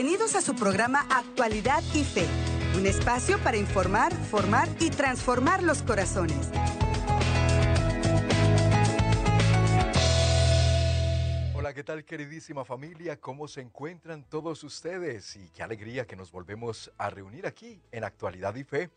Bienvenidos 0.00 0.36
a 0.36 0.42
su 0.42 0.54
programa 0.54 1.04
Actualidad 1.10 1.82
y 1.92 2.04
Fe, 2.04 2.24
un 2.76 2.86
espacio 2.86 3.36
para 3.42 3.56
informar, 3.56 4.14
formar 4.14 4.68
y 4.78 4.90
transformar 4.90 5.64
los 5.64 5.82
corazones. 5.82 6.52
Hola, 11.52 11.74
¿qué 11.74 11.82
tal 11.82 12.04
queridísima 12.04 12.64
familia? 12.64 13.20
¿Cómo 13.20 13.48
se 13.48 13.60
encuentran 13.60 14.22
todos 14.22 14.62
ustedes? 14.62 15.34
Y 15.34 15.48
qué 15.48 15.64
alegría 15.64 16.06
que 16.06 16.14
nos 16.14 16.30
volvemos 16.30 16.92
a 16.96 17.10
reunir 17.10 17.44
aquí 17.44 17.82
en 17.90 18.04
Actualidad 18.04 18.54
y 18.54 18.62
Fe, 18.62 18.90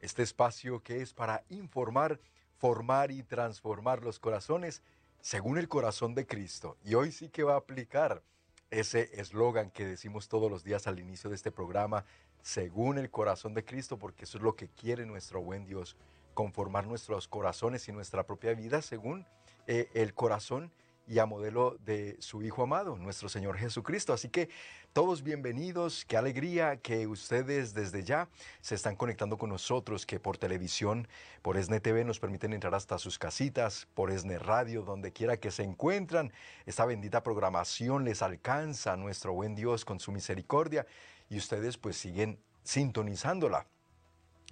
este 0.00 0.24
espacio 0.24 0.82
que 0.82 1.02
es 1.02 1.14
para 1.14 1.44
informar, 1.50 2.18
formar 2.56 3.12
y 3.12 3.22
transformar 3.22 4.02
los 4.02 4.18
corazones 4.18 4.82
según 5.20 5.56
el 5.56 5.68
corazón 5.68 6.16
de 6.16 6.26
Cristo. 6.26 6.76
Y 6.84 6.94
hoy 6.94 7.12
sí 7.12 7.28
que 7.28 7.44
va 7.44 7.54
a 7.54 7.58
aplicar 7.58 8.24
ese 8.70 9.10
eslogan 9.20 9.70
que 9.70 9.86
decimos 9.86 10.28
todos 10.28 10.50
los 10.50 10.64
días 10.64 10.86
al 10.86 10.98
inicio 10.98 11.30
de 11.30 11.36
este 11.36 11.50
programa, 11.50 12.04
según 12.42 12.98
el 12.98 13.10
corazón 13.10 13.54
de 13.54 13.64
Cristo, 13.64 13.98
porque 13.98 14.24
eso 14.24 14.38
es 14.38 14.44
lo 14.44 14.56
que 14.56 14.68
quiere 14.68 15.06
nuestro 15.06 15.42
buen 15.42 15.64
Dios, 15.64 15.96
conformar 16.34 16.86
nuestros 16.86 17.28
corazones 17.28 17.88
y 17.88 17.92
nuestra 17.92 18.24
propia 18.26 18.54
vida 18.54 18.82
según 18.82 19.26
eh, 19.66 19.88
el 19.94 20.14
corazón 20.14 20.70
y 21.08 21.18
a 21.18 21.26
modelo 21.26 21.78
de 21.84 22.16
su 22.20 22.42
Hijo 22.42 22.62
amado, 22.62 22.96
nuestro 22.96 23.28
Señor 23.28 23.56
Jesucristo. 23.56 24.12
Así 24.12 24.28
que 24.28 24.50
todos 24.92 25.22
bienvenidos, 25.22 26.04
qué 26.06 26.16
alegría 26.16 26.78
que 26.78 27.06
ustedes 27.06 27.74
desde 27.74 28.02
ya 28.02 28.28
se 28.60 28.74
están 28.74 28.96
conectando 28.96 29.38
con 29.38 29.50
nosotros, 29.50 30.06
que 30.06 30.18
por 30.18 30.38
televisión, 30.38 31.08
por 31.42 31.56
ESNE 31.56 31.80
TV 31.80 32.04
nos 32.04 32.18
permiten 32.18 32.52
entrar 32.52 32.74
hasta 32.74 32.98
sus 32.98 33.18
casitas, 33.18 33.86
por 33.94 34.10
ESNE 34.10 34.38
Radio, 34.38 34.82
donde 34.82 35.12
quiera 35.12 35.36
que 35.36 35.50
se 35.50 35.62
encuentran. 35.62 36.32
Esta 36.66 36.84
bendita 36.84 37.22
programación 37.22 38.04
les 38.04 38.22
alcanza 38.22 38.94
a 38.94 38.96
nuestro 38.96 39.32
buen 39.32 39.54
Dios 39.54 39.84
con 39.84 40.00
su 40.00 40.10
misericordia 40.12 40.86
y 41.28 41.38
ustedes 41.38 41.76
pues 41.78 41.96
siguen 41.96 42.40
sintonizándola. 42.64 43.66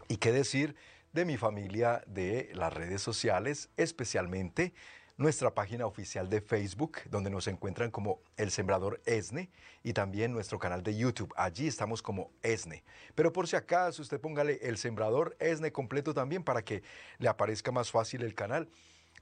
¿Y 0.08 0.18
qué 0.18 0.32
decir 0.32 0.76
de 1.12 1.24
mi 1.24 1.38
familia 1.38 2.02
de 2.06 2.50
las 2.54 2.72
redes 2.72 3.00
sociales, 3.00 3.70
especialmente 3.76 4.74
nuestra 5.16 5.54
página 5.54 5.86
oficial 5.86 6.28
de 6.28 6.40
Facebook, 6.40 6.98
donde 7.10 7.30
nos 7.30 7.46
encuentran 7.46 7.90
como 7.90 8.20
El 8.36 8.50
Sembrador 8.50 9.00
ESNE, 9.06 9.48
y 9.82 9.92
también 9.92 10.32
nuestro 10.32 10.58
canal 10.58 10.82
de 10.82 10.96
YouTube. 10.96 11.32
Allí 11.36 11.66
estamos 11.66 12.02
como 12.02 12.30
ESNE. 12.42 12.82
Pero 13.14 13.32
por 13.32 13.48
si 13.48 13.56
acaso, 13.56 14.02
usted 14.02 14.20
póngale 14.20 14.58
El 14.62 14.76
Sembrador 14.78 15.36
ESNE 15.38 15.72
completo 15.72 16.12
también 16.12 16.42
para 16.42 16.62
que 16.62 16.82
le 17.18 17.28
aparezca 17.28 17.70
más 17.72 17.90
fácil 17.90 18.22
el 18.22 18.34
canal. 18.34 18.68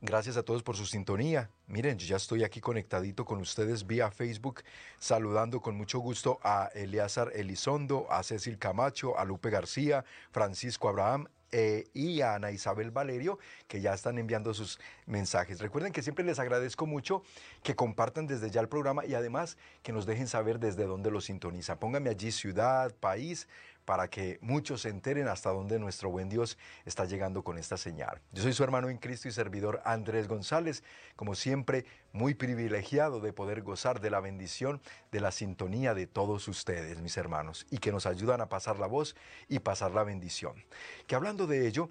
Gracias 0.06 0.36
a 0.36 0.42
todos 0.42 0.62
por 0.62 0.76
su 0.76 0.84
sintonía. 0.84 1.48
Miren, 1.66 1.98
ya 1.98 2.16
estoy 2.16 2.44
aquí 2.44 2.60
conectadito 2.60 3.24
con 3.24 3.40
ustedes 3.40 3.86
vía 3.86 4.10
Facebook, 4.10 4.62
saludando 4.98 5.62
con 5.62 5.78
mucho 5.78 5.98
gusto 5.98 6.38
a 6.42 6.68
Eleazar 6.74 7.32
Elizondo, 7.34 8.06
a 8.10 8.22
Cecil 8.22 8.58
Camacho, 8.58 9.18
a 9.18 9.24
Lupe 9.24 9.48
García, 9.48 10.04
Francisco 10.30 10.90
Abraham, 10.90 11.26
eh, 11.56 11.88
y 11.94 12.20
a 12.20 12.34
Ana 12.34 12.50
Isabel 12.50 12.90
Valerio, 12.90 13.38
que 13.68 13.80
ya 13.80 13.94
están 13.94 14.18
enviando 14.18 14.52
sus 14.52 14.80
mensajes. 15.06 15.60
Recuerden 15.60 15.92
que 15.92 16.02
siempre 16.02 16.24
les 16.24 16.40
agradezco 16.40 16.84
mucho 16.84 17.22
que 17.62 17.76
compartan 17.76 18.26
desde 18.26 18.50
ya 18.50 18.60
el 18.60 18.68
programa 18.68 19.06
y 19.06 19.14
además 19.14 19.56
que 19.84 19.92
nos 19.92 20.04
dejen 20.04 20.26
saber 20.26 20.58
desde 20.58 20.84
dónde 20.84 21.12
lo 21.12 21.20
sintonizan. 21.20 21.78
Pónganme 21.78 22.10
allí 22.10 22.32
ciudad, 22.32 22.92
país, 22.96 23.46
para 23.84 24.08
que 24.08 24.38
muchos 24.40 24.82
se 24.82 24.88
enteren 24.88 25.28
hasta 25.28 25.50
dónde 25.50 25.78
nuestro 25.78 26.10
buen 26.10 26.28
Dios 26.28 26.58
está 26.84 27.04
llegando 27.04 27.42
con 27.42 27.58
esta 27.58 27.76
señal. 27.76 28.20
Yo 28.32 28.42
soy 28.42 28.52
su 28.52 28.64
hermano 28.64 28.88
en 28.88 28.98
Cristo 28.98 29.28
y 29.28 29.32
servidor 29.32 29.82
Andrés 29.84 30.28
González, 30.28 30.82
como 31.16 31.34
siempre 31.34 31.84
muy 32.12 32.34
privilegiado 32.34 33.20
de 33.20 33.32
poder 33.32 33.62
gozar 33.62 34.00
de 34.00 34.10
la 34.10 34.20
bendición, 34.20 34.80
de 35.12 35.20
la 35.20 35.32
sintonía 35.32 35.94
de 35.94 36.06
todos 36.06 36.48
ustedes, 36.48 37.00
mis 37.00 37.16
hermanos, 37.16 37.66
y 37.70 37.78
que 37.78 37.92
nos 37.92 38.06
ayudan 38.06 38.40
a 38.40 38.48
pasar 38.48 38.78
la 38.78 38.86
voz 38.86 39.16
y 39.48 39.58
pasar 39.58 39.92
la 39.92 40.04
bendición. 40.04 40.64
Que 41.06 41.14
hablando 41.14 41.46
de 41.46 41.66
ello, 41.66 41.90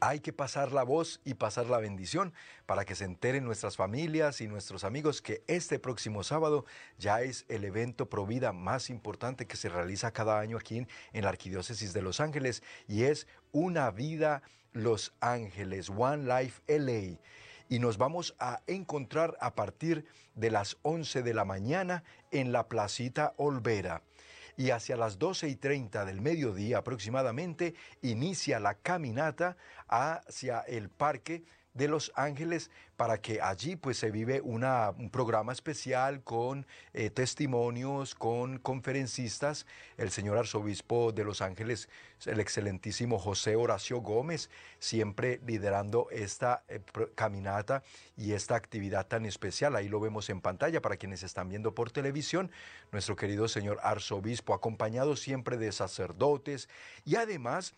hay 0.00 0.20
que 0.20 0.32
pasar 0.32 0.72
la 0.72 0.82
voz 0.82 1.20
y 1.24 1.34
pasar 1.34 1.66
la 1.66 1.78
bendición 1.78 2.32
para 2.66 2.84
que 2.84 2.94
se 2.94 3.04
enteren 3.04 3.44
nuestras 3.44 3.76
familias 3.76 4.40
y 4.40 4.48
nuestros 4.48 4.84
amigos 4.84 5.22
que 5.22 5.44
este 5.46 5.78
próximo 5.78 6.24
sábado 6.24 6.64
ya 6.98 7.22
es 7.22 7.44
el 7.48 7.64
evento 7.64 8.08
Provida 8.08 8.52
más 8.52 8.90
importante 8.90 9.46
que 9.46 9.56
se 9.56 9.68
realiza 9.68 10.12
cada 10.12 10.40
año 10.40 10.56
aquí 10.56 10.86
en, 11.12 11.22
la 11.22 11.28
Arquidiócesis 11.28 11.92
de 11.92 12.02
Los 12.02 12.20
Ángeles 12.20 12.62
y 12.88 13.04
es 13.04 13.26
Una 13.52 13.90
Vida 13.90 14.42
Los 14.72 15.12
Ángeles, 15.20 15.90
One 15.90 16.24
Life 16.24 16.62
LA 16.66 17.18
y 17.68 17.78
nos 17.78 17.98
vamos 17.98 18.34
a 18.38 18.62
encontrar 18.66 19.36
a 19.40 19.54
partir 19.54 20.04
de 20.34 20.50
las 20.50 20.78
11 20.82 21.22
de 21.22 21.34
la 21.34 21.44
mañana 21.44 22.02
en 22.32 22.52
la 22.52 22.68
Placita 22.68 23.34
Olvera 23.36 24.02
y 24.60 24.72
hacia 24.72 24.94
las 24.94 25.18
12 25.18 25.48
y 25.48 25.56
30 25.56 26.04
del 26.04 26.20
mediodía 26.20 26.78
aproximadamente 26.78 27.74
inicia 28.02 28.60
la 28.60 28.74
caminata 28.74 29.56
hacia 29.88 30.60
el 30.60 30.90
parque 30.90 31.44
de 31.74 31.88
Los 31.88 32.12
Ángeles 32.14 32.70
para 32.96 33.20
que 33.20 33.40
allí 33.40 33.76
pues 33.76 33.96
se 33.96 34.10
vive 34.10 34.40
una, 34.42 34.90
un 34.90 35.08
programa 35.10 35.52
especial 35.52 36.22
con 36.22 36.66
eh, 36.92 37.10
testimonios, 37.10 38.14
con 38.14 38.58
conferencistas, 38.58 39.66
el 39.96 40.10
señor 40.10 40.36
arzobispo 40.36 41.12
de 41.12 41.24
Los 41.24 41.40
Ángeles, 41.40 41.88
el 42.26 42.40
excelentísimo 42.40 43.18
José 43.18 43.56
Horacio 43.56 44.00
Gómez, 44.00 44.50
siempre 44.78 45.40
liderando 45.46 46.08
esta 46.10 46.64
eh, 46.68 46.80
caminata 47.14 47.82
y 48.16 48.32
esta 48.32 48.56
actividad 48.56 49.06
tan 49.06 49.24
especial. 49.24 49.76
Ahí 49.76 49.88
lo 49.88 50.00
vemos 50.00 50.28
en 50.28 50.40
pantalla 50.40 50.82
para 50.82 50.96
quienes 50.96 51.22
están 51.22 51.48
viendo 51.48 51.74
por 51.74 51.90
televisión, 51.90 52.50
nuestro 52.92 53.16
querido 53.16 53.48
señor 53.48 53.78
arzobispo, 53.82 54.52
acompañado 54.52 55.16
siempre 55.16 55.56
de 55.56 55.72
sacerdotes 55.72 56.68
y 57.04 57.16
además 57.16 57.74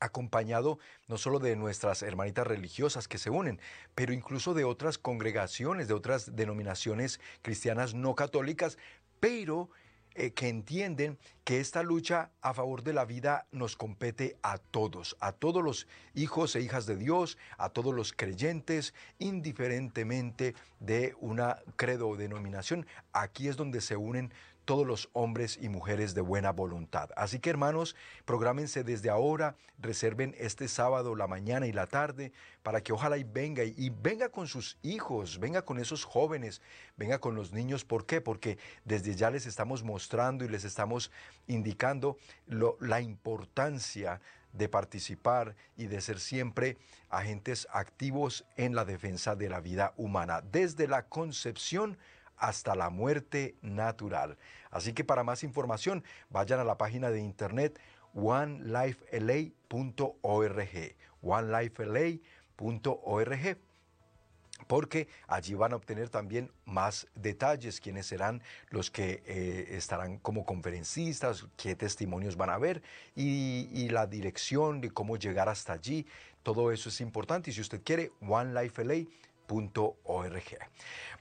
acompañado 0.00 0.78
no 1.08 1.18
solo 1.18 1.38
de 1.38 1.56
nuestras 1.56 2.02
hermanitas 2.02 2.46
religiosas 2.46 3.06
que 3.06 3.18
se 3.18 3.30
unen, 3.30 3.60
pero 3.94 4.12
incluso 4.12 4.54
de 4.54 4.64
otras 4.64 4.98
congregaciones, 4.98 5.88
de 5.88 5.94
otras 5.94 6.34
denominaciones 6.34 7.20
cristianas 7.42 7.94
no 7.94 8.14
católicas, 8.14 8.78
pero 9.20 9.70
eh, 10.16 10.32
que 10.32 10.48
entienden 10.48 11.18
que 11.44 11.60
esta 11.60 11.84
lucha 11.84 12.32
a 12.42 12.52
favor 12.52 12.82
de 12.82 12.92
la 12.92 13.04
vida 13.04 13.46
nos 13.52 13.76
compete 13.76 14.36
a 14.42 14.58
todos, 14.58 15.16
a 15.20 15.30
todos 15.30 15.62
los 15.62 15.86
hijos 16.14 16.56
e 16.56 16.62
hijas 16.62 16.84
de 16.86 16.96
Dios, 16.96 17.38
a 17.58 17.68
todos 17.68 17.94
los 17.94 18.12
creyentes, 18.12 18.92
indiferentemente 19.20 20.56
de 20.80 21.14
una 21.20 21.58
credo 21.76 22.08
o 22.08 22.16
denominación. 22.16 22.86
Aquí 23.12 23.46
es 23.46 23.56
donde 23.56 23.80
se 23.80 23.96
unen 23.96 24.32
todos 24.70 24.86
los 24.86 25.10
hombres 25.14 25.58
y 25.60 25.68
mujeres 25.68 26.14
de 26.14 26.20
buena 26.20 26.52
voluntad. 26.52 27.10
Así 27.16 27.40
que 27.40 27.50
hermanos, 27.50 27.96
prográmense 28.24 28.84
desde 28.84 29.10
ahora, 29.10 29.56
reserven 29.80 30.32
este 30.38 30.68
sábado 30.68 31.16
la 31.16 31.26
mañana 31.26 31.66
y 31.66 31.72
la 31.72 31.88
tarde 31.88 32.30
para 32.62 32.80
que 32.80 32.92
ojalá 32.92 33.18
y 33.18 33.24
venga 33.24 33.64
y, 33.64 33.90
venga 33.90 34.28
con 34.28 34.46
sus 34.46 34.78
hijos, 34.82 35.40
venga 35.40 35.62
con 35.62 35.80
esos 35.80 36.04
jóvenes, 36.04 36.62
venga 36.96 37.18
con 37.18 37.34
los 37.34 37.52
niños. 37.52 37.84
¿Por 37.84 38.06
qué? 38.06 38.20
Porque 38.20 38.58
desde 38.84 39.16
ya 39.16 39.32
les 39.32 39.44
estamos 39.44 39.82
mostrando 39.82 40.44
y 40.44 40.48
les 40.48 40.62
estamos 40.62 41.10
indicando 41.48 42.16
la 42.46 43.00
importancia 43.00 44.20
de 44.52 44.68
participar 44.68 45.56
y 45.76 45.88
de 45.88 46.00
ser 46.00 46.20
siempre 46.20 46.76
agentes 47.08 47.66
activos 47.72 48.44
en 48.56 48.76
la 48.76 48.84
defensa 48.84 49.34
de 49.34 49.48
la 49.48 49.58
vida 49.58 49.94
humana, 49.96 50.42
desde 50.42 50.86
la 50.86 51.08
concepción 51.08 51.98
hasta 52.40 52.74
la 52.74 52.90
muerte 52.90 53.54
natural. 53.62 54.36
Así 54.70 54.92
que 54.92 55.04
para 55.04 55.22
más 55.22 55.44
información, 55.44 56.02
vayan 56.30 56.58
a 56.58 56.64
la 56.64 56.76
página 56.76 57.10
de 57.10 57.20
internet 57.20 57.78
onelifela.org, 58.14 60.96
onelifela.org 61.22 63.58
porque 64.66 65.08
allí 65.26 65.54
van 65.54 65.72
a 65.72 65.76
obtener 65.76 66.10
también 66.10 66.52
más 66.64 67.06
detalles, 67.14 67.80
quiénes 67.80 68.06
serán 68.06 68.42
los 68.68 68.90
que 68.90 69.22
eh, 69.26 69.68
estarán 69.70 70.18
como 70.18 70.44
conferencistas, 70.44 71.46
qué 71.56 71.74
testimonios 71.74 72.36
van 72.36 72.50
a 72.50 72.58
ver 72.58 72.82
y, 73.16 73.88
la 73.90 74.06
dirección 74.06 74.80
de 74.80 74.90
cómo 74.90 75.16
llegar 75.16 75.48
hasta 75.48 75.72
allí. 75.72 76.06
Todo 76.44 76.70
eso 76.70 76.88
es 76.88 77.00
importante 77.00 77.50
y 77.50 77.52
si 77.52 77.60
usted 77.60 77.82
quiere, 77.82 78.12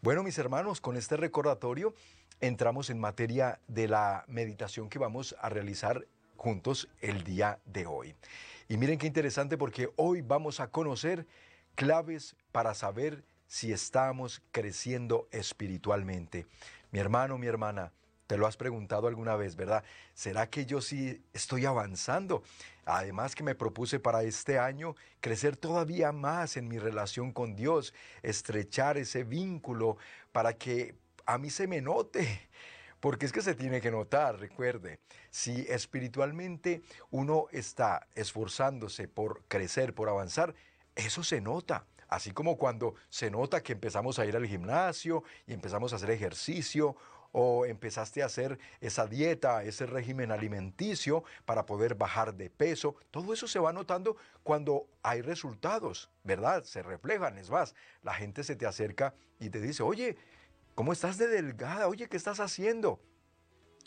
Bueno, 0.01 0.21
mis 0.23 0.37
hermanos, 0.37 0.81
con 0.81 0.95
este 0.97 1.17
recordatorio 1.17 1.95
entramos 2.39 2.89
en 2.89 2.99
materia 2.99 3.59
de 3.67 3.87
la 3.87 4.23
meditación 4.27 4.87
que 4.87 4.99
vamos 4.99 5.35
a 5.41 5.49
realizar 5.49 6.05
juntos 6.37 6.87
el 7.01 7.23
día 7.23 7.59
de 7.65 7.87
hoy. 7.87 8.15
Y 8.67 8.77
miren 8.77 8.99
qué 8.99 9.07
interesante 9.07 9.57
porque 9.57 9.89
hoy 9.95 10.21
vamos 10.21 10.59
a 10.59 10.67
conocer 10.67 11.25
claves 11.73 12.35
para 12.51 12.75
saber 12.75 13.23
si 13.47 13.71
estamos 13.71 14.43
creciendo 14.51 15.27
espiritualmente. 15.31 16.45
Mi 16.91 16.99
hermano, 16.99 17.39
mi 17.39 17.47
hermana, 17.47 17.91
te 18.29 18.37
lo 18.37 18.45
has 18.45 18.57
preguntado 18.57 19.07
alguna 19.07 19.35
vez, 19.35 19.55
¿verdad? 19.55 19.83
¿Será 20.13 20.51
que 20.51 20.67
yo 20.67 20.81
sí 20.81 21.19
estoy 21.33 21.65
avanzando? 21.65 22.43
Además 22.85 23.33
que 23.33 23.41
me 23.41 23.55
propuse 23.55 23.99
para 23.99 24.21
este 24.21 24.59
año 24.59 24.95
crecer 25.19 25.57
todavía 25.57 26.11
más 26.11 26.55
en 26.55 26.67
mi 26.67 26.77
relación 26.77 27.31
con 27.31 27.55
Dios, 27.55 27.91
estrechar 28.21 28.99
ese 28.99 29.23
vínculo 29.23 29.97
para 30.31 30.53
que 30.53 30.93
a 31.25 31.39
mí 31.39 31.49
se 31.49 31.65
me 31.65 31.81
note, 31.81 32.47
porque 32.99 33.25
es 33.25 33.31
que 33.31 33.41
se 33.41 33.55
tiene 33.55 33.81
que 33.81 33.89
notar, 33.89 34.37
recuerde, 34.37 34.99
si 35.31 35.65
espiritualmente 35.67 36.83
uno 37.09 37.47
está 37.51 38.05
esforzándose 38.13 39.07
por 39.07 39.41
crecer, 39.47 39.95
por 39.95 40.07
avanzar, 40.07 40.53
eso 40.95 41.23
se 41.23 41.41
nota. 41.41 41.87
Así 42.07 42.29
como 42.29 42.57
cuando 42.57 42.93
se 43.09 43.31
nota 43.31 43.63
que 43.63 43.73
empezamos 43.73 44.19
a 44.19 44.25
ir 44.27 44.35
al 44.35 44.45
gimnasio 44.45 45.23
y 45.47 45.53
empezamos 45.53 45.93
a 45.93 45.95
hacer 45.95 46.11
ejercicio 46.11 46.95
o 47.31 47.65
empezaste 47.65 48.23
a 48.23 48.25
hacer 48.25 48.59
esa 48.81 49.07
dieta, 49.07 49.63
ese 49.63 49.85
régimen 49.85 50.31
alimenticio 50.31 51.23
para 51.45 51.65
poder 51.65 51.95
bajar 51.95 52.33
de 52.33 52.49
peso. 52.49 52.95
Todo 53.11 53.33
eso 53.33 53.47
se 53.47 53.59
va 53.59 53.73
notando 53.73 54.17
cuando 54.43 54.87
hay 55.03 55.21
resultados, 55.21 56.09
¿verdad? 56.23 56.63
Se 56.63 56.81
reflejan, 56.81 57.37
es 57.37 57.49
más, 57.49 57.75
la 58.03 58.13
gente 58.13 58.43
se 58.43 58.55
te 58.55 58.65
acerca 58.65 59.13
y 59.39 59.49
te 59.49 59.61
dice, 59.61 59.83
oye, 59.83 60.17
¿cómo 60.75 60.93
estás 60.93 61.17
de 61.17 61.27
delgada? 61.27 61.87
Oye, 61.87 62.07
¿qué 62.07 62.17
estás 62.17 62.39
haciendo? 62.39 62.99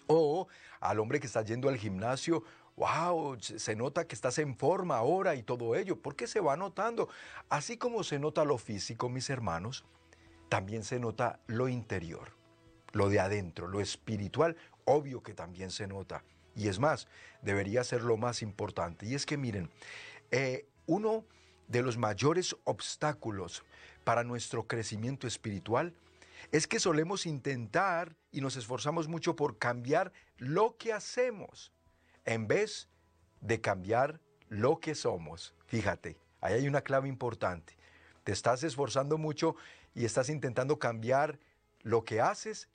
O 0.06 0.48
al 0.80 1.00
hombre 1.00 1.20
que 1.20 1.26
está 1.26 1.42
yendo 1.42 1.68
al 1.68 1.76
gimnasio, 1.76 2.44
wow, 2.76 3.36
se 3.40 3.76
nota 3.76 4.06
que 4.06 4.14
estás 4.14 4.38
en 4.38 4.56
forma 4.56 4.96
ahora 4.96 5.34
y 5.34 5.42
todo 5.42 5.74
ello, 5.74 6.00
porque 6.00 6.26
se 6.26 6.40
va 6.40 6.56
notando. 6.56 7.08
Así 7.48 7.76
como 7.76 8.02
se 8.02 8.18
nota 8.18 8.44
lo 8.44 8.58
físico, 8.58 9.08
mis 9.08 9.30
hermanos, 9.30 9.84
también 10.48 10.84
se 10.84 10.98
nota 10.98 11.40
lo 11.46 11.68
interior 11.68 12.41
lo 12.92 13.08
de 13.08 13.20
adentro, 13.20 13.66
lo 13.66 13.80
espiritual, 13.80 14.56
obvio 14.84 15.22
que 15.22 15.34
también 15.34 15.70
se 15.70 15.86
nota. 15.86 16.24
Y 16.54 16.68
es 16.68 16.78
más, 16.78 17.08
debería 17.40 17.84
ser 17.84 18.02
lo 18.02 18.16
más 18.16 18.42
importante. 18.42 19.06
Y 19.06 19.14
es 19.14 19.26
que 19.26 19.36
miren, 19.36 19.70
eh, 20.30 20.66
uno 20.86 21.24
de 21.68 21.82
los 21.82 21.96
mayores 21.96 22.56
obstáculos 22.64 23.64
para 24.04 24.24
nuestro 24.24 24.66
crecimiento 24.66 25.26
espiritual 25.26 25.94
es 26.50 26.66
que 26.66 26.80
solemos 26.80 27.24
intentar 27.26 28.16
y 28.30 28.40
nos 28.40 28.56
esforzamos 28.56 29.08
mucho 29.08 29.36
por 29.36 29.58
cambiar 29.58 30.12
lo 30.38 30.76
que 30.76 30.92
hacemos 30.92 31.72
en 32.24 32.46
vez 32.48 32.88
de 33.40 33.60
cambiar 33.60 34.20
lo 34.48 34.80
que 34.80 34.94
somos. 34.94 35.54
Fíjate, 35.66 36.16
ahí 36.40 36.54
hay 36.54 36.68
una 36.68 36.82
clave 36.82 37.08
importante. 37.08 37.76
Te 38.24 38.32
estás 38.32 38.62
esforzando 38.64 39.18
mucho 39.18 39.56
y 39.94 40.04
estás 40.04 40.28
intentando 40.28 40.78
cambiar 40.78 41.38
lo 41.82 42.04
que 42.04 42.20
haces 42.20 42.68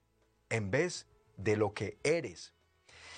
en 0.49 0.71
vez 0.71 1.07
de 1.37 1.55
lo 1.55 1.73
que 1.73 1.97
eres. 2.03 2.53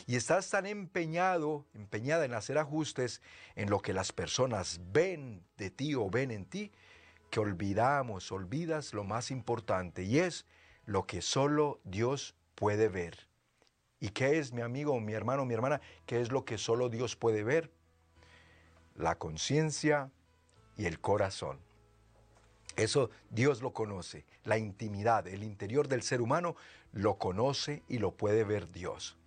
Y 0.07 0.15
estás 0.15 0.49
tan 0.49 0.65
empeñado, 0.65 1.65
empeñada 1.73 2.25
en 2.25 2.33
hacer 2.33 2.57
ajustes 2.57 3.21
en 3.55 3.69
lo 3.69 3.79
que 3.79 3.93
las 3.93 4.11
personas 4.11 4.81
ven 4.91 5.43
de 5.57 5.69
ti 5.69 5.93
o 5.95 6.09
ven 6.09 6.31
en 6.31 6.45
ti, 6.45 6.71
que 7.29 7.39
olvidamos, 7.39 8.31
olvidas 8.31 8.93
lo 8.93 9.03
más 9.03 9.29
importante 9.29 10.03
y 10.03 10.19
es 10.19 10.45
lo 10.85 11.05
que 11.05 11.21
solo 11.21 11.79
Dios 11.83 12.35
puede 12.55 12.89
ver. 12.89 13.27
¿Y 13.99 14.09
qué 14.09 14.39
es, 14.39 14.53
mi 14.53 14.61
amigo, 14.61 14.99
mi 14.99 15.13
hermano, 15.13 15.45
mi 15.45 15.53
hermana? 15.53 15.81
¿Qué 16.05 16.21
es 16.21 16.31
lo 16.31 16.45
que 16.45 16.57
solo 16.57 16.89
Dios 16.89 17.15
puede 17.15 17.43
ver? 17.43 17.71
La 18.95 19.19
conciencia 19.19 20.09
y 20.77 20.85
el 20.85 20.99
corazón. 20.99 21.59
Eso 22.79 23.09
Dios 23.29 23.61
lo 23.61 23.73
conoce. 23.73 24.25
La 24.45 24.57
intimidad, 24.57 25.27
el 25.27 25.43
interior 25.43 25.89
del 25.89 26.01
ser 26.01 26.21
humano 26.21 26.55
lo 26.93 27.17
conoce 27.17 27.83
y 27.89 27.97
lo 27.97 28.11
puede 28.11 28.45
ver 28.45 28.71
Dios. 28.71 29.17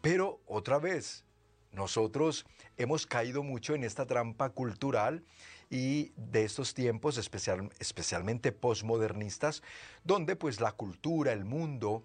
Pero 0.00 0.40
otra 0.46 0.78
vez, 0.78 1.24
nosotros 1.72 2.46
hemos 2.76 3.04
caído 3.04 3.42
mucho 3.42 3.74
en 3.74 3.82
esta 3.82 4.06
trampa 4.06 4.50
cultural 4.50 5.24
y 5.68 6.12
de 6.16 6.44
estos 6.44 6.74
tiempos, 6.74 7.18
especial, 7.18 7.70
especialmente 7.80 8.52
posmodernistas, 8.52 9.64
donde 10.04 10.36
pues 10.36 10.60
la 10.60 10.70
cultura, 10.70 11.32
el 11.32 11.44
mundo 11.44 12.04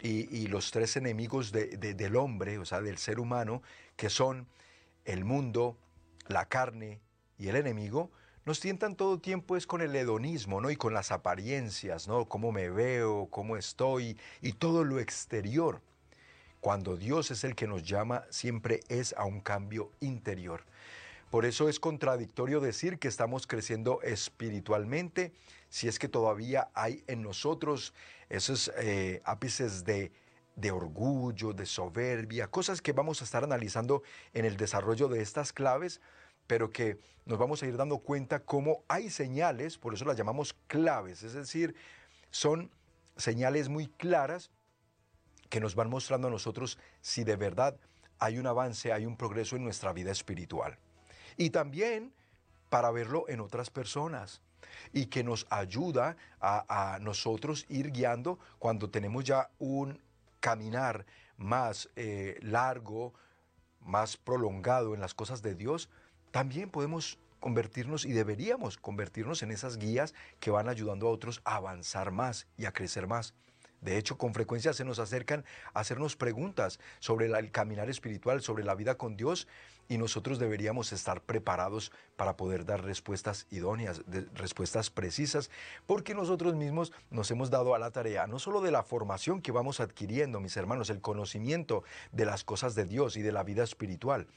y, 0.00 0.46
los 0.46 0.70
tres 0.70 0.96
enemigos 0.96 1.50
del 1.50 2.16
hombre, 2.16 2.58
o 2.58 2.64
sea, 2.64 2.80
del 2.80 2.98
ser 2.98 3.18
humano, 3.18 3.62
que 3.96 4.08
son 4.08 4.46
el 5.04 5.24
mundo, 5.24 5.76
la 6.28 6.46
carne 6.46 7.00
y 7.36 7.48
el 7.48 7.56
enemigo, 7.56 8.12
nos 8.44 8.60
tientan 8.60 8.96
todo 8.96 9.18
tiempo 9.18 9.56
es 9.56 9.66
con 9.66 9.82
el 9.82 9.94
hedonismo, 9.94 10.60
¿no? 10.60 10.70
Y 10.70 10.76
con 10.76 10.94
las 10.94 11.12
apariencias, 11.12 12.08
¿no? 12.08 12.26
Cómo 12.26 12.52
me 12.52 12.70
veo, 12.70 13.28
cómo 13.30 13.56
estoy 13.56 14.18
y 14.40 14.52
todo 14.52 14.84
lo 14.84 14.98
exterior. 14.98 15.82
Cuando 16.60 16.96
Dios 16.96 17.30
es 17.30 17.44
el 17.44 17.54
que 17.54 17.66
nos 17.66 17.82
llama, 17.82 18.24
siempre 18.30 18.80
es 18.88 19.14
a 19.14 19.24
un 19.24 19.40
cambio 19.40 19.92
interior. 20.00 20.64
Por 21.30 21.46
eso 21.46 21.68
es 21.68 21.78
contradictorio 21.78 22.60
decir 22.60 22.98
que 22.98 23.08
estamos 23.08 23.46
creciendo 23.46 24.02
espiritualmente 24.02 25.32
si 25.68 25.86
es 25.86 25.98
que 25.98 26.08
todavía 26.08 26.70
hay 26.74 27.04
en 27.06 27.22
nosotros 27.22 27.94
esos 28.28 28.72
eh, 28.76 29.22
ápices 29.24 29.84
de, 29.84 30.12
de 30.56 30.70
orgullo, 30.72 31.52
de 31.52 31.66
soberbia, 31.66 32.48
cosas 32.48 32.82
que 32.82 32.92
vamos 32.92 33.20
a 33.20 33.24
estar 33.24 33.44
analizando 33.44 34.02
en 34.34 34.44
el 34.44 34.56
desarrollo 34.56 35.08
de 35.08 35.22
estas 35.22 35.52
claves 35.52 36.00
pero 36.50 36.68
que 36.68 36.98
nos 37.26 37.38
vamos 37.38 37.62
a 37.62 37.66
ir 37.66 37.76
dando 37.76 37.98
cuenta 37.98 38.40
cómo 38.40 38.82
hay 38.88 39.08
señales, 39.08 39.78
por 39.78 39.94
eso 39.94 40.04
las 40.04 40.16
llamamos 40.16 40.52
claves, 40.66 41.22
es 41.22 41.34
decir, 41.34 41.76
son 42.32 42.72
señales 43.16 43.68
muy 43.68 43.86
claras 43.86 44.50
que 45.48 45.60
nos 45.60 45.76
van 45.76 45.88
mostrando 45.88 46.26
a 46.26 46.30
nosotros 46.32 46.76
si 47.02 47.22
de 47.22 47.36
verdad 47.36 47.76
hay 48.18 48.40
un 48.40 48.48
avance, 48.48 48.92
hay 48.92 49.06
un 49.06 49.16
progreso 49.16 49.54
en 49.54 49.62
nuestra 49.62 49.92
vida 49.92 50.10
espiritual. 50.10 50.76
Y 51.36 51.50
también 51.50 52.12
para 52.68 52.90
verlo 52.90 53.28
en 53.28 53.38
otras 53.38 53.70
personas 53.70 54.42
y 54.92 55.06
que 55.06 55.22
nos 55.22 55.46
ayuda 55.50 56.16
a, 56.40 56.98
nosotros 57.00 57.64
ir 57.68 57.92
guiando 57.92 58.40
cuando 58.58 58.90
tenemos 58.90 59.22
ya 59.22 59.50
un 59.60 60.02
caminar 60.40 61.06
más 61.36 61.88
eh, 61.94 62.40
largo, 62.42 63.14
más 63.78 64.16
prolongado 64.16 64.96
en 64.96 65.00
las 65.00 65.14
cosas 65.14 65.42
de 65.42 65.54
Dios, 65.54 65.88
también 66.30 66.70
podemos 66.70 67.18
convertirnos 67.40 68.04
y 68.04 68.12
deberíamos 68.12 68.76
convertirnos 68.76 69.42
en 69.42 69.50
esas 69.50 69.78
guías 69.78 70.14
que 70.38 70.50
van 70.50 70.68
ayudando 70.68 71.08
a 71.08 71.10
otros 71.10 71.40
a 71.44 71.56
avanzar 71.56 72.10
más 72.10 72.46
y 72.56 72.66
a 72.66 72.72
crecer 72.72 73.06
más. 73.06 73.34
De 73.80 73.96
hecho, 73.96 74.18
con 74.18 74.34
frecuencia 74.34 74.74
se 74.74 74.84
nos 74.84 74.98
acercan 74.98 75.44
a 75.72 75.80
hacernos 75.80 76.14
preguntas 76.14 76.78
sobre 76.98 77.26
el 77.26 77.50
caminar 77.50 77.88
espiritual, 77.88 78.42
sobre 78.42 78.62
la 78.62 78.74
vida 78.74 78.96
con 78.96 79.16
Dios, 79.16 79.48
y 79.88 79.98
nosotros 79.98 80.38
deberíamos 80.38 80.92
estar 80.92 81.20
preparados 81.20 81.90
para 82.16 82.36
poder 82.36 82.64
dar 82.64 82.84
respuestas 82.84 83.48
idóneas, 83.50 84.02
respuestas 84.34 84.88
precisas, 84.88 85.50
porque 85.84 86.14
nosotros 86.14 86.54
mismos 86.54 86.92
nos 87.10 87.28
hemos 87.32 87.50
dado 87.50 87.74
a 87.74 87.78
la 87.80 87.90
tarea 87.90 88.28
no 88.28 88.38
solo 88.38 88.60
de 88.60 88.70
la 88.70 88.84
formación 88.84 89.42
que 89.42 89.50
vamos 89.50 89.80
adquiriendo, 89.80 90.38
mis 90.38 90.56
hermanos, 90.56 90.90
el 90.90 91.00
conocimiento 91.00 91.82
de 92.12 92.24
las 92.24 92.44
cosas 92.44 92.76
de 92.76 92.84
Dios 92.84 93.16
y 93.16 93.22
de 93.22 93.32
la 93.32 93.42
vida 93.42 93.64
espiritual, 93.64 94.28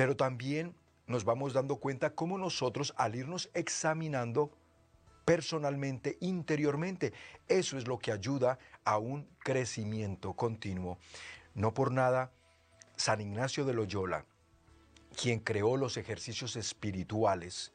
pero 0.00 0.16
también 0.16 0.74
nos 1.06 1.24
vamos 1.24 1.52
dando 1.52 1.76
cuenta 1.76 2.14
cómo 2.14 2.38
nosotros 2.38 2.94
al 2.96 3.16
irnos 3.16 3.50
examinando 3.52 4.50
personalmente, 5.26 6.16
interiormente, 6.20 7.12
eso 7.48 7.76
es 7.76 7.86
lo 7.86 7.98
que 7.98 8.10
ayuda 8.10 8.58
a 8.82 8.96
un 8.96 9.28
crecimiento 9.40 10.32
continuo. 10.32 10.96
No 11.52 11.74
por 11.74 11.92
nada, 11.92 12.32
San 12.96 13.20
Ignacio 13.20 13.66
de 13.66 13.74
Loyola, 13.74 14.24
quien 15.20 15.40
creó 15.40 15.76
los 15.76 15.98
ejercicios 15.98 16.56
espirituales, 16.56 17.74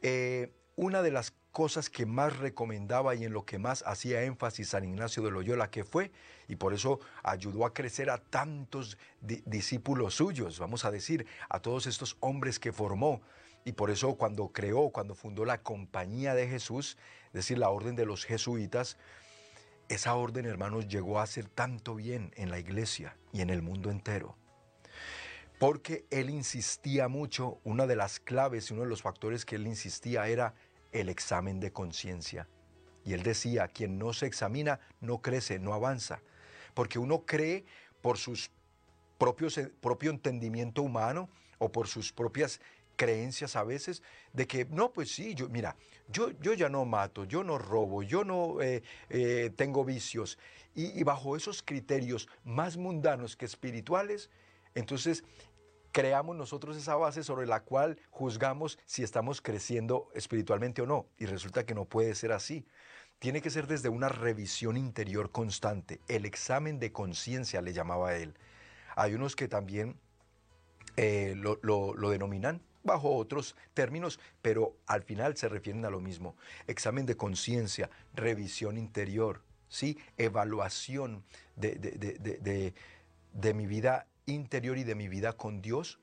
eh, 0.00 0.54
una 0.76 1.02
de 1.02 1.10
las 1.10 1.34
cosas 1.52 1.90
que 1.90 2.06
más 2.06 2.38
recomendaba 2.38 3.14
y 3.14 3.24
en 3.24 3.32
lo 3.32 3.44
que 3.44 3.58
más 3.58 3.82
hacía 3.86 4.22
énfasis 4.22 4.70
San 4.70 4.84
Ignacio 4.84 5.22
de 5.22 5.30
Loyola, 5.30 5.70
que 5.70 5.84
fue, 5.84 6.12
y 6.48 6.56
por 6.56 6.74
eso 6.74 7.00
ayudó 7.22 7.64
a 7.64 7.74
crecer 7.74 8.10
a 8.10 8.18
tantos 8.18 8.98
discípulos 9.20 10.14
suyos, 10.14 10.58
vamos 10.58 10.84
a 10.84 10.90
decir, 10.90 11.26
a 11.48 11.60
todos 11.60 11.86
estos 11.86 12.16
hombres 12.20 12.58
que 12.58 12.72
formó. 12.72 13.20
Y 13.64 13.72
por 13.72 13.90
eso 13.90 14.14
cuando 14.14 14.48
creó, 14.48 14.90
cuando 14.90 15.14
fundó 15.14 15.44
la 15.44 15.62
Compañía 15.62 16.34
de 16.34 16.48
Jesús, 16.48 16.96
es 17.26 17.32
decir, 17.32 17.58
la 17.58 17.70
orden 17.70 17.94
de 17.94 18.06
los 18.06 18.24
jesuitas, 18.24 18.96
esa 19.88 20.14
orden, 20.14 20.46
hermanos, 20.46 20.88
llegó 20.88 21.18
a 21.18 21.24
hacer 21.24 21.48
tanto 21.48 21.96
bien 21.96 22.32
en 22.36 22.50
la 22.50 22.58
iglesia 22.58 23.16
y 23.32 23.40
en 23.40 23.50
el 23.50 23.60
mundo 23.60 23.90
entero. 23.90 24.36
Porque 25.58 26.06
él 26.10 26.30
insistía 26.30 27.08
mucho, 27.08 27.60
una 27.64 27.86
de 27.86 27.96
las 27.96 28.18
claves 28.18 28.70
y 28.70 28.72
uno 28.72 28.84
de 28.84 28.88
los 28.88 29.02
factores 29.02 29.44
que 29.44 29.56
él 29.56 29.66
insistía 29.66 30.26
era 30.28 30.54
el 30.92 31.08
examen 31.08 31.60
de 31.60 31.72
conciencia. 31.72 32.48
Y 33.04 33.14
él 33.14 33.22
decía, 33.22 33.68
quien 33.68 33.98
no 33.98 34.12
se 34.12 34.26
examina 34.26 34.80
no 35.00 35.22
crece, 35.22 35.58
no 35.58 35.74
avanza, 35.74 36.22
porque 36.74 36.98
uno 36.98 37.24
cree 37.24 37.64
por 38.02 38.18
sus 38.18 38.50
propios 39.18 39.60
propio 39.80 40.10
entendimiento 40.10 40.82
humano 40.82 41.28
o 41.58 41.70
por 41.70 41.88
sus 41.88 42.12
propias 42.12 42.60
creencias 42.96 43.56
a 43.56 43.64
veces 43.64 44.02
de 44.32 44.46
que 44.46 44.66
no, 44.66 44.92
pues 44.92 45.10
sí, 45.10 45.34
yo 45.34 45.48
mira, 45.48 45.76
yo, 46.08 46.30
yo 46.40 46.52
ya 46.52 46.68
no 46.68 46.84
mato, 46.84 47.24
yo 47.24 47.42
no 47.42 47.56
robo, 47.56 48.02
yo 48.02 48.24
no 48.24 48.60
eh, 48.60 48.82
eh, 49.08 49.50
tengo 49.56 49.84
vicios 49.84 50.38
y 50.74 51.02
bajo 51.02 51.36
esos 51.36 51.62
criterios 51.62 52.28
más 52.44 52.76
mundanos 52.76 53.36
que 53.36 53.44
espirituales, 53.44 54.30
entonces 54.74 55.24
creamos 55.92 56.36
nosotros 56.36 56.76
esa 56.76 56.96
base 56.96 57.22
sobre 57.22 57.46
la 57.46 57.60
cual 57.60 57.98
juzgamos 58.10 58.78
si 58.86 59.02
estamos 59.02 59.40
creciendo 59.40 60.08
espiritualmente 60.14 60.82
o 60.82 60.86
no. 60.86 61.06
Y 61.18 61.26
resulta 61.26 61.64
que 61.64 61.74
no 61.74 61.84
puede 61.84 62.14
ser 62.14 62.32
así. 62.32 62.66
tiene 63.18 63.42
que 63.42 63.50
ser 63.50 63.66
desde 63.66 63.90
una 63.90 64.08
revisión 64.08 64.78
interior 64.78 65.30
constante. 65.30 66.00
El 66.08 66.24
examen 66.24 66.78
de 66.78 66.90
conciencia 66.90 67.60
le 67.60 67.74
llamaba 67.74 68.16
él. 68.16 68.34
Hay 68.96 69.14
unos 69.14 69.36
que 69.36 69.46
también 69.46 69.98
eh, 70.96 71.34
lo, 71.36 71.58
lo 71.62 72.10
denominan 72.10 72.62
bajo 72.82 73.14
otros 73.16 73.56
términos, 73.74 74.18
pero 74.42 74.76
al 74.86 75.02
final 75.02 75.36
se 75.36 75.48
refieren 75.48 75.84
a 75.84 75.90
lo 75.90 76.00
mismo. 76.00 76.36
Examen 76.66 77.06
de 77.06 77.16
conciencia, 77.16 77.90
revisión 78.14 78.76
interior, 78.78 79.42
¿sí? 79.68 79.98
evaluación 80.16 81.24
de, 81.56 81.74
de, 83.32 83.54
mi 83.54 83.66
vida 83.66 84.06
interior 84.26 84.78
y 84.78 84.84
de 84.84 84.94
mi 84.94 85.08
vida 85.08 85.32
con 85.32 85.62
Dios 85.62 85.98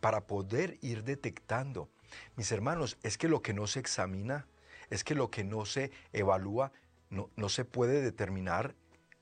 para 0.00 0.26
poder 0.26 0.78
ir 0.82 1.04
detectando. 1.04 1.88
Mis 2.36 2.50
hermanos, 2.52 2.98
es 3.02 3.18
que 3.18 3.28
lo 3.28 3.42
que 3.42 3.54
no 3.54 3.66
se 3.66 3.80
examina, 3.80 4.46
es 4.90 5.04
que 5.04 5.14
lo 5.14 5.30
que 5.30 5.44
no 5.44 5.64
se 5.64 5.90
evalúa, 6.12 6.72
no, 7.10 7.30
no 7.36 7.48
se 7.48 7.64
puede 7.64 8.02
determinar 8.02 8.74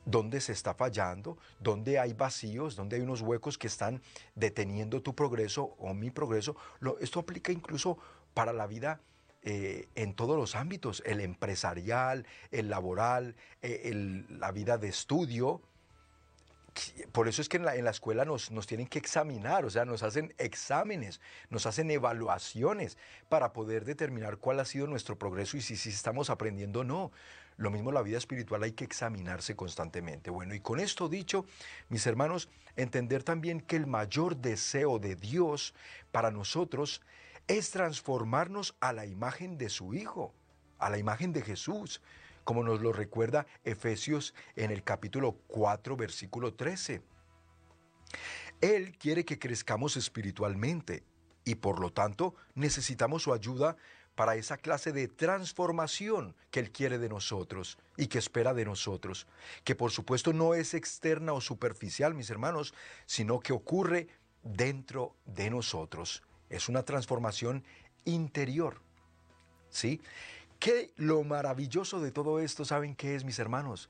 dónde 0.05 0.41
se 0.41 0.53
está 0.53 0.75
fallando, 0.75 1.39
dónde 1.61 1.99
hay 1.99 2.13
vacíos, 2.13 2.77
dónde 2.77 2.97
hay 2.97 3.03
unos 3.03 3.21
huecos 3.21 3.59
que 3.59 3.67
están 3.67 4.03
deteniendo 4.35 5.03
tu 5.03 5.15
progreso 5.15 5.77
o 5.79 5.95
mi 5.95 6.11
progreso. 6.11 6.57
esto 7.01 7.21
aplica 7.21 7.53
incluso 7.53 7.99
para 8.35 8.53
la 8.53 8.67
vida 8.67 9.01
eh, 9.43 9.89
en 9.95 10.15
todos 10.15 10.37
los 10.37 10.55
ámbitos, 10.55 11.03
el 11.07 11.21
empresarial, 11.21 12.27
el 12.51 12.69
laboral, 12.69 13.37
eh, 13.63 14.25
la 14.29 14.53
vida 14.53 14.77
de 14.77 14.89
estudio. 14.89 15.63
Por 17.13 17.29
eso 17.29 17.43
es 17.43 17.49
que 17.49 17.57
en 17.57 17.65
la, 17.65 17.75
escuela 17.91 18.25
nos, 18.25 18.49
tienen 18.67 18.87
que 18.87 18.99
examinar, 18.99 19.65
o 19.65 19.71
sea, 19.71 19.85
nos 19.85 20.03
hacen 20.03 20.35
exámenes, 20.39 21.21
nos 21.49 21.67
hacen 21.67 21.91
evaluaciones 21.91 22.97
para 23.29 23.53
poder 23.53 23.85
determinar 23.85 24.37
cuál 24.37 24.61
ha 24.61 24.65
sido 24.65 24.87
nuestro 24.87 25.19
progreso 25.19 25.57
y 25.57 25.63
si, 25.63 25.77
si 25.77 25.89
estamos 25.91 26.31
aprendiendo 26.31 26.81
o 26.81 26.85
no. 26.85 27.13
Lo 27.57 27.71
mismo 27.71 27.93
la 27.93 28.03
vida 28.03 28.17
espiritual 28.17 28.63
hay 28.63 28.73
que 28.73 28.85
examinarse 28.85 29.55
constantemente. 29.55 30.31
Bueno, 30.31 30.55
y 30.55 30.61
con 30.61 30.81
esto 30.81 31.09
dicho, 31.09 31.45
mis 31.91 32.07
hermanos, 32.07 32.49
entender 32.77 33.23
también 33.23 33.61
que 33.61 33.77
el 33.77 33.87
mayor 33.87 34.37
deseo 34.37 34.99
de 34.99 35.17
Dios 35.17 35.75
para 36.11 36.31
nosotros 36.31 37.03
es 37.49 37.71
transformarnos 37.71 38.77
a 38.81 38.93
la 38.93 39.07
imagen 39.07 39.59
de 39.59 39.69
su 39.69 39.93
Hijo, 39.93 40.33
a 40.79 40.89
la 40.89 40.99
imagen 40.99 41.33
de 41.33 41.43
Jesús, 41.43 42.01
como 42.45 42.63
nos 42.63 42.81
lo 42.81 42.93
recuerda 42.93 43.47
Efesios 43.65 44.35
en 44.57 44.71
el 44.71 44.83
capítulo 44.83 45.33
4, 45.49 45.97
versículo 45.97 46.55
13. 46.55 47.03
Él 48.61 48.97
quiere 48.99 49.25
que 49.25 49.39
crezcamos 49.39 49.97
espiritualmente 49.97 51.03
y 51.45 51.57
por 51.57 51.81
lo 51.81 51.93
tanto 51.93 52.35
necesitamos 52.55 53.23
su 53.23 53.33
ayuda 53.33 53.77
para 54.15 54.35
esa 54.37 54.59
clase 54.59 54.93
de 54.93 55.09
transformación 55.09 56.35
que 56.51 56.61
Él 56.61 56.73
quiere 56.73 56.99
de 56.99 57.09
nosotros 57.09 57.79
y 57.97 58.09
que 58.09 58.19
espera 58.19 58.53
de 58.53 58.67
nosotros, 58.67 59.27
que 59.65 59.75
por 59.75 59.93
supuesto 59.93 60.33
no 60.33 60.55
es 60.55 60.75
externa 60.75 61.33
o 61.33 61.41
superficial, 61.41 62.15
mis 62.15 62.29
hermanos, 62.29 62.75
sino 63.07 63.41
que 63.41 63.53
ocurre 63.55 64.09
dentro 64.43 65.17
de 65.25 65.49
nosotros. 65.49 66.23
Es 66.51 66.69
una 66.69 66.83
transformación 66.83 67.65
interior. 68.05 68.83
¿Sí? 69.71 70.01
Que 70.61 70.93
lo 70.97 71.25
maravilloso 71.25 72.01
de 72.01 72.13
todo 72.13 72.39
esto, 72.39 72.67
¿saben 72.67 72.95
qué 72.95 73.15
es, 73.15 73.25
mis 73.25 73.39
hermanos? 73.39 73.89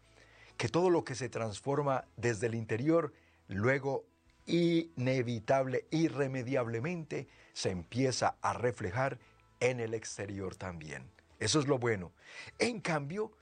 Que 0.56 0.68
todo 0.68 0.88
lo 0.88 1.02
que 1.02 1.16
se 1.16 1.28
transforma 1.28 2.04
desde 2.16 2.46
el 2.46 2.54
interior, 2.54 3.12
luego 3.48 4.04
inevitable, 4.46 5.86
irremediablemente, 5.90 7.26
se 7.54 7.70
empieza 7.70 8.36
a 8.40 8.52
reflejar 8.52 9.18
en 9.58 9.80
el 9.80 9.94
exterior 9.94 10.54
también. 10.54 11.10
Eso 11.40 11.58
es 11.58 11.66
lo 11.66 11.80
bueno. 11.80 12.12
En 12.60 12.80
cambio, 12.80 13.32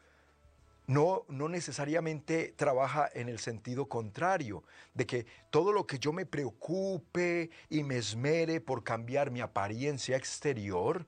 no, 0.86 1.26
no, 1.28 1.50
necesariamente 1.50 2.54
trabaja 2.56 3.10
en 3.12 3.28
el 3.28 3.40
sentido 3.40 3.90
contrario, 3.90 4.64
de 4.94 5.06
que 5.06 5.26
todo 5.50 5.72
lo 5.72 5.86
que 5.86 5.98
yo 5.98 6.14
me 6.14 6.24
preocupe 6.24 7.50
y 7.68 7.82
me 7.82 7.98
esmere 7.98 8.62
por 8.62 8.84
cambiar 8.84 9.30
mi 9.30 9.42
apariencia 9.42 10.16
exterior, 10.16 11.06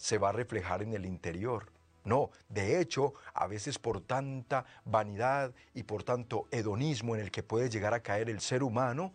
se 0.00 0.16
va 0.16 0.30
a 0.30 0.32
reflejar 0.32 0.82
en 0.82 0.94
el 0.94 1.04
interior. 1.04 1.70
No, 2.04 2.30
de 2.48 2.80
hecho, 2.80 3.12
a 3.34 3.46
veces 3.46 3.78
por 3.78 4.00
tanta 4.00 4.64
vanidad 4.86 5.54
y 5.74 5.82
por 5.82 6.04
tanto 6.04 6.48
hedonismo 6.50 7.14
en 7.14 7.20
el 7.20 7.30
que 7.30 7.42
puede 7.42 7.68
llegar 7.68 7.92
a 7.92 8.00
caer 8.00 8.30
el 8.30 8.40
ser 8.40 8.62
humano, 8.62 9.12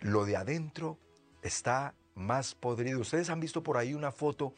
lo 0.00 0.26
de 0.26 0.36
adentro 0.36 0.98
está 1.40 1.94
más 2.14 2.54
podrido. 2.54 3.00
Ustedes 3.00 3.30
han 3.30 3.40
visto 3.40 3.62
por 3.62 3.78
ahí 3.78 3.94
una 3.94 4.12
foto 4.12 4.52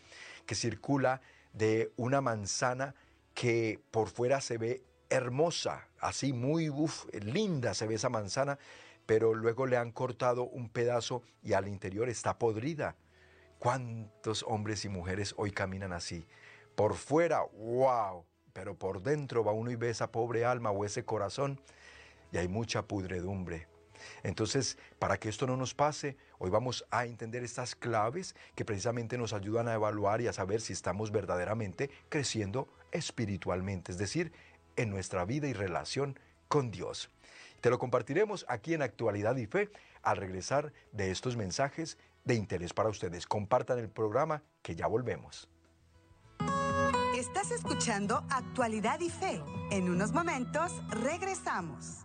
que 0.45 0.57
circula 0.57 1.21
de 1.53 1.93
una 1.97 2.21
manzana 2.21 2.97
que 3.33 3.81
por 3.93 4.09
fuera 4.09 4.41
se 4.41 4.59
ve 4.59 4.83
hermosa, 5.09 5.87
así 6.01 6.33
muy 6.33 6.69
linda 7.13 7.75
se 7.75 7.87
ve 7.87 7.95
esa 7.95 8.09
manzana, 8.09 8.59
pero 9.07 9.35
luego 9.35 9.67
le 9.67 9.77
han 9.77 9.93
cortado 9.93 10.43
un 10.43 10.69
pedazo 10.69 11.23
y 11.45 11.53
al 11.53 11.69
interior 11.69 12.09
está 12.09 12.41
podrida. 12.41 12.97
¿Cuántos 13.65 14.45
hombres 14.47 14.85
y 14.85 14.91
mujeres 14.91 15.33
hoy 15.39 15.51
caminan 15.51 15.95
así? 15.95 16.27
Por 16.75 16.93
fuera, 16.93 17.41
wow, 17.57 18.23
pero 18.53 18.79
por 18.79 19.03
dentro 19.03 19.43
va 19.43 19.53
uno 19.53 19.71
y 19.71 19.75
ve 19.75 19.89
esa 19.89 20.13
pobre 20.13 20.45
alma 20.45 20.71
o 20.71 20.85
ese 20.85 21.07
corazón 21.07 21.59
y 22.31 22.37
hay 22.37 22.47
mucha 22.47 22.83
pudredumbre. 22.83 23.67
Entonces, 24.23 24.77
para 24.99 25.17
que 25.17 25.31
esto 25.31 25.47
no 25.47 25.57
nos 25.57 25.73
pase, 25.73 26.19
hoy 26.37 26.51
vamos 26.51 26.85
a 26.91 27.07
entender 27.07 27.43
estas 27.43 27.75
claves 27.75 28.37
que 28.55 28.67
precisamente 28.67 29.17
nos 29.17 29.33
ayudan 29.33 29.67
a 29.69 29.73
evaluar 29.73 30.21
y 30.21 30.27
a 30.27 30.35
saber 30.35 30.61
si 30.61 30.75
estamos 30.75 31.11
verdaderamente 31.11 31.89
creciendo 32.11 32.69
espiritualmente, 32.93 33.93
es 33.93 33.97
decir, 33.97 34.31
en 34.77 34.91
nuestra 34.91 35.25
vida 35.25 35.49
y 35.49 35.55
relación 35.55 36.19
con 36.49 36.71
Dios. 36.71 37.09
Te 37.63 37.71
lo 37.71 37.79
compartiremos 37.79 38.45
aquí 38.47 38.75
en 38.75 38.83
Actualidad 38.83 39.37
y 39.37 39.47
Fe 39.47 39.71
al 40.03 40.19
regresar 40.19 40.75
de 40.93 41.11
estos 41.11 41.35
mensajes 41.39 41.97
de 42.25 42.35
interés 42.35 42.73
para 42.73 42.89
ustedes. 42.89 43.27
Compartan 43.27 43.79
el 43.79 43.91
programa 43.91 44.43
que 44.63 44.75
ya 44.75 44.87
volvemos. 44.87 45.49
Estás 47.17 47.53
escuchando 47.53 48.25
Actualidad 48.31 49.01
y 49.01 49.11
Fe. 49.11 49.43
En 49.71 49.89
unos 49.89 50.13
momentos 50.13 50.73
regresamos. 50.89 52.03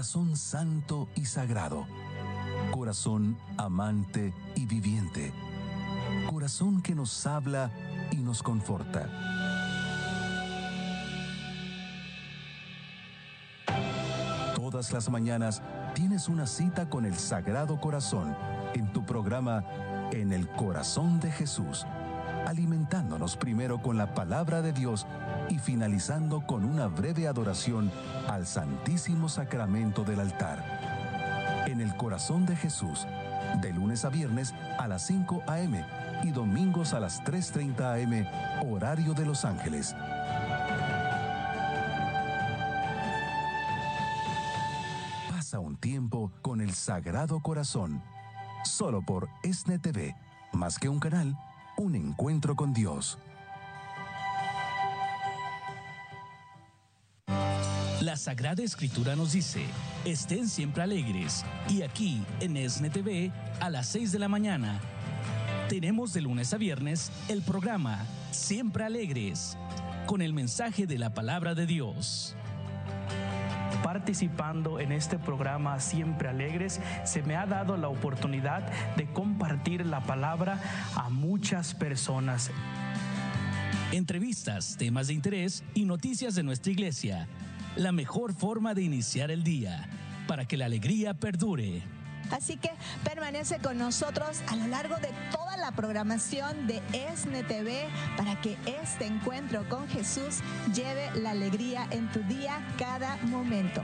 corazón 0.00 0.34
santo 0.34 1.10
y 1.14 1.26
sagrado, 1.26 1.86
corazón 2.70 3.36
amante 3.58 4.32
y 4.54 4.64
viviente, 4.64 5.30
corazón 6.30 6.80
que 6.80 6.94
nos 6.94 7.26
habla 7.26 7.70
y 8.10 8.16
nos 8.16 8.42
conforta. 8.42 9.49
Todas 14.70 14.92
las 14.92 15.10
mañanas 15.10 15.62
tienes 15.94 16.28
una 16.28 16.46
cita 16.46 16.88
con 16.88 17.04
el 17.04 17.16
Sagrado 17.16 17.80
Corazón 17.80 18.36
en 18.72 18.92
tu 18.92 19.04
programa 19.04 19.64
En 20.12 20.32
el 20.32 20.48
Corazón 20.48 21.18
de 21.18 21.32
Jesús, 21.32 21.84
alimentándonos 22.46 23.36
primero 23.36 23.82
con 23.82 23.98
la 23.98 24.14
palabra 24.14 24.62
de 24.62 24.72
Dios 24.72 25.08
y 25.48 25.58
finalizando 25.58 26.46
con 26.46 26.64
una 26.64 26.86
breve 26.86 27.26
adoración 27.26 27.90
al 28.28 28.46
Santísimo 28.46 29.28
Sacramento 29.28 30.04
del 30.04 30.20
altar. 30.20 30.64
En 31.66 31.80
el 31.80 31.96
corazón 31.96 32.46
de 32.46 32.54
Jesús, 32.54 33.08
de 33.60 33.72
lunes 33.72 34.04
a 34.04 34.08
viernes 34.08 34.54
a 34.78 34.86
las 34.86 35.02
5 35.02 35.42
a.m. 35.48 35.84
y 36.22 36.30
domingos 36.30 36.94
a 36.94 37.00
las 37.00 37.20
3.30 37.24 37.80
a.m., 37.80 38.30
horario 38.70 39.14
de 39.14 39.26
Los 39.26 39.44
Ángeles. 39.44 39.96
Sagrado 47.10 47.40
Corazón, 47.40 48.00
solo 48.64 49.02
por 49.02 49.28
ESNE 49.42 49.80
TV, 49.80 50.14
más 50.52 50.78
que 50.78 50.88
un 50.88 51.00
canal, 51.00 51.36
un 51.76 51.96
encuentro 51.96 52.54
con 52.54 52.72
Dios. 52.72 53.18
La 58.00 58.16
Sagrada 58.16 58.62
Escritura 58.62 59.16
nos 59.16 59.32
dice, 59.32 59.64
estén 60.04 60.48
siempre 60.48 60.84
alegres. 60.84 61.44
Y 61.68 61.82
aquí, 61.82 62.22
en 62.38 62.56
ESNE 62.56 62.90
TV, 62.90 63.32
a 63.58 63.70
las 63.70 63.88
6 63.88 64.12
de 64.12 64.18
la 64.20 64.28
mañana, 64.28 64.78
tenemos 65.68 66.12
de 66.12 66.20
lunes 66.20 66.54
a 66.54 66.58
viernes 66.58 67.10
el 67.26 67.42
programa 67.42 68.06
Siempre 68.30 68.84
Alegres, 68.84 69.58
con 70.06 70.22
el 70.22 70.32
mensaje 70.32 70.86
de 70.86 70.98
la 70.98 71.12
palabra 71.12 71.56
de 71.56 71.66
Dios 71.66 72.36
participando 73.92 74.78
en 74.78 74.92
este 74.92 75.18
programa 75.18 75.80
Siempre 75.80 76.28
Alegres, 76.28 76.80
se 77.02 77.24
me 77.24 77.34
ha 77.34 77.44
dado 77.44 77.76
la 77.76 77.88
oportunidad 77.88 78.62
de 78.94 79.12
compartir 79.12 79.84
la 79.84 80.00
palabra 80.04 80.60
a 80.94 81.08
muchas 81.08 81.74
personas. 81.74 82.52
Entrevistas, 83.90 84.76
temas 84.78 85.08
de 85.08 85.14
interés 85.14 85.64
y 85.74 85.86
noticias 85.86 86.36
de 86.36 86.44
nuestra 86.44 86.70
iglesia 86.70 87.26
la 87.74 87.90
mejor 87.90 88.32
forma 88.32 88.74
de 88.74 88.82
iniciar 88.82 89.32
el 89.32 89.42
día 89.42 89.88
para 90.28 90.44
que 90.44 90.56
la 90.56 90.66
alegría 90.66 91.14
perdure. 91.14 91.82
Así 92.30 92.56
que 92.56 92.70
permanece 93.04 93.58
con 93.58 93.78
nosotros 93.78 94.40
a 94.48 94.56
lo 94.56 94.66
largo 94.68 94.96
de 94.96 95.10
toda 95.32 95.56
la 95.56 95.72
programación 95.72 96.66
de 96.66 96.80
ESNE 96.92 97.42
TV 97.44 97.88
para 98.16 98.40
que 98.40 98.56
este 98.82 99.06
encuentro 99.06 99.68
con 99.68 99.88
Jesús 99.88 100.40
lleve 100.74 101.10
la 101.20 101.30
alegría 101.30 101.86
en 101.90 102.10
tu 102.10 102.20
día 102.20 102.64
cada 102.78 103.16
momento. 103.24 103.82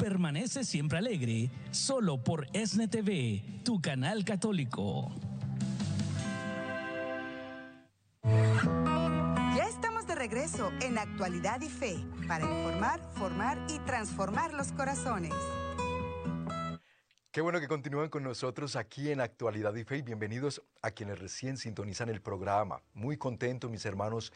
Permanece 0.00 0.64
siempre 0.64 0.98
alegre, 0.98 1.50
solo 1.70 2.24
por 2.24 2.46
ESNE 2.54 2.88
TV, 2.88 3.44
tu 3.64 3.80
canal 3.82 4.24
católico. 4.24 5.12
Regreso 10.30 10.70
en 10.80 10.96
Actualidad 10.96 11.60
y 11.60 11.68
Fe 11.68 11.96
para 12.28 12.44
informar, 12.44 13.00
formar 13.14 13.58
y 13.68 13.80
transformar 13.80 14.54
los 14.54 14.70
corazones. 14.70 15.32
Qué 17.32 17.40
bueno 17.40 17.58
que 17.58 17.66
continúan 17.66 18.10
con 18.10 18.22
nosotros 18.22 18.76
aquí 18.76 19.10
en 19.10 19.20
Actualidad 19.20 19.74
y 19.74 19.82
Fe 19.82 19.96
y 19.96 20.02
bienvenidos 20.02 20.62
a 20.82 20.92
quienes 20.92 21.18
recién 21.18 21.56
sintonizan 21.56 22.10
el 22.10 22.22
programa. 22.22 22.80
Muy 22.94 23.16
contento, 23.16 23.68
mis 23.68 23.84
hermanos, 23.84 24.32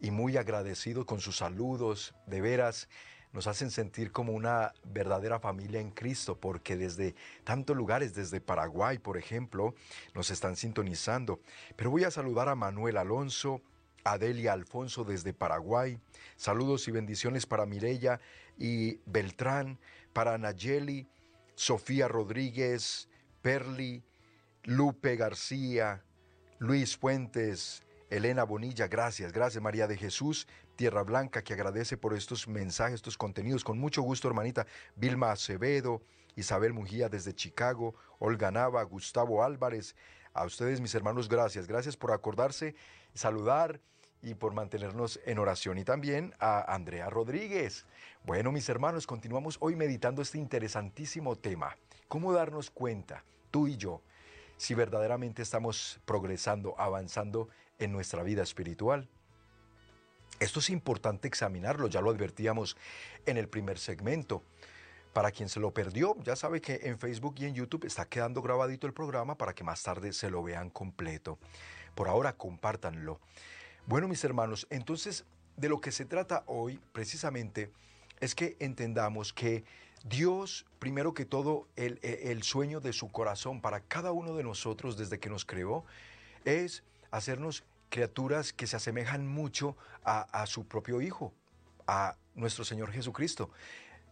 y 0.00 0.10
muy 0.10 0.36
agradecido 0.36 1.06
con 1.06 1.20
sus 1.20 1.36
saludos. 1.36 2.12
De 2.26 2.40
veras, 2.40 2.88
nos 3.32 3.46
hacen 3.46 3.70
sentir 3.70 4.10
como 4.10 4.32
una 4.32 4.74
verdadera 4.82 5.38
familia 5.38 5.78
en 5.78 5.92
Cristo, 5.92 6.40
porque 6.40 6.76
desde 6.76 7.14
tantos 7.44 7.76
lugares, 7.76 8.16
desde 8.16 8.40
Paraguay, 8.40 8.98
por 8.98 9.16
ejemplo, 9.16 9.76
nos 10.12 10.32
están 10.32 10.56
sintonizando. 10.56 11.38
Pero 11.76 11.92
voy 11.92 12.02
a 12.02 12.10
saludar 12.10 12.48
a 12.48 12.56
Manuel 12.56 12.96
Alonso, 12.96 13.62
a 14.06 14.18
Delia 14.18 14.52
Alfonso 14.52 15.02
desde 15.02 15.34
Paraguay. 15.34 15.98
Saludos 16.36 16.86
y 16.86 16.92
bendiciones 16.92 17.44
para 17.44 17.66
Mirella 17.66 18.20
y 18.56 19.00
Beltrán, 19.04 19.80
para 20.12 20.38
Nayeli, 20.38 21.08
Sofía 21.56 22.06
Rodríguez, 22.06 23.08
Perli, 23.42 24.04
Lupe 24.62 25.16
García, 25.16 26.04
Luis 26.60 26.96
Fuentes, 26.96 27.82
Elena 28.08 28.44
Bonilla, 28.44 28.86
gracias, 28.86 29.32
gracias 29.32 29.60
María 29.60 29.88
de 29.88 29.96
Jesús, 29.96 30.46
Tierra 30.76 31.02
Blanca, 31.02 31.42
que 31.42 31.54
agradece 31.54 31.96
por 31.96 32.14
estos 32.14 32.46
mensajes, 32.46 32.94
estos 32.94 33.18
contenidos. 33.18 33.64
Con 33.64 33.76
mucho 33.76 34.02
gusto, 34.02 34.28
hermanita 34.28 34.68
Vilma 34.94 35.32
Acevedo, 35.32 36.00
Isabel 36.36 36.72
Mujía 36.72 37.08
desde 37.08 37.34
Chicago, 37.34 37.96
Olga 38.20 38.52
Nava, 38.52 38.84
Gustavo 38.84 39.42
Álvarez. 39.42 39.96
A 40.32 40.44
ustedes, 40.44 40.80
mis 40.80 40.94
hermanos, 40.94 41.28
gracias. 41.28 41.66
Gracias 41.66 41.96
por 41.96 42.12
acordarse, 42.12 42.76
saludar 43.14 43.80
y 44.26 44.34
por 44.34 44.52
mantenernos 44.52 45.20
en 45.24 45.38
oración. 45.38 45.78
Y 45.78 45.84
también 45.84 46.34
a 46.40 46.74
Andrea 46.74 47.08
Rodríguez. 47.08 47.86
Bueno, 48.24 48.50
mis 48.50 48.68
hermanos, 48.68 49.06
continuamos 49.06 49.56
hoy 49.60 49.76
meditando 49.76 50.20
este 50.20 50.36
interesantísimo 50.36 51.36
tema. 51.36 51.76
¿Cómo 52.08 52.32
darnos 52.32 52.68
cuenta, 52.68 53.22
tú 53.52 53.68
y 53.68 53.76
yo, 53.76 54.02
si 54.56 54.74
verdaderamente 54.74 55.42
estamos 55.42 56.00
progresando, 56.04 56.74
avanzando 56.76 57.48
en 57.78 57.92
nuestra 57.92 58.24
vida 58.24 58.42
espiritual? 58.42 59.08
Esto 60.40 60.58
es 60.58 60.70
importante 60.70 61.28
examinarlo, 61.28 61.86
ya 61.86 62.00
lo 62.00 62.10
advertíamos 62.10 62.76
en 63.26 63.36
el 63.36 63.48
primer 63.48 63.78
segmento. 63.78 64.42
Para 65.12 65.30
quien 65.30 65.48
se 65.48 65.60
lo 65.60 65.72
perdió, 65.72 66.16
ya 66.24 66.34
sabe 66.34 66.60
que 66.60 66.80
en 66.82 66.98
Facebook 66.98 67.36
y 67.38 67.44
en 67.44 67.54
YouTube 67.54 67.84
está 67.84 68.06
quedando 68.06 68.42
grabadito 68.42 68.88
el 68.88 68.92
programa 68.92 69.38
para 69.38 69.54
que 69.54 69.62
más 69.62 69.84
tarde 69.84 70.12
se 70.12 70.30
lo 70.30 70.42
vean 70.42 70.68
completo. 70.68 71.38
Por 71.94 72.08
ahora, 72.08 72.32
compártanlo. 72.32 73.20
Bueno, 73.88 74.08
mis 74.08 74.24
hermanos, 74.24 74.66
entonces 74.68 75.24
de 75.56 75.68
lo 75.68 75.80
que 75.80 75.92
se 75.92 76.04
trata 76.04 76.42
hoy 76.46 76.80
precisamente 76.92 77.70
es 78.18 78.34
que 78.34 78.56
entendamos 78.58 79.32
que 79.32 79.64
Dios, 80.04 80.66
primero 80.80 81.14
que 81.14 81.24
todo, 81.24 81.68
el, 81.76 82.00
el, 82.02 82.42
sueño 82.42 82.80
de 82.80 82.92
su 82.92 83.12
corazón 83.12 83.60
para 83.60 83.78
cada 83.78 84.10
uno 84.10 84.34
de 84.34 84.42
nosotros 84.42 84.96
desde 84.96 85.20
que 85.20 85.30
nos 85.30 85.44
creó 85.44 85.84
es 86.44 86.82
hacernos 87.12 87.62
criaturas 87.88 88.52
que 88.52 88.66
se 88.66 88.74
asemejan 88.74 89.24
mucho 89.24 89.76
a 90.02 90.44
su 90.46 90.66
propio 90.66 91.00
Hijo, 91.00 91.32
a 91.86 92.16
nuestro 92.34 92.64
Señor 92.64 92.90
Jesucristo. 92.90 93.50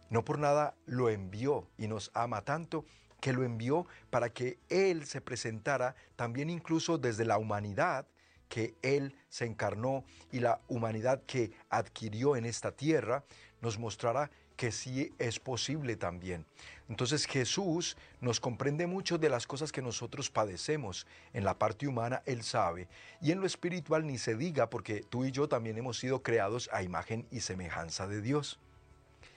No 0.09 0.23
por 0.23 0.39
nada 0.39 0.73
lo 0.85 1.09
envió 1.09 1.67
y 1.77 1.87
nos 1.87 2.11
ama 2.13 2.43
tanto 2.43 2.85
que 3.19 3.33
lo 3.33 3.43
envió 3.43 3.87
para 4.09 4.29
que 4.29 4.57
Él 4.69 5.05
se 5.05 5.19
presentara 5.19 5.95
también 6.15 6.49
incluso 6.49 6.97
desde 6.97 7.25
la 7.25 7.37
humanidad 7.37 8.07
que 8.49 8.75
Él 8.81 9.15
se 9.29 9.45
encarnó 9.45 10.03
y 10.31 10.39
la 10.39 10.61
humanidad 10.67 11.21
que 11.25 11.51
adquirió 11.69 12.35
en 12.35 12.45
esta 12.45 12.71
tierra, 12.71 13.23
nos 13.61 13.79
mostrará 13.79 14.29
que 14.55 14.71
sí 14.71 15.13
es 15.17 15.39
posible 15.39 15.95
también. 15.95 16.45
Entonces 16.87 17.25
Jesús 17.25 17.97
nos 18.21 18.39
comprende 18.39 18.87
mucho 18.87 19.17
de 19.17 19.29
las 19.29 19.47
cosas 19.47 19.71
que 19.71 19.81
nosotros 19.81 20.29
padecemos. 20.29 21.05
En 21.33 21.43
la 21.43 21.57
parte 21.57 21.87
humana 21.87 22.21
Él 22.25 22.43
sabe. 22.43 22.87
Y 23.21 23.31
en 23.31 23.39
lo 23.39 23.45
espiritual 23.45 24.05
ni 24.05 24.17
se 24.17 24.35
diga 24.35 24.69
porque 24.69 25.01
tú 25.01 25.25
y 25.25 25.31
yo 25.31 25.49
también 25.49 25.77
hemos 25.77 25.97
sido 25.97 26.23
creados 26.23 26.69
a 26.71 26.83
imagen 26.83 27.27
y 27.31 27.41
semejanza 27.41 28.07
de 28.07 28.21
Dios. 28.21 28.59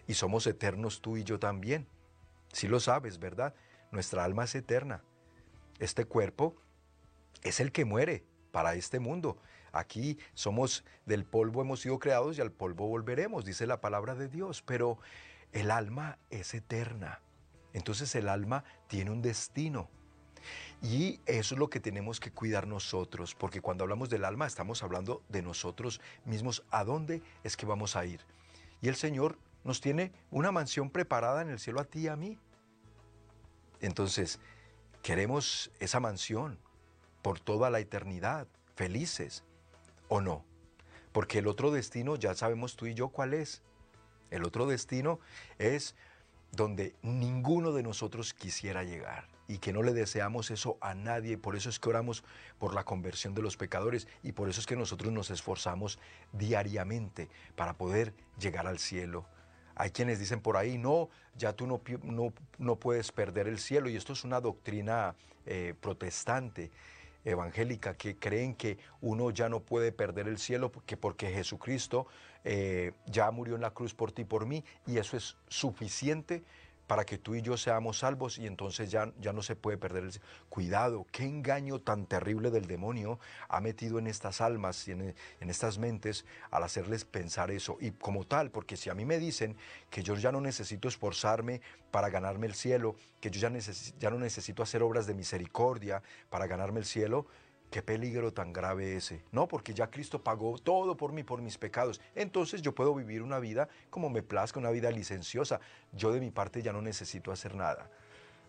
Y 0.06 0.14
somos 0.14 0.46
eternos 0.46 1.00
tú 1.00 1.16
y 1.16 1.24
yo 1.24 1.38
también. 1.38 1.86
Si 2.52 2.68
lo 2.68 2.80
sabes, 2.80 3.18
¿verdad? 3.18 3.54
Nuestra 3.90 4.24
alma 4.24 4.44
es 4.44 4.54
eterna. 4.54 5.02
Este 5.78 6.04
cuerpo 6.04 6.54
es 7.42 7.60
el 7.60 7.72
que 7.72 7.84
muere 7.84 8.24
para 8.50 8.74
este 8.74 9.00
mundo. 9.00 9.38
Aquí 9.72 10.18
somos 10.34 10.84
del 11.04 11.24
polvo 11.24 11.62
hemos 11.62 11.80
sido 11.80 11.98
creados 11.98 12.38
y 12.38 12.40
al 12.40 12.52
polvo 12.52 12.86
volveremos, 12.86 13.44
dice 13.44 13.66
la 13.66 13.80
palabra 13.80 14.14
de 14.14 14.28
Dios, 14.28 14.62
pero 14.62 14.98
el 15.52 15.70
alma 15.70 16.18
es 16.30 16.54
eterna. 16.54 17.20
Entonces 17.72 18.14
el 18.14 18.28
alma 18.28 18.64
tiene 18.88 19.10
un 19.10 19.22
destino. 19.22 19.90
Y 20.80 21.20
eso 21.26 21.54
es 21.54 21.58
lo 21.58 21.68
que 21.68 21.80
tenemos 21.80 22.20
que 22.20 22.30
cuidar 22.30 22.66
nosotros, 22.66 23.34
porque 23.34 23.60
cuando 23.60 23.84
hablamos 23.84 24.08
del 24.08 24.24
alma 24.24 24.46
estamos 24.46 24.82
hablando 24.82 25.22
de 25.28 25.42
nosotros 25.42 26.00
mismos, 26.24 26.64
a 26.70 26.84
dónde 26.84 27.22
es 27.42 27.56
que 27.56 27.66
vamos 27.66 27.96
a 27.96 28.06
ir. 28.06 28.20
Y 28.80 28.88
el 28.88 28.94
Señor 28.94 29.38
nos 29.64 29.80
tiene 29.80 30.12
una 30.30 30.52
mansión 30.52 30.90
preparada 30.90 31.42
en 31.42 31.50
el 31.50 31.58
cielo 31.58 31.80
a 31.80 31.84
ti 31.84 32.00
y 32.00 32.08
a 32.08 32.16
mí. 32.16 32.38
Entonces, 33.80 34.40
queremos 35.02 35.70
esa 35.80 36.00
mansión 36.00 36.58
por 37.22 37.40
toda 37.40 37.70
la 37.70 37.80
eternidad, 37.80 38.46
felices 38.74 39.44
o 40.08 40.20
no. 40.20 40.44
Porque 41.12 41.38
el 41.38 41.46
otro 41.46 41.70
destino 41.70 42.16
ya 42.16 42.34
sabemos 42.34 42.76
tú 42.76 42.86
y 42.86 42.94
yo 42.94 43.08
cuál 43.08 43.34
es. 43.34 43.62
El 44.30 44.44
otro 44.44 44.66
destino 44.66 45.20
es 45.58 45.94
donde 46.52 46.94
ninguno 47.02 47.72
de 47.72 47.82
nosotros 47.82 48.34
quisiera 48.34 48.84
llegar 48.84 49.26
y 49.48 49.58
que 49.58 49.72
no 49.72 49.82
le 49.82 49.94
deseamos 49.94 50.50
eso 50.50 50.76
a 50.80 50.94
nadie. 50.94 51.38
Por 51.38 51.56
eso 51.56 51.70
es 51.70 51.78
que 51.78 51.88
oramos 51.88 52.22
por 52.58 52.74
la 52.74 52.84
conversión 52.84 53.34
de 53.34 53.42
los 53.42 53.56
pecadores 53.56 54.06
y 54.22 54.32
por 54.32 54.48
eso 54.48 54.60
es 54.60 54.66
que 54.66 54.76
nosotros 54.76 55.12
nos 55.12 55.30
esforzamos 55.30 55.98
diariamente 56.32 57.28
para 57.56 57.74
poder 57.74 58.14
llegar 58.38 58.66
al 58.66 58.78
cielo. 58.78 59.26
Hay 59.74 59.90
quienes 59.90 60.18
dicen 60.18 60.40
por 60.40 60.56
ahí, 60.56 60.76
no, 60.76 61.08
ya 61.36 61.52
tú 61.52 61.66
no, 61.66 61.80
no, 62.02 62.32
no 62.58 62.76
puedes 62.76 63.12
perder 63.12 63.46
el 63.48 63.58
cielo 63.58 63.88
y 63.88 63.96
esto 63.96 64.12
es 64.12 64.24
una 64.24 64.40
doctrina 64.40 65.14
eh, 65.46 65.74
protestante 65.80 66.70
evangélica 67.28 67.94
que 67.96 68.16
creen 68.16 68.54
que 68.54 68.78
uno 69.00 69.30
ya 69.30 69.48
no 69.48 69.60
puede 69.60 69.92
perder 69.92 70.28
el 70.28 70.38
cielo 70.38 70.70
porque, 70.72 70.96
porque 70.96 71.30
Jesucristo 71.30 72.06
eh, 72.44 72.92
ya 73.06 73.30
murió 73.30 73.54
en 73.56 73.60
la 73.60 73.70
cruz 73.70 73.94
por 73.94 74.12
ti 74.12 74.22
y 74.22 74.24
por 74.24 74.46
mí 74.46 74.64
y 74.86 74.98
eso 74.98 75.16
es 75.16 75.36
suficiente 75.48 76.42
para 76.88 77.04
que 77.04 77.18
tú 77.18 77.36
y 77.36 77.42
yo 77.42 77.56
seamos 77.56 77.98
salvos 77.98 78.38
y 78.38 78.46
entonces 78.46 78.90
ya, 78.90 79.12
ya 79.20 79.32
no 79.32 79.42
se 79.42 79.54
puede 79.54 79.76
perder 79.76 80.04
el 80.04 80.12
Cuidado, 80.48 81.06
qué 81.12 81.24
engaño 81.24 81.80
tan 81.80 82.06
terrible 82.06 82.50
del 82.50 82.66
demonio 82.66 83.20
ha 83.48 83.60
metido 83.60 83.98
en 83.98 84.06
estas 84.06 84.40
almas 84.40 84.88
y 84.88 84.92
en, 84.92 85.14
en, 85.40 85.50
estas 85.50 85.78
mentes 85.78 86.24
al 86.50 86.64
hacerles 86.64 87.04
pensar 87.04 87.50
eso. 87.50 87.76
Y 87.80 87.90
como 87.92 88.24
tal, 88.24 88.50
porque 88.50 88.76
si 88.76 88.88
a 88.88 88.94
mí 88.94 89.04
me 89.04 89.18
dicen 89.18 89.54
que 89.90 90.02
yo 90.02 90.16
ya 90.16 90.32
no 90.32 90.40
necesito 90.40 90.88
esforzarme 90.88 91.60
para 91.90 92.08
ganarme 92.08 92.46
el 92.46 92.54
cielo, 92.54 92.96
que 93.20 93.30
yo 93.30 93.38
ya, 93.38 93.52
ya 94.00 94.10
no 94.10 94.18
necesito 94.18 94.62
hacer 94.62 94.82
obras 94.82 95.06
de 95.06 95.14
misericordia 95.14 96.02
para 96.30 96.46
ganarme 96.46 96.80
el 96.80 96.86
cielo, 96.86 97.26
Qué 97.70 97.82
peligro 97.82 98.32
tan 98.32 98.52
grave 98.54 98.96
ese. 98.96 99.22
No, 99.30 99.46
porque 99.46 99.74
ya 99.74 99.90
Cristo 99.90 100.22
pagó 100.22 100.56
todo 100.58 100.96
por 100.96 101.12
mí, 101.12 101.22
por 101.22 101.42
mis 101.42 101.58
pecados. 101.58 102.00
Entonces 102.14 102.62
yo 102.62 102.74
puedo 102.74 102.94
vivir 102.94 103.22
una 103.22 103.38
vida 103.38 103.68
como 103.90 104.08
me 104.08 104.22
plazca, 104.22 104.58
una 104.58 104.70
vida 104.70 104.90
licenciosa. 104.90 105.60
Yo 105.92 106.10
de 106.12 106.20
mi 106.20 106.30
parte 106.30 106.62
ya 106.62 106.72
no 106.72 106.80
necesito 106.80 107.30
hacer 107.30 107.54
nada. 107.54 107.90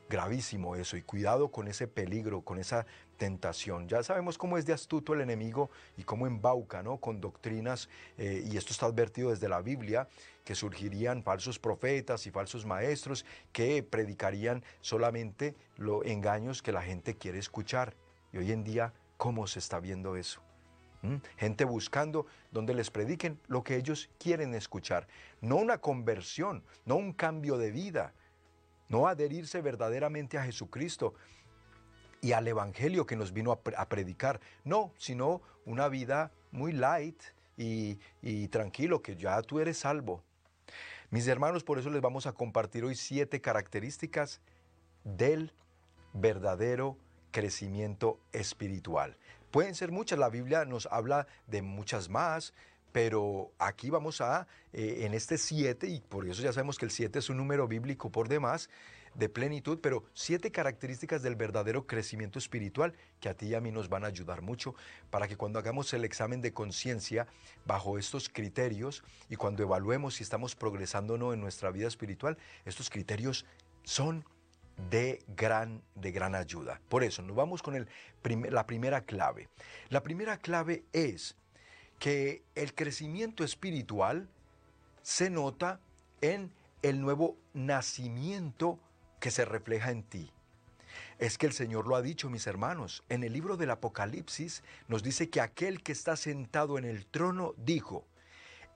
Gravísimo 0.10 0.76
eso 0.76 0.96
y 0.96 1.02
cuidado 1.02 1.52
con 1.52 1.68
ese 1.68 1.88
peligro, 1.88 2.42
con 2.42 2.60
esa 2.60 2.86
tentación. 3.18 3.90
Ya 3.90 4.02
sabemos 4.04 4.38
cómo 4.38 4.58
es 4.58 4.66
de 4.66 4.74
astuto 4.74 5.14
el 5.14 5.22
enemigo 5.22 5.70
y 5.98 6.04
cómo 6.04 6.26
embauca, 6.26 6.82
¿no? 6.82 6.98
Con 6.98 7.20
doctrinas, 7.20 7.90
eh, 8.18 8.42
y 8.50 8.58
esto 8.58 8.72
está 8.72 8.88
advertido 8.88 9.30
desde 9.30 9.50
la 9.50 9.62
Biblia, 9.62 10.08
que 10.46 10.56
surgirían 10.56 11.22
falsos 11.22 11.60
profetas 11.60 12.26
y 12.26 12.32
falsos 12.32 12.66
maestros 12.66 13.24
que 13.52 13.84
predicarían 13.84 14.64
solamente 14.82 15.56
los 15.78 16.04
engaños 16.06 16.64
que 16.64 16.72
la 16.72 16.82
gente 16.82 17.16
quiere 17.16 17.38
escuchar. 17.38 17.94
Y 18.32 18.38
hoy 18.38 18.52
en 18.52 18.64
día 18.64 18.94
¿Cómo 19.20 19.48
se 19.48 19.60
está 19.60 19.82
viendo 19.82 20.16
eso? 20.16 20.42
Gente 21.36 21.66
buscando 21.66 22.26
donde 22.52 22.74
les 22.74 22.90
prediquen 22.90 23.38
lo 23.48 23.66
que 23.66 23.76
ellos 23.76 24.10
quieren 24.18 24.56
escuchar. 24.56 25.10
No 25.42 25.58
una 25.58 25.80
conversión, 25.80 26.64
no 26.86 26.96
un 26.96 27.12
cambio 27.12 27.58
de 27.58 27.70
vida, 27.70 28.14
no 28.88 29.10
adherirse 29.10 29.62
verdaderamente 29.62 30.38
a 30.38 30.46
Jesucristo 30.46 31.16
y 32.22 32.32
al 32.32 32.48
Evangelio 32.48 33.06
que 33.06 33.18
nos 33.18 33.34
vino 33.34 33.52
a, 33.52 33.90
predicar. 33.90 34.40
No, 34.64 34.94
sino 34.98 35.42
una 35.66 35.90
vida 35.90 36.32
muy 36.52 36.72
light 36.72 37.22
y, 37.58 38.00
y 38.22 38.48
tranquilo, 38.48 39.02
que 39.02 39.18
ya 39.18 39.42
tú 39.42 39.60
eres 39.60 39.80
salvo. 39.80 40.24
Mis 41.10 41.28
hermanos, 41.28 41.66
por 41.66 41.78
eso 41.78 41.90
les 41.90 42.02
vamos 42.02 42.26
a 42.26 42.32
compartir 42.32 42.86
hoy 42.86 42.96
siete 42.96 43.42
características 43.42 44.40
del 45.04 45.52
verdadero 46.14 46.98
crecimiento 47.32 48.20
espiritual. 48.32 49.18
Pueden 49.52 49.76
ser 49.76 49.92
muchas, 49.92 50.20
la 50.20 50.30
Biblia 50.30 50.66
nos 50.66 50.88
habla 50.92 51.28
de 51.48 51.62
muchas 51.62 52.10
más, 52.10 52.54
pero 52.92 53.52
aquí 53.60 53.90
vamos 53.90 54.22
a, 54.22 54.48
eh, 54.74 55.02
en 55.02 55.14
este 55.14 55.38
7, 55.38 55.88
y 55.88 56.02
por 56.02 56.28
eso 56.28 56.42
ya 56.42 56.54
sabemos 56.54 56.78
que 56.78 56.86
el 56.86 56.92
7 56.92 57.20
es 57.20 57.30
un 57.30 57.38
número 57.38 57.68
bíblico 57.68 58.12
por 58.12 58.28
demás, 58.28 58.70
de 59.16 59.30
plenitud, 59.30 59.80
pero 59.82 60.04
siete 60.14 60.52
características 60.52 61.22
del 61.22 61.36
verdadero 61.36 61.86
crecimiento 61.86 62.40
espiritual 62.40 62.94
que 63.20 63.30
a 63.30 63.34
ti 63.34 63.48
y 63.48 63.56
a 63.56 63.62
mí 63.62 63.72
nos 63.72 63.90
van 63.90 64.04
a 64.04 64.08
ayudar 64.08 64.42
mucho 64.42 64.76
para 65.10 65.28
que 65.28 65.36
cuando 65.36 65.60
hagamos 65.60 65.94
el 65.94 66.06
examen 66.06 66.42
de 66.42 66.54
conciencia 66.54 67.28
bajo 67.66 67.98
estos 67.98 68.30
criterios 68.30 69.04
y 69.30 69.36
cuando 69.36 69.64
evaluemos 69.64 70.16
si 70.16 70.24
estamos 70.24 70.56
progresando 70.56 71.16
o 71.16 71.18
no 71.18 71.34
en 71.34 71.42
nuestra 71.42 71.72
vida 71.72 71.88
espiritual, 71.88 72.38
estos 72.66 72.90
criterios 72.90 73.46
son 73.84 74.26
de 74.90 75.24
gran, 75.36 75.82
de 75.96 76.12
gran 76.12 76.36
ayuda. 76.36 76.82
Por 76.90 77.04
eso 77.04 77.22
nos 77.22 77.36
vamos 77.36 77.62
con 77.62 77.76
el 77.76 77.88
la 78.50 78.66
primera 78.68 79.02
clave. 79.02 79.50
La 79.90 80.04
primera 80.04 80.38
clave 80.38 80.84
es 80.94 81.36
que 82.00 82.44
el 82.56 82.74
crecimiento 82.74 83.44
espiritual 83.44 84.30
se 85.02 85.30
nota 85.30 85.80
en 86.22 86.52
el 86.82 87.02
nuevo 87.02 87.38
nacimiento 87.54 88.80
que 89.20 89.32
se 89.32 89.46
refleja 89.46 89.92
en 89.92 90.04
ti. 90.04 90.32
Es 91.18 91.38
que 91.38 91.46
el 91.46 91.54
Señor 91.54 91.88
lo 91.88 91.96
ha 91.96 92.02
dicho, 92.02 92.30
mis 92.30 92.48
hermanos. 92.48 93.04
En 93.10 93.24
el 93.24 93.34
libro 93.34 93.58
del 93.58 93.72
Apocalipsis 93.72 94.64
nos 94.88 95.04
dice 95.04 95.30
que 95.30 95.42
aquel 95.42 95.84
que 95.84 95.92
está 95.92 96.16
sentado 96.16 96.78
en 96.78 96.86
el 96.86 97.06
trono 97.06 97.54
dijo, 97.58 98.06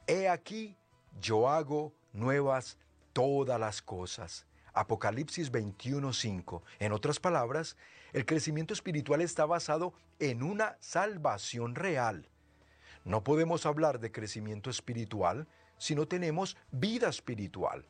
He 0.08 0.28
aquí, 0.28 0.76
yo 1.22 1.50
hago 1.50 1.94
nuevas 2.12 2.78
todas 3.14 3.60
las 3.60 3.82
cosas. 3.82 4.46
Apocalipsis 4.74 5.52
21:5. 5.52 6.64
En 6.80 6.92
otras 6.92 7.20
palabras, 7.20 7.78
el 8.12 8.26
crecimiento 8.26 8.74
espiritual 8.74 9.22
está 9.22 9.46
basado 9.46 9.94
en 10.20 10.44
una 10.44 10.78
salvación 10.80 11.76
real. 11.76 12.28
No 13.06 13.24
podemos 13.24 13.66
hablar 13.66 14.00
de 14.00 14.12
crecimiento 14.12 14.70
espiritual 14.70 15.48
si 15.78 15.96
no 15.96 16.08
tenemos 16.08 16.58
vida 16.72 17.10
espiritual, 17.10 17.86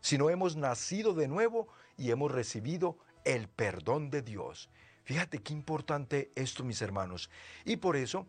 si 0.00 0.18
no 0.18 0.30
hemos 0.30 0.56
nacido 0.56 1.14
de 1.14 1.28
nuevo 1.28 1.68
y 1.96 2.10
hemos 2.10 2.32
recibido 2.32 2.98
el 3.24 3.48
perdón 3.48 4.10
de 4.10 4.22
Dios. 4.22 4.68
Fíjate 5.04 5.38
qué 5.38 5.52
importante 5.52 6.32
esto, 6.34 6.64
mis 6.64 6.82
hermanos. 6.82 7.30
Y 7.64 7.76
por 7.76 7.96
eso, 7.96 8.26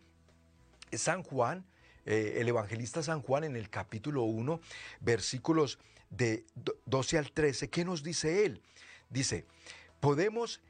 San 0.92 1.22
Juan, 1.22 1.64
eh, 2.06 2.36
el 2.38 2.48
evangelista 2.48 3.02
San 3.02 3.20
Juan 3.20 3.44
en 3.44 3.56
el 3.56 3.68
capítulo 3.68 4.22
1, 4.22 4.60
versículos 5.00 5.78
de 6.10 6.44
12 6.86 7.18
al 7.18 7.32
13, 7.32 7.70
¿qué 7.70 7.84
nos 7.84 8.02
dice 8.02 8.44
él? 8.44 8.60
Dice, 9.08 9.46
podemos 10.00 10.60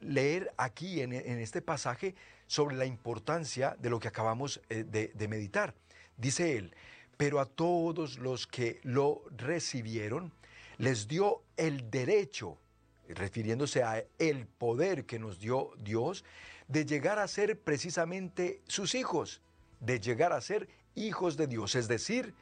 leer 0.00 0.52
aquí 0.56 1.00
en, 1.00 1.12
este 1.12 1.62
pasaje 1.62 2.14
sobre 2.46 2.76
la 2.76 2.86
importancia 2.86 3.76
de 3.78 3.90
lo 3.90 3.98
que 3.98 4.08
acabamos 4.08 4.60
eh, 4.68 4.84
de, 4.84 5.08
de 5.08 5.28
meditar. 5.28 5.74
Dice 6.16 6.56
él, 6.56 6.74
pero 7.16 7.40
a 7.40 7.46
todos 7.46 8.18
los 8.18 8.46
que 8.46 8.80
lo 8.82 9.24
recibieron, 9.36 10.32
les 10.78 11.08
dio 11.08 11.42
el 11.56 11.90
derecho, 11.90 12.58
refiriéndose 13.08 13.82
a 13.82 14.04
el 14.18 14.46
poder 14.46 15.06
que 15.06 15.18
nos 15.18 15.38
dio 15.38 15.70
Dios, 15.78 16.24
de 16.68 16.84
llegar 16.86 17.18
a 17.18 17.28
ser 17.28 17.58
precisamente 17.60 18.62
sus 18.66 18.94
hijos, 18.94 19.40
de 19.80 20.00
llegar 20.00 20.32
a 20.32 20.40
ser 20.40 20.68
hijos 20.94 21.36
de 21.36 21.46
Dios, 21.46 21.74
es 21.74 21.88
decir, 21.88 22.34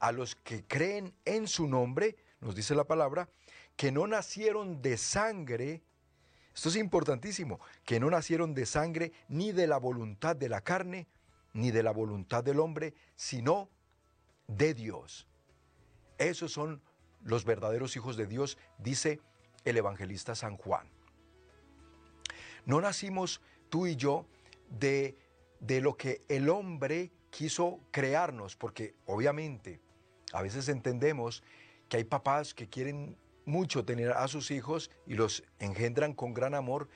a 0.00 0.12
los 0.12 0.34
que 0.34 0.64
creen 0.64 1.14
en 1.24 1.46
su 1.46 1.68
nombre, 1.68 2.16
nos 2.40 2.54
dice 2.54 2.74
la 2.74 2.84
palabra, 2.84 3.28
que 3.76 3.92
no 3.92 4.06
nacieron 4.06 4.82
de 4.82 4.96
sangre, 4.96 5.82
esto 6.54 6.70
es 6.70 6.76
importantísimo, 6.76 7.60
que 7.84 8.00
no 8.00 8.10
nacieron 8.10 8.54
de 8.54 8.66
sangre 8.66 9.12
ni 9.28 9.52
de 9.52 9.66
la 9.66 9.78
voluntad 9.78 10.34
de 10.34 10.48
la 10.48 10.62
carne, 10.62 11.06
ni 11.52 11.70
de 11.70 11.82
la 11.82 11.92
voluntad 11.92 12.42
del 12.42 12.60
hombre, 12.60 12.94
sino 13.14 13.68
de 14.46 14.74
Dios. 14.74 15.26
Esos 16.18 16.52
son 16.52 16.82
los 17.22 17.44
verdaderos 17.44 17.94
hijos 17.96 18.16
de 18.16 18.26
Dios, 18.26 18.58
dice 18.78 19.20
el 19.64 19.76
evangelista 19.76 20.34
San 20.34 20.56
Juan. 20.56 20.88
No 22.64 22.80
nacimos 22.80 23.40
tú 23.68 23.86
y 23.86 23.96
yo 23.96 24.26
de, 24.68 25.16
de 25.60 25.80
lo 25.80 25.96
que 25.96 26.22
el 26.28 26.48
hombre 26.48 27.10
quiso 27.30 27.80
crearnos, 27.90 28.56
porque 28.56 28.94
obviamente 29.06 29.80
a 30.32 30.42
veces 30.42 30.68
entendemos 30.68 31.42
que 31.88 31.98
hay 31.98 32.04
papás 32.04 32.54
que 32.54 32.68
quieren 32.68 33.16
mucho 33.44 33.84
tener 33.84 34.12
a 34.12 34.28
sus 34.28 34.50
hijos 34.50 34.90
y 35.06 35.14
los 35.14 35.42
engendran 35.58 36.14
con 36.14 36.34
gran 36.34 36.54
amor, 36.54 36.88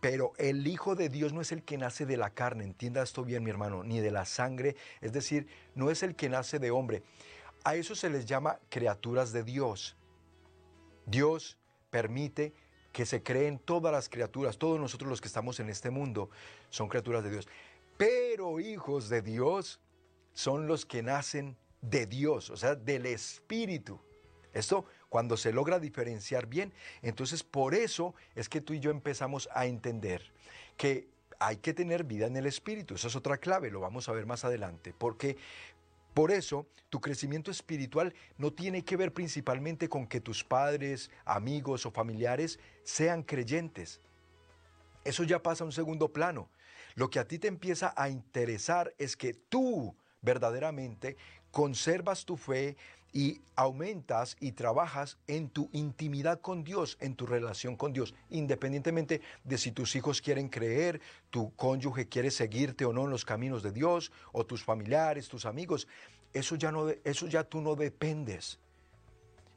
pero 0.00 0.32
el 0.38 0.66
Hijo 0.66 0.94
de 0.94 1.08
Dios 1.08 1.32
no 1.32 1.40
es 1.40 1.52
el 1.52 1.64
que 1.64 1.78
nace 1.78 2.06
de 2.06 2.16
la 2.16 2.30
carne, 2.30 2.64
entienda 2.64 3.02
esto 3.02 3.24
bien 3.24 3.42
mi 3.42 3.50
hermano, 3.50 3.82
ni 3.82 4.00
de 4.00 4.10
la 4.10 4.24
sangre, 4.24 4.76
es 5.00 5.12
decir, 5.12 5.48
no 5.74 5.90
es 5.90 6.02
el 6.02 6.14
que 6.14 6.28
nace 6.28 6.58
de 6.58 6.70
hombre. 6.70 7.02
A 7.64 7.74
eso 7.74 7.94
se 7.94 8.10
les 8.10 8.26
llama 8.26 8.60
criaturas 8.68 9.32
de 9.32 9.42
Dios. 9.42 9.96
Dios 11.06 11.58
permite 11.90 12.52
que 12.92 13.06
se 13.06 13.22
creen 13.22 13.58
todas 13.58 13.92
las 13.92 14.08
criaturas, 14.08 14.58
todos 14.58 14.78
nosotros 14.78 15.10
los 15.10 15.20
que 15.20 15.28
estamos 15.28 15.60
en 15.60 15.68
este 15.68 15.90
mundo 15.90 16.30
son 16.70 16.88
criaturas 16.88 17.24
de 17.24 17.30
Dios. 17.30 17.48
Pero 17.96 18.60
hijos 18.60 19.08
de 19.08 19.22
Dios 19.22 19.80
son 20.34 20.66
los 20.66 20.86
que 20.86 21.02
nacen 21.02 21.56
de 21.90 22.06
Dios, 22.06 22.50
o 22.50 22.56
sea, 22.56 22.74
del 22.74 23.06
Espíritu. 23.06 24.00
Esto 24.52 24.86
cuando 25.08 25.36
se 25.36 25.52
logra 25.52 25.78
diferenciar 25.78 26.46
bien, 26.46 26.72
entonces 27.02 27.42
por 27.42 27.74
eso 27.74 28.14
es 28.34 28.48
que 28.48 28.60
tú 28.60 28.72
y 28.72 28.80
yo 28.80 28.90
empezamos 28.90 29.48
a 29.52 29.66
entender 29.66 30.32
que 30.76 31.08
hay 31.38 31.58
que 31.58 31.74
tener 31.74 32.04
vida 32.04 32.26
en 32.26 32.36
el 32.36 32.46
Espíritu. 32.46 32.94
Esa 32.94 33.08
es 33.08 33.16
otra 33.16 33.36
clave, 33.38 33.70
lo 33.70 33.80
vamos 33.80 34.08
a 34.08 34.12
ver 34.12 34.26
más 34.26 34.44
adelante, 34.44 34.94
porque 34.96 35.36
por 36.14 36.30
eso 36.30 36.66
tu 36.88 37.00
crecimiento 37.00 37.50
espiritual 37.50 38.14
no 38.38 38.52
tiene 38.52 38.84
que 38.84 38.96
ver 38.96 39.12
principalmente 39.12 39.88
con 39.88 40.06
que 40.06 40.20
tus 40.20 40.42
padres, 40.42 41.10
amigos 41.26 41.84
o 41.84 41.90
familiares 41.90 42.58
sean 42.84 43.22
creyentes. 43.22 44.00
Eso 45.04 45.24
ya 45.24 45.42
pasa 45.42 45.64
a 45.64 45.66
un 45.66 45.72
segundo 45.72 46.12
plano. 46.12 46.48
Lo 46.94 47.10
que 47.10 47.18
a 47.18 47.28
ti 47.28 47.38
te 47.38 47.48
empieza 47.48 47.92
a 47.96 48.08
interesar 48.08 48.94
es 48.96 49.16
que 49.16 49.34
tú 49.34 49.94
verdaderamente 50.22 51.16
conservas 51.56 52.26
tu 52.26 52.36
fe 52.36 52.76
y 53.14 53.40
aumentas 53.54 54.36
y 54.40 54.52
trabajas 54.52 55.16
en 55.26 55.48
tu 55.48 55.70
intimidad 55.72 56.42
con 56.42 56.64
Dios, 56.64 56.98
en 57.00 57.14
tu 57.14 57.24
relación 57.24 57.76
con 57.76 57.94
Dios, 57.94 58.14
independientemente 58.28 59.22
de 59.42 59.56
si 59.56 59.72
tus 59.72 59.96
hijos 59.96 60.20
quieren 60.20 60.50
creer, 60.50 61.00
tu 61.30 61.54
cónyuge 61.56 62.08
quiere 62.10 62.30
seguirte 62.30 62.84
o 62.84 62.92
no 62.92 63.04
en 63.04 63.10
los 63.10 63.24
caminos 63.24 63.62
de 63.62 63.72
Dios, 63.72 64.12
o 64.32 64.44
tus 64.44 64.62
familiares, 64.62 65.30
tus 65.30 65.46
amigos, 65.46 65.88
eso 66.34 66.56
ya 66.56 66.70
no 66.70 66.90
eso 67.04 67.26
ya 67.26 67.42
tú 67.42 67.62
no 67.62 67.74
dependes 67.74 68.58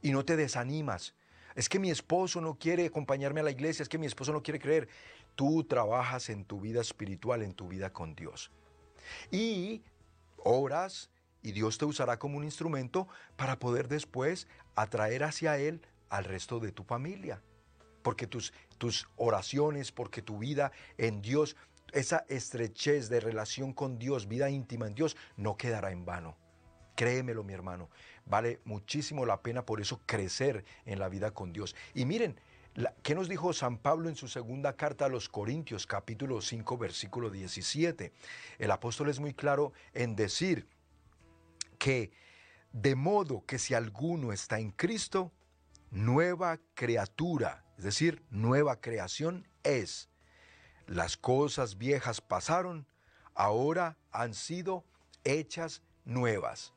y 0.02 0.12
no 0.12 0.24
te 0.24 0.38
desanimas. 0.38 1.14
Es 1.54 1.68
que 1.68 1.80
mi 1.80 1.92
esposo 1.92 2.40
no 2.40 2.54
quiere 2.54 2.86
acompañarme 2.86 3.42
a 3.42 3.44
la 3.44 3.52
iglesia, 3.52 3.84
es 3.84 3.90
que 3.90 3.98
mi 3.98 4.06
esposo 4.06 4.32
no 4.32 4.42
quiere 4.42 4.60
creer. 4.60 4.88
Tú 5.36 5.66
trabajas 5.66 6.30
en 6.30 6.46
tu 6.46 6.62
vida 6.62 6.80
espiritual, 6.80 7.42
en 7.42 7.52
tu 7.52 7.68
vida 7.68 7.92
con 7.92 8.16
Dios. 8.16 8.52
Y 9.32 9.82
oras, 10.46 11.10
y 11.42 11.52
Dios 11.52 11.78
te 11.78 11.86
usará 11.86 12.20
como 12.20 12.38
un 12.38 12.44
instrumento 12.44 13.08
para 13.36 13.60
poder 13.60 13.88
después 13.88 14.48
atraer 14.76 15.24
hacia 15.24 15.58
Él 15.58 15.82
al 16.10 16.26
resto 16.26 16.60
de 16.60 16.72
tu 16.72 16.84
familia. 16.84 17.42
Porque 18.02 18.28
tus, 18.28 18.54
tus 18.78 19.08
oraciones, 19.16 19.92
porque 19.92 20.22
tu 20.22 20.40
vida 20.40 20.72
en 20.98 21.22
Dios, 21.22 21.56
esa 21.92 22.26
estrechez 22.30 23.10
de 23.10 23.20
relación 23.20 23.74
con 23.74 24.00
Dios, 24.00 24.28
vida 24.28 24.50
íntima 24.50 24.88
en 24.88 24.96
Dios, 24.96 25.18
no 25.38 25.58
quedará 25.58 25.92
en 25.92 26.06
vano. 26.06 26.38
Créemelo, 26.96 27.44
mi 27.44 27.54
hermano. 27.54 27.90
Vale 28.26 28.60
muchísimo 28.66 29.26
la 29.26 29.42
pena 29.42 29.66
por 29.66 29.82
eso 29.82 30.02
crecer 30.06 30.66
en 30.86 31.00
la 31.00 31.10
vida 31.10 31.32
con 31.32 31.54
Dios. 31.54 31.76
Y 31.94 32.06
miren, 32.06 32.40
¿qué 33.04 33.16
nos 33.16 33.30
dijo 33.30 33.54
San 33.54 33.78
Pablo 33.78 34.10
en 34.10 34.16
su 34.16 34.28
segunda 34.28 34.76
carta 34.76 35.06
a 35.06 35.10
los 35.10 35.30
Corintios, 35.30 35.88
capítulo 35.88 36.42
5, 36.42 36.78
versículo 36.78 37.30
17? 37.30 38.12
El 38.60 38.72
apóstol 38.72 39.10
es 39.10 39.20
muy 39.20 39.34
claro 39.34 39.72
en 39.94 40.16
decir, 40.16 40.68
que 41.80 42.12
de 42.72 42.96
modo 42.96 43.44
que 43.48 43.58
si 43.58 43.74
alguno 43.74 44.32
está 44.32 44.60
en 44.60 44.72
Cristo, 44.72 45.32
nueva 45.90 46.60
criatura, 46.76 47.66
es 47.78 47.84
decir, 47.84 48.24
nueva 48.30 48.80
creación 48.80 49.48
es. 49.64 50.10
Las 50.86 51.18
cosas 51.18 51.78
viejas 51.78 52.22
pasaron, 52.22 52.86
ahora 53.34 53.98
han 54.12 54.34
sido 54.34 54.86
hechas 55.24 55.82
nuevas. 56.06 56.74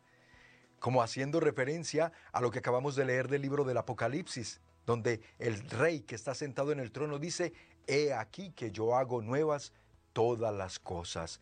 Como 0.79 1.03
haciendo 1.03 1.41
referencia 1.41 2.13
a 2.33 2.41
lo 2.41 2.51
que 2.51 2.61
acabamos 2.61 2.97
de 2.97 3.05
leer 3.05 3.29
del 3.29 3.43
libro 3.43 3.65
del 3.65 3.77
Apocalipsis, 3.77 4.61
donde 4.87 5.21
el 5.39 5.69
rey 5.71 6.01
que 6.01 6.15
está 6.15 6.35
sentado 6.35 6.73
en 6.73 6.81
el 6.81 6.91
trono 6.91 7.19
dice, 7.19 7.53
he 7.87 8.13
aquí 8.13 8.51
que 8.53 8.73
yo 8.73 8.97
hago 8.97 9.23
nuevas 9.23 9.73
todas 10.13 10.55
las 10.55 10.79
cosas. 10.79 11.41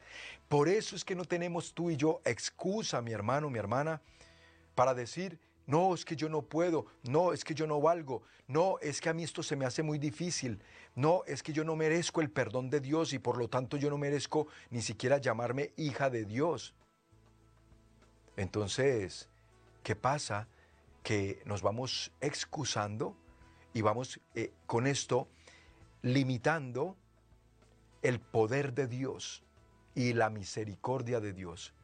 Por 0.49 0.69
eso 0.69 0.97
es 0.97 1.05
que 1.05 1.15
no 1.15 1.25
tenemos 1.25 1.75
tú 1.75 1.91
y 1.91 1.97
yo 1.97 2.21
excusa, 2.25 3.03
mi 3.03 3.13
hermano, 3.13 3.51
mi 3.51 3.59
hermana, 3.59 4.01
para 4.75 4.95
decir, 4.95 5.39
no, 5.67 5.95
es 5.95 6.05
que 6.05 6.17
yo 6.17 6.29
no 6.29 6.43
puedo, 6.43 6.87
no, 7.05 7.33
es 7.33 7.45
que 7.45 7.55
yo 7.55 7.67
no 7.67 7.81
valgo, 7.81 8.23
no, 8.49 8.79
es 8.81 9.01
que 9.01 9.09
a 9.09 9.15
mí 9.15 9.23
esto 9.23 9.43
se 9.43 9.55
me 9.55 9.65
hace 9.65 9.83
muy 9.83 9.99
difícil, 9.99 10.61
no, 10.97 11.23
es 11.27 11.43
que 11.43 11.53
yo 11.53 11.63
no 11.63 11.77
merezco 11.77 12.21
el 12.21 12.31
perdón 12.31 12.71
de 12.71 12.81
Dios 12.81 13.13
y 13.13 13.19
por 13.19 13.39
lo 13.39 13.49
tanto 13.49 13.77
yo 13.77 13.91
no 13.91 13.99
merezco 13.99 14.49
ni 14.71 14.83
siquiera 14.83 15.19
llamarme 15.19 15.73
hija 15.77 16.11
de 16.11 16.25
Dios. 16.25 16.75
Entonces, 18.37 19.29
¿qué 19.83 19.95
pasa? 19.95 20.49
Que 21.03 21.41
nos 21.45 21.63
vamos 21.63 22.11
excusando 22.21 23.17
y 23.73 23.83
vamos 23.83 24.21
eh, 24.35 24.53
con 24.67 24.87
esto 24.87 25.29
limitando 26.03 26.97
el 28.03 28.21
poder 28.21 28.73
de 28.75 28.87
Dios 28.87 29.45
y 29.95 30.13
la 30.13 30.31
misericordia 30.31 31.21
de 31.21 31.33
Dios. 31.33 31.75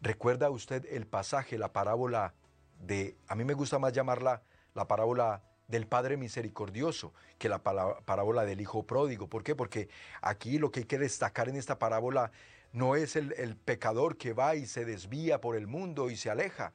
¿Recuerda 0.00 0.50
usted 0.50 0.84
el 0.90 1.06
pasaje, 1.06 1.58
la 1.58 1.72
parábola 1.72 2.34
de, 2.80 3.16
a 3.28 3.34
mí 3.34 3.44
me 3.44 3.54
gusta 3.54 3.78
más 3.78 3.92
llamarla 3.92 4.42
la 4.74 4.88
parábola 4.88 5.42
del 5.68 5.86
Padre 5.86 6.16
Misericordioso 6.16 7.14
que 7.38 7.48
la 7.48 7.62
parábola 7.62 8.44
del 8.44 8.60
Hijo 8.60 8.86
Pródigo. 8.86 9.28
¿Por 9.28 9.42
qué? 9.42 9.54
Porque 9.54 9.88
aquí 10.20 10.58
lo 10.58 10.70
que 10.70 10.80
hay 10.80 10.86
que 10.86 10.98
destacar 10.98 11.48
en 11.48 11.56
esta 11.56 11.78
parábola 11.78 12.30
no 12.72 12.96
es 12.96 13.16
el, 13.16 13.56
pecador 13.56 14.16
que 14.16 14.32
va 14.32 14.54
y 14.54 14.66
se 14.66 14.84
desvía 14.84 15.40
por 15.40 15.56
el 15.56 15.66
mundo 15.66 16.10
y 16.10 16.16
se 16.16 16.30
aleja. 16.30 16.72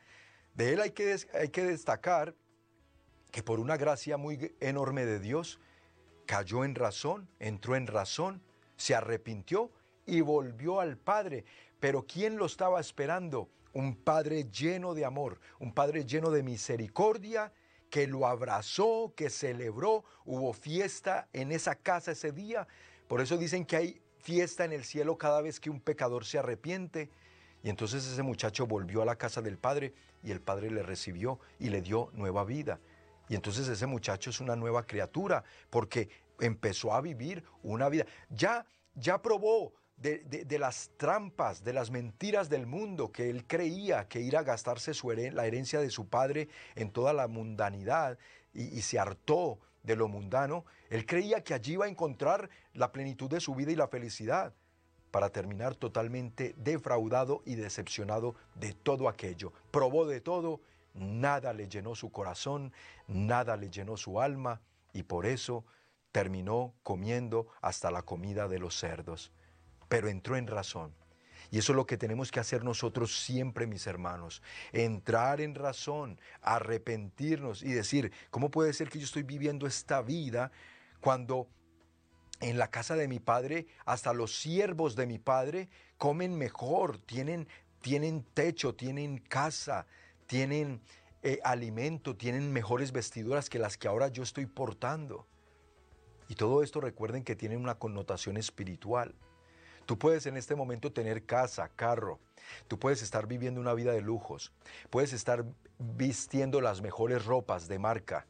De 0.54 0.74
él 0.74 0.82
hay 0.82 0.92
que, 0.92 1.16
hay 1.34 1.50
que 1.50 1.64
destacar 1.64 2.36
que 3.32 3.44
por 3.44 3.60
una 3.60 3.78
gracia 3.78 4.18
muy 4.18 4.56
enorme 4.60 5.06
de 5.06 5.20
Dios, 5.20 5.60
cayó 6.26 6.64
en 6.66 6.76
razón, 6.76 7.30
entró 7.40 7.76
en 7.76 7.88
razón, 7.88 8.42
se 8.78 8.96
arrepintió 8.96 9.72
y 10.06 10.22
volvió 10.22 10.80
al 10.80 10.98
Padre. 10.98 11.44
Pero 11.80 12.06
¿quién 12.08 12.38
lo 12.38 12.46
estaba 12.46 12.80
esperando? 12.80 13.50
Un 13.74 13.96
Padre 13.96 14.46
lleno 14.50 14.94
de 14.94 15.06
amor, 15.06 15.40
un 15.60 15.74
Padre 15.74 16.06
lleno 16.06 16.32
de 16.32 16.42
misericordia, 16.42 17.52
que 17.90 18.08
lo 18.08 18.28
abrazó, 18.28 19.14
que 19.16 19.30
celebró, 19.30 20.04
hubo 20.26 20.54
fiesta 20.54 21.28
en 21.34 21.52
esa 21.52 21.76
casa 21.76 22.12
ese 22.12 22.32
día. 22.32 22.68
Por 23.08 23.22
eso 23.22 23.38
dicen 23.38 23.66
que 23.66 23.76
hay 23.76 24.02
fiesta 24.20 24.66
en 24.66 24.74
el 24.74 24.84
cielo 24.84 25.18
cada 25.18 25.42
vez 25.42 25.60
que 25.60 25.70
un 25.70 25.80
pecador 25.80 26.26
se 26.26 26.40
arrepiente. 26.40 27.10
Y 27.64 27.70
entonces 27.70 28.06
ese 28.06 28.24
muchacho 28.24 28.68
volvió 28.68 29.02
a 29.02 29.06
la 29.06 29.18
casa 29.18 29.42
del 29.42 29.58
Padre 29.58 29.94
y 30.24 30.32
el 30.32 30.42
Padre 30.42 30.70
le 30.72 30.84
recibió 30.84 31.40
y 31.60 31.70
le 31.70 31.82
dio 31.82 32.10
nueva 32.14 32.44
vida. 32.44 32.80
Y 33.30 33.36
entonces 33.36 33.68
ese 33.68 33.86
muchacho 33.86 34.30
es 34.30 34.40
una 34.40 34.56
nueva 34.56 34.86
criatura 34.86 35.44
porque 35.70 36.10
empezó 36.40 36.94
a 36.94 37.02
vivir 37.02 37.44
una 37.64 37.90
vida. 37.90 38.06
Ya, 38.30 38.66
ya 38.96 39.22
probó 39.22 39.74
de, 39.98 40.46
las 40.60 40.92
trampas, 40.98 41.64
de 41.64 41.74
las 41.74 41.90
mentiras 41.90 42.50
del 42.50 42.68
mundo, 42.68 43.12
que 43.12 43.30
él 43.30 43.46
creía 43.48 44.08
que 44.08 44.22
ir 44.22 44.38
a 44.38 44.44
gastarse 44.44 44.94
su 44.94 45.12
la 45.12 45.48
herencia 45.48 45.80
de 45.80 45.90
su 45.90 46.08
padre 46.08 46.50
en 46.76 46.92
toda 46.92 47.14
la 47.14 47.28
mundanidad 47.28 48.18
y, 48.54 48.64
y 48.78 48.82
se 48.82 49.00
hartó 49.00 49.60
de 49.84 49.96
lo 49.96 50.08
mundano. 50.08 50.66
Él 50.90 51.06
creía 51.06 51.44
que 51.44 51.54
allí 51.54 51.74
iba 51.74 51.86
a 51.86 51.90
encontrar 51.90 52.50
la 52.74 52.92
plenitud 52.92 53.30
de 53.30 53.40
su 53.40 53.56
vida 53.56 53.72
y 53.72 53.76
la 53.76 53.88
felicidad 53.88 54.54
para 55.12 55.30
terminar 55.30 55.76
totalmente 55.76 56.54
defraudado 56.58 57.42
y 57.46 57.56
decepcionado 57.56 58.36
de 58.56 58.74
todo 58.74 59.10
aquello. 59.10 59.54
Probó 59.72 60.06
de 60.06 60.22
todo, 60.22 60.62
nada 60.94 61.54
le 61.54 61.68
llenó 61.68 61.96
su 61.96 62.12
corazón, 62.12 62.74
nada 63.08 63.58
le 63.58 63.70
llenó 63.70 63.98
su 63.98 64.22
alma 64.22 64.62
y 64.94 65.04
por 65.04 65.26
eso 65.26 65.66
terminó 66.18 66.74
comiendo 66.82 67.46
hasta 67.62 67.92
la 67.92 68.02
comida 68.02 68.48
de 68.48 68.58
los 68.58 68.76
cerdos, 68.76 69.32
pero 69.88 70.08
entró 70.08 70.36
en 70.36 70.48
razón. 70.48 70.96
Y 71.52 71.60
eso 71.60 71.74
es 71.74 71.76
lo 71.76 71.86
que 71.86 71.96
tenemos 71.96 72.32
que 72.32 72.40
hacer 72.40 72.64
nosotros 72.64 73.22
siempre, 73.22 73.68
mis 73.68 73.86
hermanos. 73.86 74.42
Entrar 74.72 75.42
en 75.42 75.54
razón, 75.54 76.20
arrepentirnos 76.42 77.62
y 77.62 77.72
decir, 77.72 78.12
¿cómo 78.32 78.50
puede 78.50 78.74
ser 78.74 78.90
que 78.90 78.98
yo 78.98 79.06
estoy 79.06 79.22
viviendo 79.22 79.68
esta 79.68 80.02
vida 80.02 80.52
cuando 81.02 81.50
en 82.40 82.58
la 82.58 82.72
casa 82.72 82.96
de 82.96 83.08
mi 83.08 83.20
padre 83.20 83.68
hasta 83.86 84.12
los 84.12 84.40
siervos 84.40 84.96
de 84.96 85.06
mi 85.06 85.20
padre 85.20 85.70
comen 86.00 86.36
mejor, 86.36 86.98
tienen, 86.98 87.48
tienen 87.80 88.24
techo, 88.34 88.74
tienen 88.74 89.20
casa, 89.20 89.86
tienen 90.26 90.82
eh, 91.22 91.38
alimento, 91.44 92.18
tienen 92.18 92.52
mejores 92.52 92.92
vestiduras 92.92 93.52
que 93.52 93.60
las 93.60 93.78
que 93.78 93.88
ahora 93.88 94.08
yo 94.08 94.24
estoy 94.24 94.48
portando? 94.48 95.28
Y 96.28 96.36
todo 96.36 96.64
esto 96.64 96.82
recuerden 96.82 97.24
que 97.24 97.36
tiene 97.36 97.58
una 97.58 97.76
connotación 97.76 98.38
espiritual. 98.38 99.16
Tú 99.86 99.98
puedes 99.98 100.26
en 100.26 100.36
este 100.36 100.56
momento 100.56 100.92
tener 100.92 101.26
casa, 101.26 101.70
carro, 101.70 102.20
tú 102.68 102.78
puedes 102.78 103.02
estar 103.02 103.26
viviendo 103.26 103.62
una 103.62 103.74
vida 103.74 103.94
de 103.94 104.02
lujos, 104.02 104.52
puedes 104.90 105.14
estar 105.14 105.46
vistiendo 105.80 106.60
las 106.60 106.82
mejores 106.82 107.26
ropas 107.26 107.70
de 107.70 107.80
marca, 107.80 108.26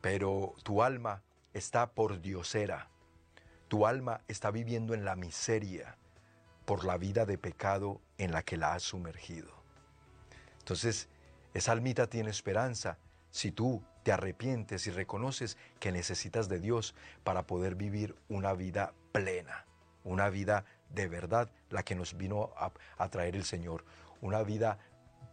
pero 0.00 0.54
tu 0.62 0.82
alma 0.82 1.22
está 1.52 1.90
por 1.90 2.20
diosera, 2.20 2.88
tu 3.66 3.86
alma 3.86 4.20
está 4.28 4.52
viviendo 4.52 4.94
en 4.94 5.04
la 5.04 5.16
miseria 5.16 5.96
por 6.64 6.84
la 6.84 6.96
vida 6.96 7.26
de 7.26 7.38
pecado 7.38 8.00
en 8.18 8.30
la 8.30 8.42
que 8.42 8.56
la 8.56 8.74
has 8.74 8.84
sumergido. 8.84 9.50
Entonces, 10.60 11.08
esa 11.54 11.72
almita 11.72 12.06
tiene 12.06 12.30
esperanza 12.30 12.98
si 13.32 13.50
tú 13.50 13.82
te 14.04 14.12
arrepientes 14.12 14.86
y 14.86 14.90
reconoces 14.90 15.58
que 15.80 15.90
necesitas 15.90 16.48
de 16.48 16.60
Dios 16.60 16.94
para 17.24 17.46
poder 17.46 17.74
vivir 17.74 18.14
una 18.28 18.52
vida 18.52 18.92
plena, 19.10 19.66
una 20.04 20.28
vida 20.28 20.64
de 20.90 21.08
verdad, 21.08 21.50
la 21.70 21.82
que 21.82 21.94
nos 21.94 22.16
vino 22.16 22.50
a, 22.56 23.08
traer 23.08 23.34
el 23.34 23.44
Señor, 23.44 23.84
una 24.20 24.42
vida 24.42 24.78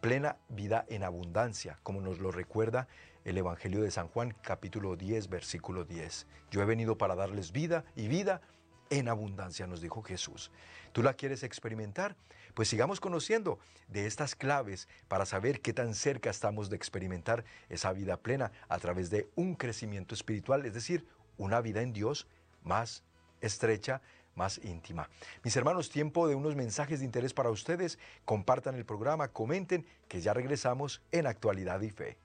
plena, 0.02 0.38
vida 0.48 0.86
en 0.88 1.04
abundancia, 1.04 1.80
como 1.84 2.02
nos 2.02 2.20
lo 2.20 2.32
recuerda 2.32 2.88
el 3.26 3.38
Evangelio 3.38 3.82
de 3.82 3.92
San 3.92 4.08
Juan 4.08 4.34
capítulo 4.42 4.96
10, 4.96 5.28
versículo 5.28 5.84
10. 5.84 6.26
Yo 6.52 6.62
he 6.62 6.66
venido 6.66 6.98
para 6.98 7.16
darles 7.16 7.52
vida 7.52 7.84
y 7.96 8.08
vida 8.08 8.42
en 8.90 9.10
abundancia, 9.10 9.68
nos 9.68 9.82
dijo 9.82 10.02
Jesús. 10.02 10.52
¿Tú 10.94 11.04
la 11.04 11.14
quieres 11.14 11.44
experimentar? 11.44 12.16
Pues 12.54 12.68
sigamos 12.68 13.00
conociendo 13.00 13.60
de 13.88 14.06
estas 14.06 14.36
claves 14.36 14.88
para 15.08 15.26
saber 15.26 15.62
qué 15.62 15.74
tan 15.74 15.94
cerca 15.94 16.30
estamos 16.30 16.70
de 16.70 16.76
experimentar 16.76 17.46
esa 17.70 17.94
vida 17.94 18.18
plena 18.18 18.52
a 18.68 18.80
través 18.80 19.10
de 19.10 19.30
un 19.36 19.56
crecimiento 19.56 20.16
espiritual, 20.16 20.66
es 20.66 20.74
decir, 20.74 21.06
una 21.38 21.62
vida 21.62 21.82
en 21.82 21.94
Dios 21.94 22.28
más 22.64 23.04
estrecha, 23.42 24.02
más 24.36 24.60
íntima. 24.64 25.10
Mis 25.44 25.56
hermanos, 25.56 25.90
tiempo 25.90 26.28
de 26.28 26.36
unos 26.36 26.56
mensajes 26.56 27.00
de 27.00 27.06
interés 27.06 27.34
para 27.34 27.50
ustedes. 27.50 28.00
Compartan 28.26 28.76
el 28.76 28.86
programa, 28.86 29.28
comenten, 29.28 29.86
que 30.08 30.22
ya 30.22 30.34
regresamos 30.34 31.02
en 31.12 31.28
Actualidad 31.28 31.82
y 31.82 31.90
Fe. 31.90 32.18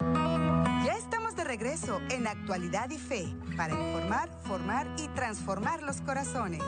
Ya 0.00 0.96
estamos 0.96 1.36
de 1.36 1.44
regreso 1.44 2.00
en 2.10 2.26
Actualidad 2.26 2.88
y 2.90 2.98
Fe 2.98 3.26
para 3.56 3.74
informar, 3.74 4.30
formar 4.44 4.86
y 4.98 5.08
transformar 5.08 5.82
los 5.82 6.00
corazones. 6.00 6.62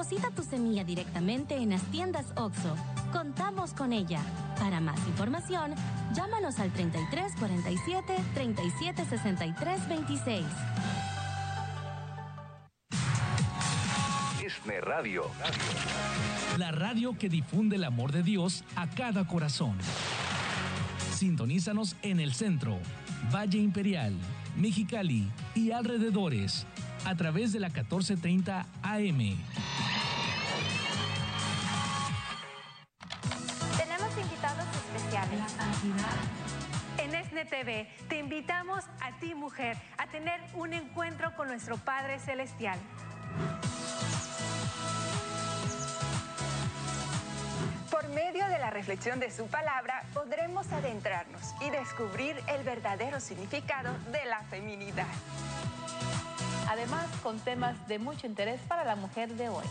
Deposita 0.00 0.30
tu 0.30 0.42
semilla 0.42 0.82
directamente 0.82 1.56
en 1.56 1.68
las 1.68 1.82
tiendas 1.90 2.32
OXO. 2.34 2.74
Contamos 3.12 3.74
con 3.74 3.92
ella. 3.92 4.22
Para 4.58 4.80
más 4.80 4.98
información, 5.06 5.74
llámanos 6.14 6.58
al 6.58 6.72
33 6.72 7.34
47 7.38 8.16
37 8.32 9.04
63 9.04 9.88
26. 9.90 10.46
Isne 14.42 14.80
Radio. 14.80 15.24
La 16.56 16.72
radio 16.72 17.18
que 17.18 17.28
difunde 17.28 17.76
el 17.76 17.84
amor 17.84 18.10
de 18.10 18.22
Dios 18.22 18.64
a 18.76 18.88
cada 18.88 19.26
corazón. 19.26 19.76
Sintonízanos 21.12 21.94
en 22.00 22.20
el 22.20 22.32
centro, 22.32 22.78
Valle 23.30 23.58
Imperial, 23.58 24.14
Mexicali 24.56 25.30
y 25.54 25.72
alrededores 25.72 26.66
a 27.04 27.14
través 27.14 27.52
de 27.52 27.60
la 27.60 27.68
1430 27.68 28.66
AM. 28.82 29.36
SNTV 37.40 37.86
te 38.08 38.18
invitamos 38.18 38.84
a 39.00 39.12
ti, 39.18 39.34
mujer, 39.34 39.76
a 39.98 40.06
tener 40.08 40.40
un 40.54 40.72
encuentro 40.72 41.34
con 41.36 41.48
nuestro 41.48 41.76
Padre 41.78 42.18
Celestial. 42.18 42.78
Por 47.90 48.08
medio 48.08 48.46
de 48.48 48.58
la 48.58 48.70
reflexión 48.70 49.20
de 49.20 49.30
su 49.30 49.46
palabra, 49.46 50.04
podremos 50.12 50.70
adentrarnos 50.72 51.54
y 51.60 51.70
descubrir 51.70 52.36
el 52.48 52.62
verdadero 52.62 53.20
significado 53.20 53.92
de 54.12 54.24
la 54.26 54.42
feminidad. 54.44 55.06
además 56.68 57.06
con 57.22 57.40
temas 57.40 57.76
de 57.88 57.98
mucho 57.98 58.26
interés 58.26 58.60
para 58.68 58.84
la 58.84 58.94
mujer 58.94 59.30
de 59.30 59.48
hoy 59.48 59.64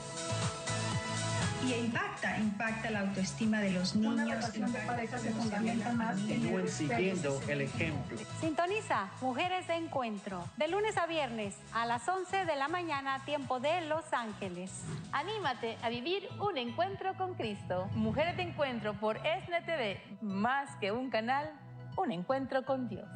y 1.65 1.73
impacta, 1.73 2.37
impacta 2.37 2.89
la 2.89 3.01
autoestima 3.01 3.59
de 3.59 3.71
los 3.71 3.95
niños. 3.95 4.13
Una 4.13 4.25
relación 4.25 4.71
de 4.71 4.79
pareja 4.79 5.17
se 5.17 5.31
fundamenta 5.31 5.91
más 5.93 6.17
en 6.27 6.69
siguiendo 6.69 7.41
el 7.47 7.61
ejemplo. 7.61 8.17
Sintoniza 8.39 9.09
Mujeres 9.21 9.67
de 9.67 9.75
Encuentro, 9.75 10.45
de 10.57 10.67
lunes 10.67 10.97
a 10.97 11.05
viernes 11.05 11.55
a 11.73 11.85
las 11.85 12.07
11 12.07 12.45
de 12.45 12.55
la 12.55 12.67
mañana, 12.67 13.23
tiempo 13.25 13.59
de 13.59 13.81
Los 13.81 14.13
Ángeles. 14.13 14.71
Anímate 15.11 15.77
a 15.81 15.89
vivir 15.89 16.27
un 16.39 16.57
encuentro 16.57 17.15
con 17.15 17.33
Cristo. 17.33 17.89
Mujeres 17.93 18.37
de 18.37 18.43
Encuentro 18.43 18.93
por 18.93 19.17
SNTV, 19.17 20.21
más 20.21 20.69
que 20.77 20.91
un 20.91 21.09
canal, 21.09 21.51
un 21.97 22.11
encuentro 22.11 22.63
con 22.65 22.87
Dios. 22.87 23.07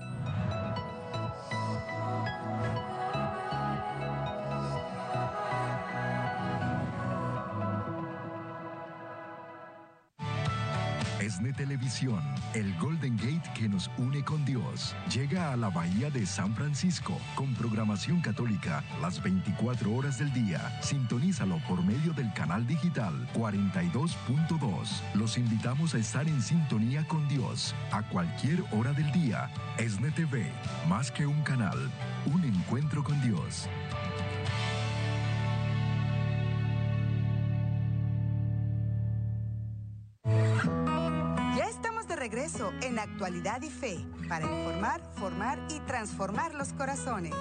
ESNE 11.23 11.53
Televisión, 11.53 12.21
el 12.53 12.77
Golden 12.79 13.15
Gate 13.15 13.49
que 13.55 13.69
nos 13.69 13.89
une 13.97 14.25
con 14.25 14.43
Dios, 14.43 14.93
llega 15.09 15.53
a 15.53 15.55
la 15.55 15.69
Bahía 15.69 16.09
de 16.09 16.25
San 16.25 16.53
Francisco 16.53 17.17
con 17.35 17.53
programación 17.53 18.19
católica 18.19 18.83
las 19.01 19.23
24 19.23 19.93
horas 19.93 20.19
del 20.19 20.33
día. 20.33 20.59
Sintonízalo 20.81 21.59
por 21.65 21.81
medio 21.81 22.11
del 22.11 22.33
canal 22.33 22.67
digital 22.67 23.13
42.2. 23.35 25.01
Los 25.13 25.37
invitamos 25.37 25.95
a 25.95 25.99
estar 25.99 26.27
en 26.27 26.41
sintonía 26.41 27.07
con 27.07 27.25
Dios 27.29 27.73
a 27.93 28.03
cualquier 28.03 28.61
hora 28.71 28.91
del 28.91 29.09
día. 29.13 29.49
ESNE 29.77 30.11
TV, 30.11 30.51
más 30.89 31.09
que 31.09 31.25
un 31.25 31.41
canal, 31.43 31.89
un 32.33 32.43
encuentro 32.43 33.01
con 33.01 33.21
Dios. 33.21 33.69
En 42.93 42.99
Actualidad 42.99 43.59
y 43.63 43.71
Fe 43.71 43.97
para 44.29 44.45
informar, 44.45 45.01
formar 45.15 45.59
y 45.69 45.79
transformar 45.81 46.53
los 46.53 46.73
corazones. 46.73 47.33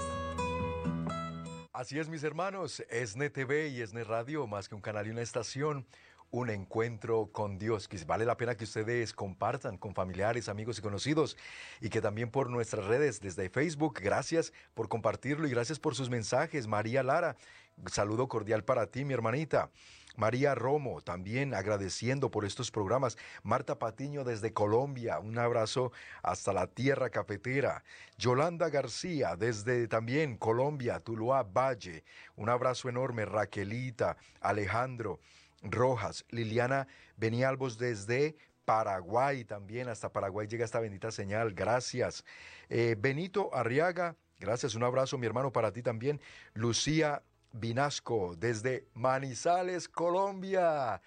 Así 1.75 1.99
es, 1.99 2.09
mis 2.09 2.25
hermanos, 2.25 2.83
ESNE 2.89 3.29
TV 3.29 3.69
y 3.69 3.83
ESNE 3.83 4.05
Radio, 4.05 4.47
más 4.47 4.67
que 4.67 4.75
un 4.75 4.81
canal 4.81 5.07
y 5.07 5.11
una 5.11 5.21
estación, 5.21 5.87
un 6.31 6.49
encuentro 6.49 7.29
con 7.33 7.59
Dios, 7.59 7.87
que 7.87 8.03
vale 8.07 8.25
la 8.25 8.39
pena 8.39 8.57
que 8.57 8.65
ustedes 8.65 9.13
compartan 9.13 9.77
con 9.77 9.95
familiares, 9.95 10.49
amigos 10.49 10.79
y 10.79 10.83
conocidos, 10.83 11.37
y 11.83 11.91
que 11.91 12.01
también 12.01 12.31
por 12.31 12.49
nuestras 12.49 12.87
redes 12.87 13.21
desde 13.21 13.51
Facebook, 13.51 14.01
gracias 14.03 14.55
por 14.73 14.89
compartirlo 14.89 15.47
y 15.47 15.51
gracias 15.51 15.79
por 15.79 15.95
sus 15.95 16.09
mensajes. 16.09 16.67
María 16.67 17.03
Lara, 17.03 17.37
saludo 17.91 18.27
cordial 18.27 18.65
para 18.65 18.87
ti, 18.87 19.05
mi 19.05 19.13
hermanita. 19.13 19.71
María 20.17 20.55
Romo, 20.55 21.01
también 21.01 21.55
agradeciendo 21.55 22.31
por 22.31 22.45
estos 22.45 22.71
programas. 22.71 23.17
Marta 23.43 23.79
Patiño 23.79 24.25
desde 24.25 24.53
Colombia, 24.53 25.19
un 25.19 25.39
abrazo 25.39 25.93
hasta 26.23 26.53
la 26.53 26.67
tierra 26.67 27.11
cafetera. 27.11 27.85
Yolanda 28.19 28.69
García 28.69 29.37
desde 29.37 29.89
también 29.89 30.37
Colombia, 30.37 31.01
Tuluá 31.01 31.43
Valle, 31.43 32.05
un 32.37 32.49
abrazo 32.49 32.89
enorme. 32.89 33.25
Raquelita, 33.25 34.17
Alejandro 34.41 35.21
Rojas, 35.63 36.25
Liliana 36.31 36.87
Benialbos 37.17 37.79
desde 37.79 38.37
Paraguay 38.65 39.45
también, 39.45 39.89
hasta 39.89 40.13
Paraguay 40.13 40.47
llega 40.47 40.65
esta 40.65 40.81
bendita 40.81 41.11
señal, 41.11 41.53
gracias. 41.53 42.25
Eh, 42.69 42.97
Benito 42.99 43.55
Arriaga, 43.55 44.17
gracias, 44.39 44.75
un 44.75 44.85
abrazo 44.85 45.19
mi 45.19 45.27
hermano 45.27 45.53
para 45.53 45.73
ti 45.73 45.83
también. 45.83 46.21
Lucía 46.55 47.23
Vinasco, 47.53 48.35
desde 48.37 48.87
Manizales, 48.95 49.89
Colombia, 49.89 51.01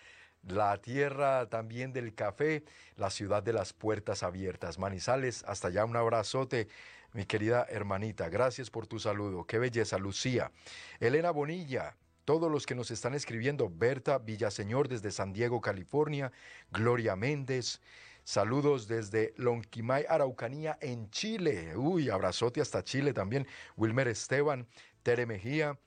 la 0.44 0.78
tierra 0.78 1.50
también 1.50 1.92
del 1.92 2.14
café, 2.14 2.64
la 2.96 3.10
ciudad 3.10 3.42
de 3.42 3.54
las 3.54 3.74
puertas 3.74 4.24
abiertas. 4.24 4.78
Manizales, 4.78 5.44
hasta 5.48 5.70
allá 5.70 5.86
un 5.86 5.96
abrazote, 5.96 6.68
mi 7.14 7.26
querida 7.26 7.66
hermanita. 7.70 8.30
Gracias 8.30 8.70
por 8.70 8.88
tu 8.88 9.00
saludo. 9.00 9.46
Qué 9.46 9.58
belleza, 9.58 9.98
Lucía. 9.98 10.52
Elena 11.00 11.32
Bonilla, 11.32 11.96
todos 12.26 12.52
los 12.52 12.66
que 12.66 12.76
nos 12.76 12.92
están 12.92 13.14
escribiendo, 13.14 13.70
Berta 13.70 14.18
Villaseñor 14.18 14.88
desde 14.88 15.12
San 15.12 15.34
Diego, 15.34 15.62
California, 15.62 16.32
Gloria 16.72 17.16
Méndez. 17.16 17.82
Saludos 18.24 18.88
desde 18.88 19.34
Lonquimay, 19.38 20.06
Araucanía, 20.10 20.78
en 20.82 21.10
Chile. 21.12 21.78
Uy, 21.78 22.10
abrazote 22.10 22.62
hasta 22.62 22.84
Chile 22.84 23.14
también. 23.14 23.48
Wilmer 23.78 24.08
Esteban, 24.08 24.68
Tere 25.04 25.28
Mejía, 25.28 25.78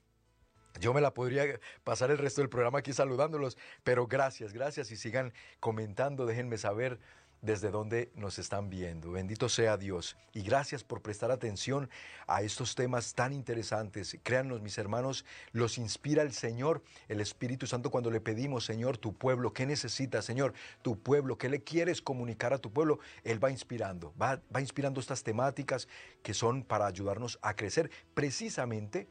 yo 0.80 0.94
me 0.94 1.00
la 1.00 1.12
podría 1.14 1.60
pasar 1.84 2.10
el 2.10 2.18
resto 2.18 2.40
del 2.40 2.48
programa 2.48 2.78
aquí 2.78 2.92
saludándolos, 2.92 3.56
pero 3.84 4.06
gracias, 4.06 4.52
gracias 4.52 4.90
y 4.90 4.96
sigan 4.96 5.32
comentando, 5.60 6.26
déjenme 6.26 6.58
saber 6.58 6.98
desde 7.40 7.70
dónde 7.70 8.10
nos 8.14 8.38
están 8.38 8.68
viendo. 8.68 9.12
Bendito 9.12 9.48
sea 9.48 9.76
Dios 9.76 10.16
y 10.32 10.42
gracias 10.42 10.82
por 10.82 11.02
prestar 11.02 11.30
atención 11.30 11.88
a 12.26 12.42
estos 12.42 12.74
temas 12.74 13.14
tan 13.14 13.32
interesantes. 13.32 14.18
Créanos, 14.22 14.60
mis 14.60 14.78
hermanos, 14.78 15.24
los 15.52 15.78
inspira 15.78 16.22
el 16.22 16.32
Señor, 16.32 16.82
el 17.08 17.20
Espíritu 17.20 17.66
Santo, 17.66 17.90
cuando 17.90 18.10
le 18.10 18.20
pedimos, 18.20 18.64
Señor, 18.64 18.98
tu 18.98 19.16
pueblo, 19.16 19.52
¿qué 19.52 19.66
necesitas, 19.66 20.24
Señor? 20.24 20.52
Tu 20.82 20.98
pueblo, 20.98 21.38
¿qué 21.38 21.48
le 21.48 21.62
quieres 21.62 22.02
comunicar 22.02 22.52
a 22.52 22.58
tu 22.58 22.72
pueblo? 22.72 22.98
Él 23.22 23.42
va 23.42 23.50
inspirando, 23.50 24.12
va, 24.20 24.40
va 24.54 24.60
inspirando 24.60 25.00
estas 25.00 25.22
temáticas 25.22 25.88
que 26.22 26.34
son 26.34 26.64
para 26.64 26.86
ayudarnos 26.86 27.38
a 27.42 27.54
crecer 27.54 27.90
precisamente 28.14 29.06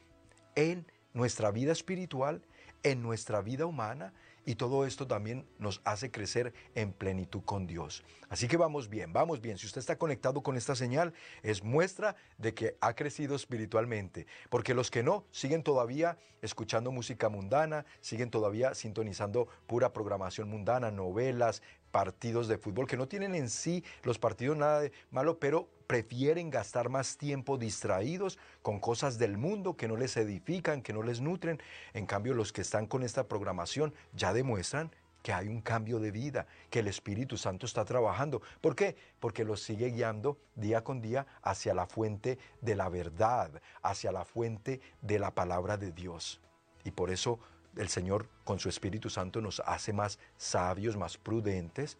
en 0.56 0.86
nuestra 1.18 1.52
vida 1.52 1.74
espiritual, 1.74 2.42
en 2.84 3.02
nuestra 3.02 3.42
vida 3.42 3.66
humana 3.66 4.14
y 4.48 4.56
todo 4.56 4.86
esto 4.86 5.08
también 5.08 5.46
nos 5.60 5.82
hace 5.84 6.10
crecer 6.10 6.54
en 6.74 6.94
plenitud 6.94 7.42
con 7.44 7.68
Dios. 7.68 8.06
Así 8.30 8.48
que 8.48 8.56
vamos 8.56 8.88
bien, 8.88 9.12
vamos 9.12 9.42
bien. 9.42 9.58
Si 9.58 9.66
usted 9.66 9.80
está 9.80 9.98
conectado 9.98 10.42
con 10.42 10.56
esta 10.56 10.74
señal, 10.74 11.14
es 11.44 11.66
muestra 11.66 12.16
de 12.38 12.54
que 12.54 12.78
ha 12.80 12.94
crecido 12.94 13.36
espiritualmente, 13.36 14.26
porque 14.50 14.74
los 14.74 14.90
que 14.90 15.04
no 15.04 15.26
siguen 15.32 15.64
todavía 15.64 16.18
escuchando 16.42 16.92
música 16.92 17.28
mundana, 17.28 17.86
siguen 18.00 18.30
todavía 18.30 18.74
sintonizando 18.74 19.50
pura 19.66 19.92
programación 19.92 20.50
mundana, 20.50 20.92
novelas, 20.92 21.62
partidos 21.92 22.48
de 22.48 22.58
fútbol, 22.58 22.88
que 22.88 22.98
no 22.98 23.08
tienen 23.08 23.36
en 23.36 23.50
sí 23.50 23.84
los 24.04 24.20
partidos 24.20 24.58
nada 24.58 24.82
de 24.82 24.92
malo, 25.12 25.40
pero 25.40 25.70
prefieren 25.88 26.50
gastar 26.50 26.90
más 26.90 27.18
tiempo 27.18 27.58
distraídos 27.58 28.38
con 28.62 28.80
cosas 28.80 29.18
del 29.18 29.38
mundo 29.38 29.78
que 29.78 29.88
no 29.88 29.96
les 29.96 30.18
edifican, 30.18 30.82
que 30.82 30.94
no 30.94 31.02
les 31.02 31.22
nutren. 31.22 31.62
En 31.94 32.06
cambio, 32.06 32.34
los 32.34 32.52
que 32.52 32.62
están 32.62 32.86
con 32.88 33.04
esta 33.04 33.28
programación 33.28 33.94
ya 34.14 34.34
demuestran 34.34 34.92
que 35.24 35.34
hay 35.34 35.48
un 35.48 35.62
cambio 35.62 36.00
de 36.00 36.12
vida, 36.12 36.48
que 36.70 36.80
el 36.80 36.88
Espíritu 36.88 37.38
Santo 37.38 37.66
está 37.66 37.84
trabajando. 37.84 38.42
¿Por 38.62 38.76
qué? 38.76 38.96
Porque 39.20 39.44
los 39.44 39.62
sigue 39.62 39.90
guiando 39.90 40.38
día 40.56 40.84
con 40.84 41.02
día 41.02 41.26
hacia 41.42 41.74
la 41.74 41.86
fuente 41.86 42.38
de 42.62 42.76
la 42.76 42.88
verdad, 42.88 43.62
hacia 43.82 44.12
la 44.12 44.24
fuente 44.24 44.80
de 45.02 45.20
la 45.20 45.36
palabra 45.36 45.78
de 45.78 45.92
Dios. 45.92 46.40
Y 46.86 46.92
por 46.92 47.10
eso 47.10 47.40
el 47.78 47.90
Señor 47.90 48.30
con 48.44 48.60
su 48.60 48.70
Espíritu 48.70 49.10
Santo 49.10 49.42
nos 49.42 49.62
hace 49.66 49.94
más 49.94 50.20
sabios, 50.38 50.98
más 50.98 51.18
prudentes, 51.18 51.98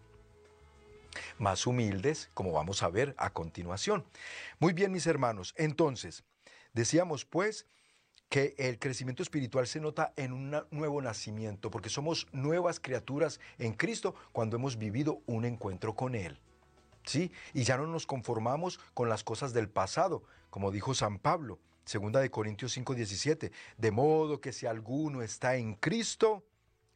más 1.38 1.66
humildes, 1.66 2.30
como 2.34 2.52
vamos 2.52 2.84
a 2.84 2.90
ver 2.90 3.16
a 3.18 3.32
continuación. 3.32 4.06
Muy 4.60 4.74
bien, 4.74 4.92
mis 4.92 5.08
hermanos, 5.08 5.54
entonces, 5.58 6.24
decíamos 6.74 7.26
pues 7.26 7.66
que 8.30 8.56
el 8.58 8.78
crecimiento 8.78 9.24
espiritual 9.24 9.68
se 9.68 9.80
nota 9.80 10.14
en 10.18 10.34
un 10.34 10.56
nuevo 10.72 11.02
nacimiento, 11.02 11.72
porque 11.72 11.90
somos 11.90 12.28
nuevas 12.32 12.80
criaturas 12.80 13.40
en 13.58 13.74
Cristo 13.74 14.16
cuando 14.32 14.58
hemos 14.58 14.78
vivido 14.78 15.22
un 15.26 15.46
encuentro 15.46 15.96
con 15.96 16.16
Él. 16.16 16.40
¿Sí? 17.06 17.32
Y 17.54 17.64
ya 17.64 17.78
no 17.78 17.88
nos 17.88 18.06
conformamos 18.06 18.82
con 18.94 19.08
las 19.08 19.24
cosas 19.24 19.54
del 19.54 19.70
pasado, 19.70 20.24
como 20.50 20.72
dijo 20.72 20.94
San 20.94 21.20
Pablo, 21.20 21.58
Segunda 21.88 22.20
de 22.20 22.30
Corintios 22.30 22.74
5:17, 22.74 23.50
de 23.78 23.92
modo 23.92 24.42
que 24.42 24.52
si 24.52 24.66
alguno 24.66 25.22
está 25.22 25.56
en 25.56 25.74
Cristo, 25.74 26.44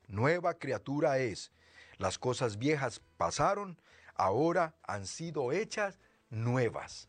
nueva 0.09 0.55
criatura 0.55 1.17
es. 1.17 1.53
Las 1.97 2.19
cosas 2.19 2.57
viejas 2.57 3.01
pasaron, 3.15 3.79
ahora 4.15 4.75
han 4.83 5.07
sido 5.07 5.53
hechas 5.53 5.97
nuevas. 6.29 7.07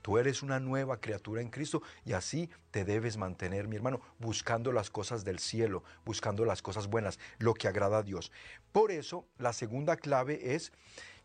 Tú 0.00 0.16
eres 0.16 0.44
una 0.44 0.60
nueva 0.60 1.00
criatura 1.00 1.42
en 1.42 1.50
Cristo 1.50 1.82
y 2.04 2.12
así 2.12 2.48
te 2.70 2.84
debes 2.84 3.16
mantener, 3.16 3.66
mi 3.66 3.74
hermano, 3.74 4.00
buscando 4.20 4.70
las 4.70 4.88
cosas 4.88 5.24
del 5.24 5.40
cielo, 5.40 5.82
buscando 6.04 6.44
las 6.44 6.62
cosas 6.62 6.86
buenas, 6.86 7.18
lo 7.38 7.54
que 7.54 7.66
agrada 7.66 7.98
a 7.98 8.02
Dios. 8.04 8.30
Por 8.70 8.92
eso, 8.92 9.26
la 9.38 9.52
segunda 9.52 9.96
clave 9.96 10.54
es 10.54 10.70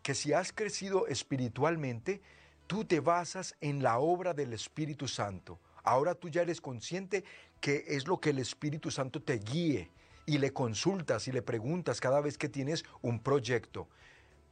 que 0.02 0.16
si 0.16 0.34
has 0.34 0.54
crecido 0.54 1.06
espiritualmente, 1.06 2.24
tú 2.72 2.86
te 2.86 3.02
basas 3.02 3.54
en 3.60 3.84
la 3.84 4.00
obra 4.00 4.34
del 4.34 4.54
Espíritu 4.54 5.06
Santo. 5.06 5.60
Ahora 5.84 6.16
tú 6.16 6.30
ya 6.30 6.44
eres 6.44 6.62
consciente 6.62 7.26
que 7.60 7.84
es 7.86 8.08
lo 8.08 8.22
que 8.22 8.30
el 8.30 8.40
Espíritu 8.40 8.90
Santo 8.90 9.22
te 9.22 9.40
guíe 9.40 9.92
y 10.26 10.38
le 10.38 10.54
consultas 10.54 11.28
y 11.28 11.34
le 11.34 11.42
preguntas 11.42 12.00
cada 12.00 12.22
vez 12.22 12.38
que 12.38 12.48
tienes 12.48 12.86
un 13.02 13.20
proyecto. 13.20 13.90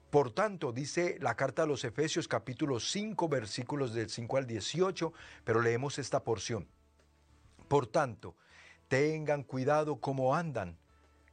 Por 0.09 0.34
tanto, 0.34 0.74
dice 0.74 1.15
la 1.22 1.36
carta 1.36 1.63
a 1.63 1.65
los 1.65 1.86
Efesios 1.86 2.28
capítulo 2.28 2.82
5 2.82 3.30
versículos 3.30 3.93
del 3.93 4.09
5 4.09 4.36
al 4.36 4.47
18, 4.47 5.13
pero 5.45 5.61
leemos 5.61 5.97
esta 5.97 6.22
porción. 6.22 6.67
Por 7.70 7.88
tanto, 7.88 8.36
tengan 8.89 9.43
cuidado 9.43 10.01
como 10.01 10.36
andan, 10.36 10.78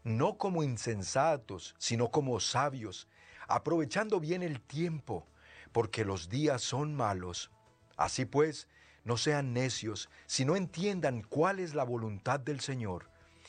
no 0.04 0.38
como 0.38 0.62
insensatos, 0.62 1.74
sino 1.78 2.12
como 2.12 2.38
sabios, 2.38 3.08
aprovechando 3.48 4.20
bien 4.20 4.44
el 4.44 4.60
tiempo, 4.60 5.26
porque 5.72 6.04
los 6.04 6.28
días 6.28 6.62
son 6.62 6.94
malos. 6.94 7.50
Así 7.96 8.24
pues, 8.24 8.68
no 9.04 9.16
sean 9.16 9.52
necios, 9.52 10.08
sino 10.26 10.56
entiendan 10.56 11.22
cuál 11.22 11.60
es 11.60 11.74
la 11.74 11.84
voluntad 11.84 12.40
del 12.40 12.60
Señor, 12.60 13.08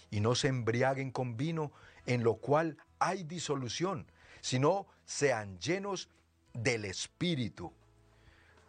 y 0.10 0.20
no 0.20 0.36
se 0.36 0.48
embriaguen 0.48 1.12
con 1.12 1.36
vino, 1.36 1.72
en 2.06 2.24
lo 2.24 2.36
cual 2.36 2.78
hay 3.00 3.24
disolución, 3.24 4.10
sino 4.42 4.88
sean 5.06 5.58
llenos 5.60 6.10
del 6.54 6.86
Espíritu. 6.86 7.74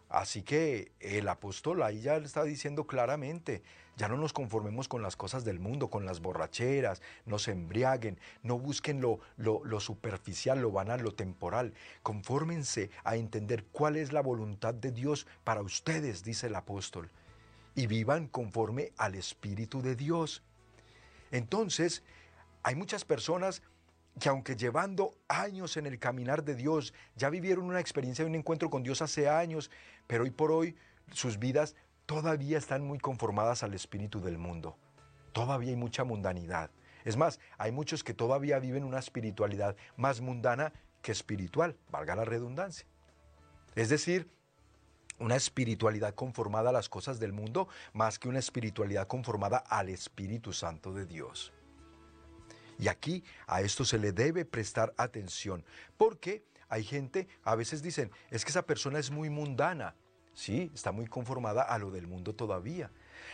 Así 0.09 0.43
que 0.43 0.93
el 1.01 1.29
apóstol 1.29 1.83
ahí 1.83 2.01
ya 2.01 2.19
le 2.19 2.25
está 2.25 2.43
diciendo 2.43 2.87
claramente, 2.87 3.63
ya 3.97 4.09
no 4.09 4.17
nos 4.17 4.33
conformemos 4.33 4.89
con 4.89 5.03
las 5.03 5.17
cosas 5.17 5.45
del 5.45 5.59
mundo, 5.61 5.91
con 5.91 6.07
las 6.07 6.21
borracheras, 6.21 7.03
no 7.27 7.39
se 7.39 7.51
embriaguen, 7.51 8.19
no 8.43 8.59
busquen 8.59 9.01
lo, 9.01 9.21
lo, 9.37 9.63
lo, 9.65 9.81
superficial, 9.81 10.61
lo 10.61 10.71
banal, 10.71 11.03
lo 11.03 11.13
temporal. 11.13 11.75
Confórmense 12.03 12.91
a 13.05 13.17
entender 13.17 13.65
cuál 13.73 13.97
es 13.97 14.13
la 14.13 14.23
voluntad 14.23 14.73
de 14.73 14.93
Dios 14.93 15.27
para 15.45 15.61
ustedes, 15.63 16.25
dice 16.25 16.47
el 16.47 16.55
apóstol, 16.55 17.11
y 17.75 17.87
vivan 17.87 18.29
conforme 18.29 18.93
al 18.97 19.15
Espíritu 19.15 19.83
de 19.83 19.95
Dios. 19.95 20.43
Entonces, 21.33 22.03
hay 22.63 22.77
muchas 22.77 23.05
personas 23.05 23.63
que 24.19 24.29
aunque 24.29 24.57
llevando 24.57 25.13
años 25.29 25.77
en 25.77 25.87
el 25.87 25.99
caminar 25.99 26.45
de 26.45 26.55
Dios, 26.55 26.95
ya 27.17 27.31
vivieron 27.31 27.65
una 27.65 27.81
experiencia 27.81 28.25
de 28.25 28.31
un 28.31 28.37
encuentro 28.37 28.71
con 28.71 28.83
Dios 28.83 29.03
hace 29.03 29.29
años, 29.29 29.71
pero 30.07 30.25
hoy 30.25 30.31
por 30.31 30.51
hoy 30.51 30.77
sus 31.13 31.39
vidas 31.39 31.75
todavía 32.07 32.59
están 32.59 32.85
muy 32.85 32.99
conformadas 32.99 33.63
al 33.63 33.75
espíritu 33.75 34.21
del 34.21 34.39
mundo. 34.39 34.77
Todavía 35.33 35.71
hay 35.71 35.77
mucha 35.77 36.05
mundanidad. 36.05 36.71
Es 37.05 37.17
más, 37.17 37.39
hay 37.59 37.73
muchos 37.73 38.03
que 38.03 38.15
todavía 38.15 38.59
viven 38.59 38.85
una 38.85 38.99
espiritualidad 38.99 39.77
más 39.97 40.21
mundana 40.21 40.73
que 41.03 41.13
espiritual, 41.13 41.77
valga 41.91 42.17
la 42.17 42.25
redundancia. 42.25 42.87
Es 43.75 43.89
decir, 43.89 44.29
una 45.19 45.37
espiritualidad 45.37 46.15
conformada 46.15 46.71
a 46.71 46.73
las 46.73 46.89
cosas 46.89 47.19
del 47.19 47.33
mundo 47.33 47.69
más 47.93 48.19
que 48.19 48.29
una 48.29 48.39
espiritualidad 48.39 49.07
conformada 49.07 49.59
al 49.59 49.89
Espíritu 49.89 50.53
Santo 50.53 50.93
de 50.93 51.07
Dios. 51.07 51.53
Y 52.79 52.89
aquí 52.89 53.25
a 53.47 53.61
esto 53.61 53.85
se 53.85 53.99
le 53.99 54.13
debe 54.13 54.45
prestar 54.45 54.95
atención, 54.97 55.65
porque 55.97 56.45
hay 56.69 56.85
gente, 56.85 57.29
a 57.43 57.55
veces 57.55 57.83
dicen, 57.83 58.11
es 58.31 58.45
que 58.45 58.51
esa 58.51 58.67
persona 58.67 58.99
es 58.99 59.11
muy 59.11 59.31
mundana. 59.31 59.95
Sí, 60.35 60.71
está 60.73 60.93
muy 60.93 61.07
conformada 61.07 61.63
a 61.63 61.79
lo 61.79 61.91
del 61.91 62.07
mundo 62.07 62.33
todavía, 62.35 62.93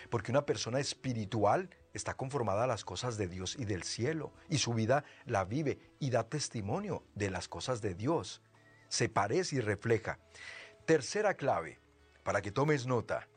porque 0.09 0.30
una 0.30 0.47
persona 0.47 0.80
espiritual 0.80 1.68
está 1.92 2.14
conformada 2.14 2.64
a 2.64 2.66
las 2.66 2.84
cosas 2.84 3.18
de 3.18 3.28
Dios 3.28 3.57
y 3.59 3.66
del 3.66 3.82
cielo, 3.82 4.32
y 4.49 4.57
su 4.57 4.72
vida 4.72 5.05
la 5.26 5.45
vive 5.45 5.78
y 5.99 6.09
da 6.09 6.28
testimonio 6.28 7.03
de 7.14 7.30
las 7.30 7.47
cosas 7.47 7.82
de 7.82 7.95
Dios. 7.95 8.40
Se 8.88 9.11
parece 9.11 9.57
y 9.57 9.61
refleja. 9.61 10.18
Tercera 10.86 11.34
clave, 11.34 11.78
para 12.22 12.40
que 12.40 12.53
tomes 12.53 12.86
nota. 12.86 13.28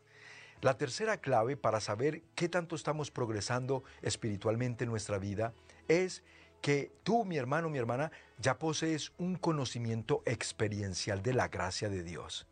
La 0.61 0.77
tercera 0.77 1.17
clave 1.17 1.57
para 1.57 1.81
saber 1.81 2.23
qué 2.35 2.49
tanto 2.49 2.75
estamos 2.75 3.11
progresando 3.11 3.83
espiritualmente 4.01 4.85
en 4.85 4.89
nuestra 4.89 5.17
vida 5.17 5.53
es 5.87 6.23
que 6.61 6.91
tú, 7.03 7.25
mi 7.25 7.37
hermano, 7.37 7.69
mi 7.69 7.77
hermana, 7.77 8.11
ya 8.39 8.57
posees 8.57 9.11
un 9.17 9.35
conocimiento 9.35 10.21
experiencial 10.25 11.21
de 11.21 11.33
la 11.33 11.47
gracia 11.47 11.89
de 11.89 12.03
Dios. 12.03 12.47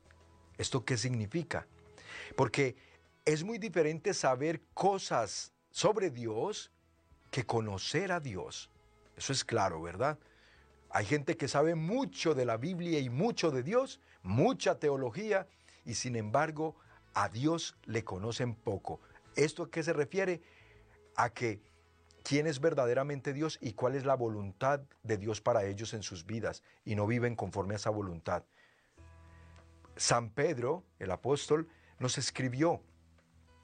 ¿Esto 0.57 0.85
qué 0.85 0.97
significa? 0.97 1.67
Porque 2.35 2.75
es 3.25 3.43
muy 3.43 3.57
diferente 3.57 4.13
saber 4.13 4.61
cosas 4.73 5.51
sobre 5.71 6.09
Dios 6.11 6.71
que 7.31 7.45
conocer 7.45 8.11
a 8.11 8.19
Dios. 8.19 8.69
Eso 9.17 9.33
es 9.33 9.43
claro, 9.43 9.81
¿verdad? 9.81 10.17
Hay 10.89 11.05
gente 11.05 11.35
que 11.35 11.47
sabe 11.47 11.75
mucho 11.75 12.33
de 12.33 12.45
la 12.45 12.57
Biblia 12.57 12.99
y 12.99 13.09
mucho 13.09 13.51
de 13.51 13.63
Dios, 13.63 13.99
mucha 14.23 14.79
teología, 14.79 15.47
y 15.83 15.95
sin 15.95 16.15
embargo 16.15 16.75
a 17.13 17.29
Dios 17.29 17.75
le 17.85 18.03
conocen 18.03 18.55
poco. 18.55 19.01
¿Esto 19.35 19.63
a 19.63 19.69
qué 19.69 19.83
se 19.83 19.93
refiere? 19.93 20.41
A 21.15 21.29
que 21.31 21.59
quién 22.25 22.47
es 22.47 22.59
verdaderamente 22.59 23.33
Dios 23.33 23.59
y 23.61 23.73
cuál 23.73 23.93
es 23.93 24.03
la 24.03 24.15
voluntad 24.15 24.81
de 25.03 25.17
Dios 25.17 25.41
para 25.41 25.63
ellos 25.65 25.93
en 25.93 26.01
sus 26.01 26.25
vidas 26.25 26.63
y 26.83 26.95
no 26.95 27.05
viven 27.05 27.35
conforme 27.35 27.75
a 27.75 27.77
esa 27.77 27.91
voluntad. 27.91 28.43
San 29.95 30.31
Pedro, 30.31 30.83
el 30.97 31.11
apóstol, 31.11 31.69
nos 31.99 32.17
escribió 32.17 32.81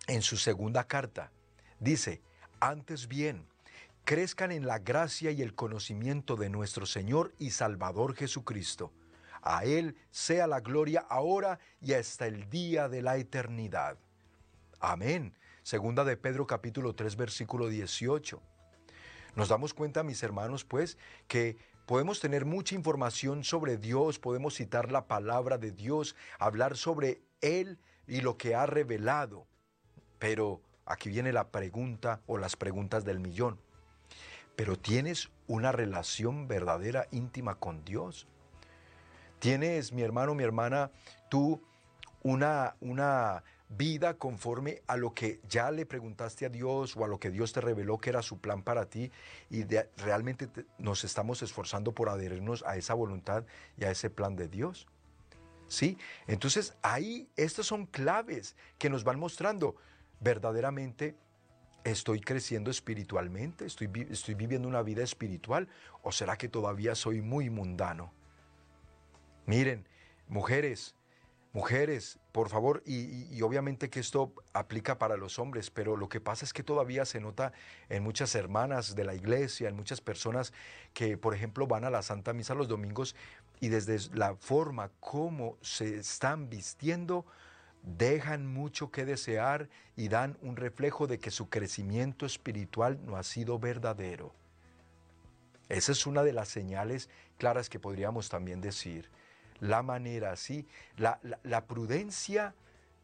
en 0.07 0.21
su 0.21 0.37
segunda 0.37 0.85
carta. 0.85 1.31
Dice, 1.79 2.21
antes 2.59 3.07
bien, 3.07 3.47
crezcan 4.05 4.51
en 4.51 4.67
la 4.67 4.77
gracia 4.77 5.31
y 5.31 5.41
el 5.41 5.55
conocimiento 5.55 6.35
de 6.35 6.49
nuestro 6.49 6.85
Señor 6.85 7.33
y 7.39 7.49
Salvador 7.49 8.15
Jesucristo. 8.15 8.93
A 9.41 9.65
Él 9.65 9.97
sea 10.11 10.45
la 10.45 10.59
gloria 10.59 10.99
ahora 11.09 11.57
y 11.81 11.93
hasta 11.93 12.27
el 12.27 12.47
día 12.51 12.89
de 12.89 13.01
la 13.01 13.17
eternidad. 13.17 13.97
Amén. 14.79 15.33
Segunda 15.63 16.03
de 16.03 16.15
Pedro 16.15 16.45
capítulo 16.45 16.93
3 16.93 17.15
versículo 17.15 17.67
18. 17.67 18.50
Nos 19.35 19.49
damos 19.49 19.73
cuenta, 19.73 20.03
mis 20.03 20.23
hermanos, 20.23 20.65
pues, 20.65 20.97
que 21.27 21.57
podemos 21.85 22.19
tener 22.19 22.45
mucha 22.45 22.75
información 22.75 23.43
sobre 23.43 23.77
Dios, 23.77 24.19
podemos 24.19 24.55
citar 24.55 24.91
la 24.91 25.07
palabra 25.07 25.57
de 25.57 25.71
Dios, 25.71 26.15
hablar 26.37 26.75
sobre 26.75 27.21
Él 27.39 27.79
y 28.07 28.21
lo 28.21 28.37
que 28.37 28.55
ha 28.55 28.65
revelado. 28.65 29.47
Pero 30.19 30.61
aquí 30.85 31.09
viene 31.09 31.31
la 31.31 31.49
pregunta 31.49 32.21
o 32.27 32.37
las 32.37 32.55
preguntas 32.55 33.05
del 33.05 33.19
millón. 33.19 33.59
Pero 34.55 34.77
tienes 34.77 35.31
una 35.47 35.71
relación 35.71 36.47
verdadera, 36.47 37.07
íntima 37.11 37.55
con 37.55 37.85
Dios. 37.85 38.27
Tienes, 39.39 39.93
mi 39.93 40.01
hermano, 40.01 40.35
mi 40.35 40.43
hermana, 40.43 40.91
tú 41.29 41.61
una, 42.21 42.75
una 42.79 43.43
vida 43.77 44.15
conforme 44.15 44.81
a 44.87 44.97
lo 44.97 45.13
que 45.13 45.39
ya 45.47 45.71
le 45.71 45.85
preguntaste 45.85 46.45
a 46.45 46.49
Dios 46.49 46.95
o 46.97 47.05
a 47.05 47.07
lo 47.07 47.19
que 47.19 47.31
Dios 47.31 47.53
te 47.53 47.61
reveló 47.61 47.97
que 47.97 48.09
era 48.09 48.21
su 48.21 48.39
plan 48.39 48.63
para 48.63 48.85
ti 48.85 49.11
y 49.49 49.63
realmente 49.97 50.49
nos 50.77 51.03
estamos 51.03 51.41
esforzando 51.41 51.93
por 51.93 52.09
adherirnos 52.09 52.63
a 52.63 52.75
esa 52.75 52.93
voluntad 52.93 53.45
y 53.77 53.85
a 53.85 53.91
ese 53.91 54.09
plan 54.09 54.35
de 54.35 54.47
Dios. 54.47 54.87
¿Sí? 55.67 55.97
Entonces 56.27 56.75
ahí 56.81 57.29
estas 57.37 57.65
son 57.65 57.85
claves 57.85 58.57
que 58.77 58.89
nos 58.89 59.05
van 59.05 59.19
mostrando 59.19 59.77
verdaderamente 60.19 61.15
estoy 61.85 62.19
creciendo 62.19 62.69
espiritualmente, 62.69 63.65
estoy, 63.65 63.89
estoy 64.09 64.35
viviendo 64.35 64.67
una 64.67 64.81
vida 64.81 65.01
espiritual 65.01 65.69
o 66.03 66.11
será 66.11 66.37
que 66.37 66.49
todavía 66.49 66.93
soy 66.93 67.21
muy 67.21 67.49
mundano. 67.49 68.13
Miren, 69.45 69.87
mujeres, 70.27 70.95
Mujeres, 71.53 72.17
por 72.31 72.47
favor, 72.47 72.81
y, 72.85 73.41
obviamente 73.41 73.89
que 73.89 73.99
esto 73.99 74.33
aplica 74.53 74.97
para 74.97 75.17
los 75.17 75.37
hombres, 75.37 75.69
pero 75.69 75.97
lo 75.97 76.07
que 76.07 76.21
pasa 76.21 76.45
es 76.45 76.53
que 76.53 76.63
todavía 76.63 77.03
se 77.03 77.19
nota 77.19 77.51
en 77.89 78.03
muchas 78.03 78.35
hermanas 78.35 78.95
de 78.95 79.03
la 79.03 79.15
iglesia, 79.15 79.67
en 79.67 79.75
muchas 79.75 79.99
personas 79.99 80.53
que, 80.93 81.17
por 81.17 81.35
ejemplo, 81.35 81.67
van 81.67 81.83
a 81.83 81.89
la 81.89 82.03
Santa 82.03 82.31
Misa 82.31 82.55
los 82.55 82.69
domingos 82.69 83.17
y 83.59 83.67
desde 83.67 84.15
la 84.15 84.35
forma 84.37 84.91
como 85.01 85.57
se 85.61 85.97
están 85.97 86.49
vistiendo, 86.49 87.25
dejan 87.83 88.47
mucho 88.47 88.89
que 88.89 89.03
desear 89.03 89.67
y 89.97 90.07
dan 90.07 90.37
un 90.41 90.55
reflejo 90.55 91.05
de 91.05 91.19
que 91.19 91.31
su 91.31 91.49
crecimiento 91.49 92.25
espiritual 92.25 92.97
no 93.05 93.17
ha 93.17 93.23
sido 93.23 93.59
verdadero. 93.59 94.33
Esa 95.67 95.91
es 95.91 96.07
una 96.07 96.23
de 96.23 96.31
las 96.31 96.47
señales 96.47 97.09
claras 97.37 97.69
que 97.69 97.79
podríamos 97.79 98.29
también 98.29 98.61
decir 98.61 99.09
la 99.61 99.83
manera, 99.83 100.35
¿sí? 100.35 100.67
La, 100.97 101.19
la, 101.43 101.65
prudencia, 101.65 102.55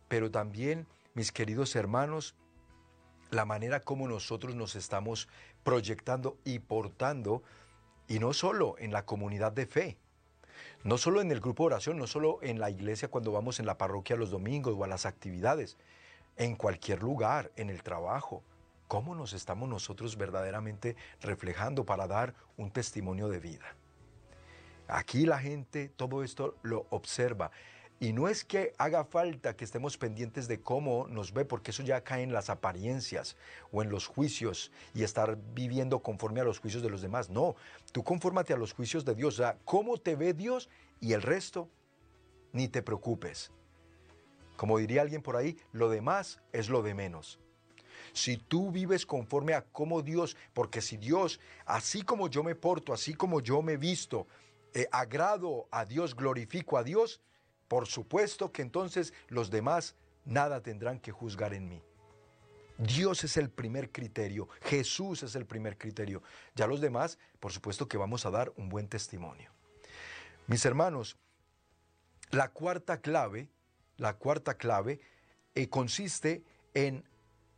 pero 0.09 0.31
también, 0.31 0.87
mis 1.13 1.31
queridos 1.31 1.75
hermanos, 1.75 2.35
la 3.29 3.45
manera 3.45 3.79
como 3.79 4.07
nosotros 4.07 4.55
nos 4.55 4.75
estamos 4.75 5.29
proyectando 5.63 6.37
y 6.43 6.59
portando, 6.59 7.43
y 8.07 8.19
no 8.19 8.33
solo 8.33 8.75
en 8.79 8.91
la 8.91 9.05
comunidad 9.05 9.51
de 9.51 9.67
fe, 9.67 9.97
no 10.83 10.97
solo 10.97 11.21
en 11.21 11.31
el 11.31 11.39
grupo 11.39 11.63
de 11.63 11.67
oración, 11.67 11.97
no 11.97 12.07
solo 12.07 12.39
en 12.41 12.59
la 12.59 12.71
iglesia 12.71 13.07
cuando 13.07 13.31
vamos 13.31 13.59
en 13.59 13.67
la 13.67 13.77
parroquia 13.77 14.15
los 14.15 14.31
domingos 14.31 14.75
o 14.75 14.83
a 14.83 14.87
las 14.87 15.05
actividades, 15.05 15.77
en 16.37 16.55
cualquier 16.55 17.03
lugar, 17.03 17.51
en 17.55 17.69
el 17.69 17.83
trabajo. 17.83 18.43
¿Cómo 18.87 19.13
nos 19.13 19.33
estamos 19.33 19.69
nosotros 19.69 20.17
verdaderamente 20.17 20.95
reflejando 21.21 21.85
para 21.85 22.07
dar 22.07 22.33
un 22.55 22.71
testimonio 22.71 23.27
de 23.27 23.39
vida? 23.39 23.75
Aquí 24.87 25.25
la 25.25 25.39
gente 25.39 25.89
todo 25.89 26.23
esto 26.23 26.55
lo 26.63 26.87
observa. 26.89 27.51
Y 27.99 28.13
no 28.13 28.27
es 28.27 28.45
que 28.45 28.73
haga 28.77 29.05
falta 29.05 29.55
que 29.55 29.65
estemos 29.65 29.97
pendientes 29.97 30.47
de 30.47 30.61
cómo 30.61 31.07
nos 31.07 31.33
ve, 31.33 31.45
porque 31.45 31.71
eso 31.71 31.81
ya 31.81 32.03
cae 32.03 32.21
en 32.21 32.31
las 32.31 32.51
apariencias 32.51 33.35
o 33.71 33.81
en 33.81 33.89
los 33.89 34.05
juicios 34.05 34.71
y 34.93 35.01
estar 35.01 35.35
viviendo 35.55 36.03
conforme 36.03 36.39
a 36.41 36.43
los 36.43 36.59
juicios 36.59 36.83
de 36.83 36.91
los 36.91 37.01
demás. 37.01 37.31
No, 37.31 37.55
tú 37.91 38.03
confórmate 38.03 38.53
a 38.53 38.57
los 38.57 38.73
juicios 38.73 39.03
de 39.03 39.15
Dios. 39.15 39.33
O 39.33 39.37
sea, 39.37 39.57
cómo 39.65 39.97
te 39.97 40.15
ve 40.15 40.33
Dios 40.33 40.69
y 40.99 41.13
el 41.13 41.23
resto, 41.23 41.69
ni 42.53 42.67
te 42.67 42.83
preocupes. 42.83 43.51
Como 44.57 44.77
diría 44.77 45.01
alguien 45.01 45.23
por 45.23 45.35
ahí, 45.35 45.57
lo 45.71 45.89
demás 45.89 46.39
es 46.51 46.69
lo 46.69 46.83
de 46.83 46.93
menos. 46.93 47.39
si 48.13 48.37
tú 48.37 48.71
vives 48.71 49.05
conforme 49.05 49.53
a 49.53 49.63
cómo 49.63 50.01
Dios, 50.01 50.35
porque 50.53 50.81
si 50.81 50.97
Dios, 50.97 51.39
así 51.65 52.01
como 52.01 52.29
yo 52.29 52.43
me 52.43 52.55
porto, 52.55 52.93
así 52.93 53.13
como 53.13 53.41
yo 53.41 53.61
me 53.61 53.77
visto, 53.77 54.27
agrado 54.91 55.67
a 55.71 55.85
Dios, 55.85 56.15
glorifico 56.15 56.77
a 56.77 56.83
Dios, 56.83 57.21
por 57.67 57.87
supuesto 57.87 58.51
que 58.51 58.61
entonces 58.61 59.13
los 59.27 59.49
demás 59.49 59.95
nada 60.25 60.61
tendrán 60.61 60.99
que 60.99 61.11
juzgar 61.11 61.53
en 61.53 61.67
mí. 61.67 61.81
Dios 62.77 63.23
es 63.23 63.37
el 63.37 63.49
primer 63.49 63.91
criterio, 63.91 64.47
Jesús 64.61 65.23
es 65.23 65.35
el 65.35 65.45
primer 65.45 65.77
criterio. 65.77 66.21
Ya 66.55 66.67
los 66.67 66.79
demás, 66.79 67.17
por 67.39 67.51
supuesto 67.51 67.87
que 67.87 67.97
vamos 67.97 68.25
a 68.25 68.31
dar 68.31 68.53
un 68.55 68.69
buen 68.69 68.87
testimonio. 68.87 69.51
Mis 70.45 70.63
hermanos, 70.65 71.17
la 72.29 72.49
cuarta 72.49 73.01
clave, 73.01 73.49
la 73.97 74.13
cuarta 74.13 74.55
clave 74.57 74.99
eh, 75.55 75.69
consiste 75.69 76.43
en 76.73 77.03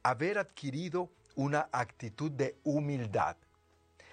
haber 0.03 0.37
adquirido 0.37 1.11
una 1.35 1.69
actitud 1.71 2.31
de 2.31 2.57
humildad. 2.63 3.35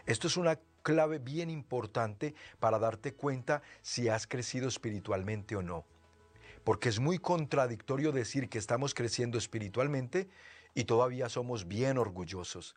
Esto 0.06 0.26
es 0.26 0.36
una 0.36 0.58
clave 0.86 1.18
bien 1.18 1.50
importante 1.50 2.36
para 2.60 2.78
darte 2.78 3.12
cuenta 3.12 3.60
si 3.82 4.08
has 4.08 4.28
crecido 4.28 4.68
espiritualmente 4.68 5.56
o 5.56 5.62
no. 5.62 5.84
Porque 6.62 6.88
es 6.88 7.00
muy 7.00 7.18
contradictorio 7.18 8.12
decir 8.12 8.48
que 8.48 8.58
estamos 8.58 8.94
creciendo 8.94 9.36
espiritualmente 9.36 10.28
y 10.74 10.84
todavía 10.84 11.28
somos 11.28 11.66
bien 11.66 11.98
orgullosos. 11.98 12.76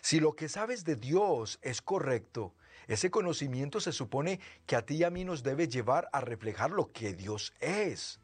Si 0.00 0.20
lo 0.20 0.36
que 0.36 0.48
sabes 0.48 0.84
de 0.84 0.94
Dios 0.94 1.58
es 1.62 1.82
correcto, 1.82 2.54
ese 2.86 3.10
conocimiento 3.10 3.80
se 3.80 3.90
supone 3.90 4.38
que 4.64 4.76
a 4.76 4.86
ti 4.86 4.98
y 4.98 5.02
a 5.02 5.10
mí 5.10 5.24
nos 5.24 5.42
debe 5.42 5.66
llevar 5.66 6.08
a 6.12 6.20
reflejar 6.20 6.70
lo 6.70 6.92
que 6.92 7.12
Dios 7.12 7.52
es. 7.58 8.20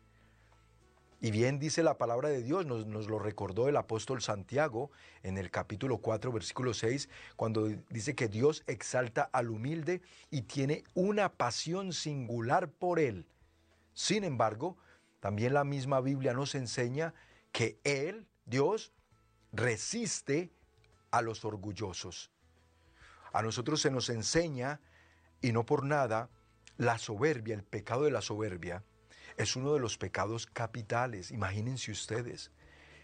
Y 1.20 1.30
bien 1.30 1.58
dice 1.58 1.82
la 1.82 1.96
palabra 1.96 2.28
de 2.28 2.42
Dios, 2.42 2.66
nos, 2.66 3.08
lo 3.08 3.18
recordó 3.18 3.68
el 3.68 3.76
apóstol 3.76 4.20
Santiago 4.20 4.90
en 5.22 5.38
el 5.38 5.50
capítulo 5.50 5.98
4, 5.98 6.30
versículo 6.30 6.74
6, 6.74 7.08
cuando 7.36 7.68
dice 7.88 8.14
que 8.14 8.28
Dios 8.28 8.64
exalta 8.66 9.22
al 9.32 9.50
humilde 9.50 10.02
y 10.30 10.42
tiene 10.42 10.84
una 10.94 11.30
pasión 11.32 11.92
singular 11.92 12.68
por 12.70 13.00
él. 13.00 13.26
Sin 13.94 14.24
embargo, 14.24 14.76
también 15.20 15.54
la 15.54 15.64
misma 15.64 16.00
Biblia 16.00 16.34
nos 16.34 16.54
enseña 16.54 17.14
que 17.50 17.80
Él, 17.84 18.26
Dios 18.44 18.92
resiste 19.52 20.52
a 21.10 21.22
los 21.22 21.44
orgullosos. 21.46 22.30
A 23.32 23.42
nosotros 23.42 23.80
se 23.80 23.90
nos 23.90 24.10
enseña, 24.10 24.80
y 25.40 25.52
no 25.52 25.64
por 25.64 25.84
nada, 25.84 26.28
la 26.76 26.98
soberbia, 26.98 27.54
el 27.54 27.62
pecado 27.62 28.04
de 28.04 28.10
la 28.10 28.20
soberbia, 28.20 28.84
es 29.37 29.57
uno 29.57 29.74
de 29.74 29.80
los 29.80 29.99
pecados 29.99 30.47
capitales. 30.47 31.30
Imagínense 31.30 31.91
ustedes. 31.91 32.51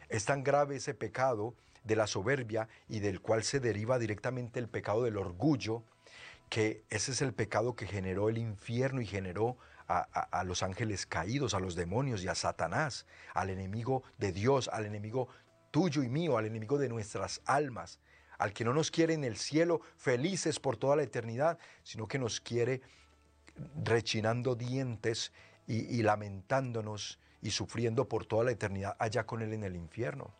Es 0.08 0.24
tan 0.24 0.42
grave 0.42 0.76
ese 0.76 0.94
pecado 0.94 1.54
de 1.84 1.96
la 1.96 2.06
soberbia 2.06 2.68
y 2.88 3.00
del 3.00 3.20
cual 3.20 3.42
se 3.42 3.60
deriva 3.60 3.98
directamente 3.98 4.60
el 4.60 4.68
pecado 4.68 5.02
del 5.02 5.16
orgullo, 5.16 5.82
que 6.48 6.84
ese 6.90 7.12
es 7.12 7.22
el 7.22 7.32
pecado 7.32 7.74
que 7.74 7.86
generó 7.86 8.28
el 8.28 8.38
infierno 8.38 9.00
y 9.00 9.06
generó 9.06 9.56
a, 9.88 10.44
los 10.44 10.62
ángeles 10.62 11.06
caídos, 11.06 11.52
a 11.54 11.60
los 11.60 11.74
demonios 11.74 12.22
y 12.22 12.28
a 12.28 12.34
Satanás, 12.34 13.06
al 13.34 13.50
enemigo 13.50 14.04
de 14.16 14.32
Dios, 14.32 14.68
al 14.72 14.86
enemigo 14.86 15.28
tuyo 15.70 16.02
y 16.02 16.08
mío, 16.08 16.38
al 16.38 16.46
enemigo 16.46 16.78
de 16.78 16.88
nuestras 16.88 17.42
almas, 17.44 18.00
al 18.38 18.52
que 18.54 18.64
no 18.64 18.72
nos 18.72 18.90
quiere 18.90 19.12
en 19.12 19.24
el 19.24 19.36
cielo 19.36 19.82
felices 19.96 20.60
por 20.60 20.76
toda 20.76 20.96
la 20.96 21.02
eternidad, 21.02 21.58
sino 21.82 22.08
que 22.08 22.18
nos 22.18 22.40
quiere 22.40 22.80
rechinando 23.84 24.54
dientes 24.54 25.32
y, 25.66 26.02
lamentándonos 26.02 27.18
y 27.40 27.50
sufriendo 27.50 28.08
por 28.08 28.26
toda 28.26 28.44
la 28.44 28.50
eternidad 28.50 28.96
allá 28.98 29.24
con 29.24 29.42
Él 29.42 29.52
en 29.52 29.64
el 29.64 29.76
infierno. 29.76 30.34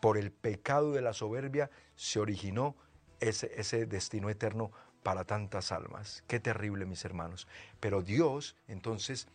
Por 0.00 0.16
el 0.16 0.32
pecado 0.32 0.92
de 0.92 1.02
la 1.02 1.12
soberbia 1.12 1.70
se 1.94 2.20
originó 2.20 2.76
ese, 3.20 3.52
ese 3.56 3.86
destino 3.86 4.30
eterno 4.30 4.72
para 5.02 5.24
tantas 5.24 5.72
almas. 5.72 6.24
Qué 6.26 6.40
terrible, 6.40 6.86
mis 6.86 7.04
hermanos. 7.04 7.46
Pero 7.80 8.02
Dios 8.02 8.56
entonces 8.68 9.28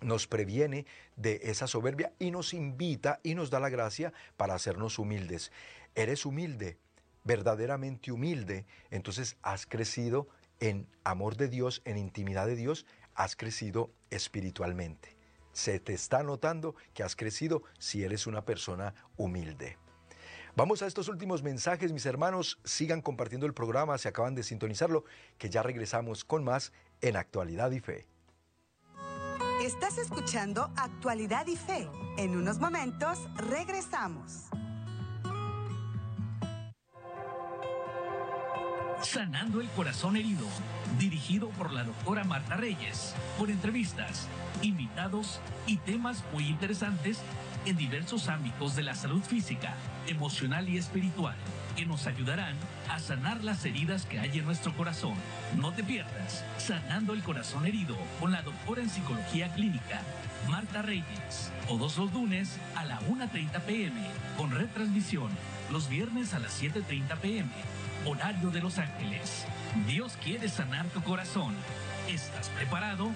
nos 0.00 0.26
previene 0.26 0.86
de 1.16 1.40
esa 1.44 1.66
soberbia 1.66 2.12
y 2.18 2.30
nos 2.30 2.54
invita 2.54 3.20
y 3.22 3.34
nos 3.34 3.50
da 3.50 3.60
la 3.60 3.68
gracia 3.68 4.12
para 4.36 4.54
hacernos 4.54 4.98
humildes. 4.98 5.52
Eres 5.94 6.26
humilde, 6.26 6.78
verdaderamente 7.24 8.12
humilde, 8.12 8.66
entonces 8.90 9.36
has 9.42 9.66
crecido 9.66 10.28
en 10.60 10.86
amor 11.04 11.36
de 11.36 11.48
Dios, 11.48 11.82
en 11.84 11.98
intimidad 11.98 12.46
de 12.46 12.56
Dios, 12.56 12.86
has 13.14 13.36
crecido 13.36 13.92
espiritualmente. 14.10 15.16
Se 15.52 15.78
te 15.80 15.92
está 15.92 16.22
notando 16.22 16.74
que 16.94 17.02
has 17.02 17.14
crecido 17.14 17.62
si 17.78 18.04
eres 18.04 18.26
una 18.26 18.44
persona 18.44 18.94
humilde. 19.16 19.78
Vamos 20.54 20.82
a 20.82 20.86
estos 20.86 21.08
últimos 21.08 21.42
mensajes, 21.42 21.92
mis 21.92 22.04
hermanos. 22.04 22.58
Sigan 22.64 23.00
compartiendo 23.00 23.46
el 23.46 23.54
programa, 23.54 23.96
se 23.96 24.08
acaban 24.08 24.34
de 24.34 24.42
sintonizarlo, 24.42 25.04
que 25.38 25.48
ya 25.48 25.62
regresamos 25.62 26.24
con 26.24 26.44
más 26.44 26.72
en 27.00 27.16
Actualidad 27.16 27.70
y 27.70 27.80
Fe. 27.80 28.06
Estás 29.62 29.96
escuchando 29.96 30.70
Actualidad 30.76 31.46
y 31.46 31.56
Fe. 31.56 31.88
En 32.18 32.36
unos 32.36 32.58
momentos 32.58 33.18
regresamos. 33.36 34.50
Sanando 39.02 39.60
el 39.60 39.68
corazón 39.70 40.16
herido, 40.16 40.46
dirigido 40.98 41.48
por 41.50 41.72
la 41.72 41.84
doctora 41.84 42.24
Marta 42.24 42.56
Reyes, 42.56 43.14
por 43.36 43.50
entrevistas, 43.50 44.28
invitados 44.62 45.40
y 45.66 45.78
temas 45.78 46.22
muy 46.32 46.46
interesantes 46.46 47.18
en 47.66 47.76
diversos 47.76 48.28
ámbitos 48.28 48.76
de 48.76 48.82
la 48.82 48.94
salud 48.94 49.22
física, 49.22 49.74
emocional 50.06 50.68
y 50.68 50.78
espiritual, 50.78 51.36
que 51.76 51.86
nos 51.86 52.06
ayudarán 52.06 52.56
a 52.88 52.98
sanar 52.98 53.42
las 53.42 53.64
heridas 53.64 54.06
que 54.06 54.18
hay 54.18 54.38
en 54.38 54.44
nuestro 54.44 54.74
corazón. 54.76 55.14
No 55.56 55.72
te 55.72 55.82
pierdas, 55.82 56.44
Sanando 56.58 57.12
el 57.14 57.22
Corazón 57.22 57.66
Herido 57.66 57.96
con 58.20 58.32
la 58.32 58.42
doctora 58.42 58.82
en 58.82 58.90
Psicología 58.90 59.52
Clínica, 59.54 60.02
Marta 60.48 60.82
Reyes, 60.82 61.52
todos 61.68 61.96
los 61.98 62.12
lunes 62.12 62.58
a 62.76 62.84
la 62.84 63.00
1.30 63.00 63.60
pm, 63.62 64.00
con 64.36 64.50
retransmisión 64.50 65.30
los 65.70 65.88
viernes 65.88 66.34
a 66.34 66.38
las 66.38 66.62
7.30 66.62 67.16
pm, 67.18 67.50
horario 68.04 68.50
de 68.50 68.60
Los 68.60 68.78
Ángeles. 68.78 69.46
Dios 69.86 70.18
quiere 70.22 70.48
sanar 70.48 70.86
tu 70.88 71.02
corazón. 71.02 71.54
¿Estás 72.08 72.48
preparado? 72.50 73.10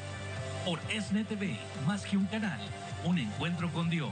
Por 0.65 0.81
SNTV, 0.91 1.57
más 1.87 2.07
que 2.07 2.17
un 2.17 2.27
canal, 2.27 2.61
un 3.05 3.19
encuentro 3.19 3.71
con 3.73 3.91
Dios. 3.91 4.11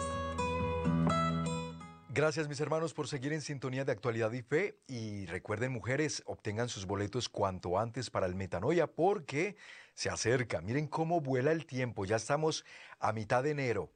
Gracias 2.11 2.49
mis 2.49 2.61
hermanos 2.61 2.93
por 2.93 3.09
seguir 3.09 3.33
en 3.33 3.41
sintonía 3.41 3.85
de 3.85 3.91
actualidad 3.91 4.31
y 4.33 4.43
fe 4.43 4.79
y 4.87 5.27
recuerden 5.27 5.73
mujeres, 5.73 6.23
obtengan 6.27 6.69
sus 6.69 6.87
boletos 6.87 7.29
cuanto 7.29 7.79
antes 7.79 8.11
para 8.11 8.27
el 8.27 8.35
Metanoia 8.35 8.87
porque 8.87 9.57
se 9.95 10.11
acerca. 10.11 10.61
Miren 10.61 10.87
cómo 10.87 11.23
vuela 11.23 11.51
el 11.51 11.65
tiempo, 11.65 12.05
ya 12.05 12.17
estamos 12.17 12.65
a 13.01 13.13
mitad 13.13 13.43
de 13.43 13.53
enero 13.53 13.91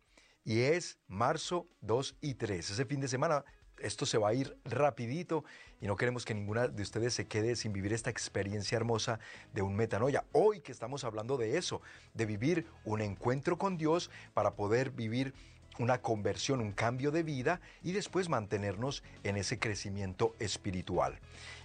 y 0.45 0.63
es 0.63 0.99
marzo 1.07 1.69
2 1.83 2.17
y 2.23 2.35
3. 2.35 2.71
Ese 2.71 2.87
fin 2.87 3.01
de 3.01 3.09
semana 3.09 3.45
esto 3.81 4.07
se 4.07 4.19
va 4.19 4.29
a 4.29 4.35
ir 4.35 4.57
rapidito 4.65 5.45
y 5.81 5.87
no 5.87 5.97
queremos 5.97 6.25
que 6.25 6.35
ninguna 6.35 6.69
de 6.69 6.83
ustedes 6.83 7.15
se 7.15 7.27
quede 7.27 7.57
sin 7.57 7.73
vivir 7.73 7.93
esta 7.93 8.11
experiencia 8.11 8.77
hermosa 8.77 9.21
de 9.55 9.63
un 9.63 9.77
metanoia. 9.77 10.25
Hoy 10.33 10.61
que 10.61 10.73
estamos 10.73 11.05
hablando 11.05 11.37
de 11.37 11.57
eso, 11.57 11.81
de 12.15 12.27
vivir 12.27 12.67
un 12.85 13.01
encuentro 13.01 13.59
con 13.59 13.77
Dios 13.77 14.11
para 14.35 14.55
poder 14.55 14.91
vivir 14.91 15.35
una 15.79 16.03
conversión, 16.03 16.61
un 16.61 16.73
cambio 16.73 17.11
de 17.11 17.23
vida 17.23 17.61
y 17.83 17.93
después 17.93 18.29
mantenernos 18.29 19.03
en 19.23 19.37
ese 19.37 19.59
crecimiento 19.59 20.35
espiritual. 20.39 21.19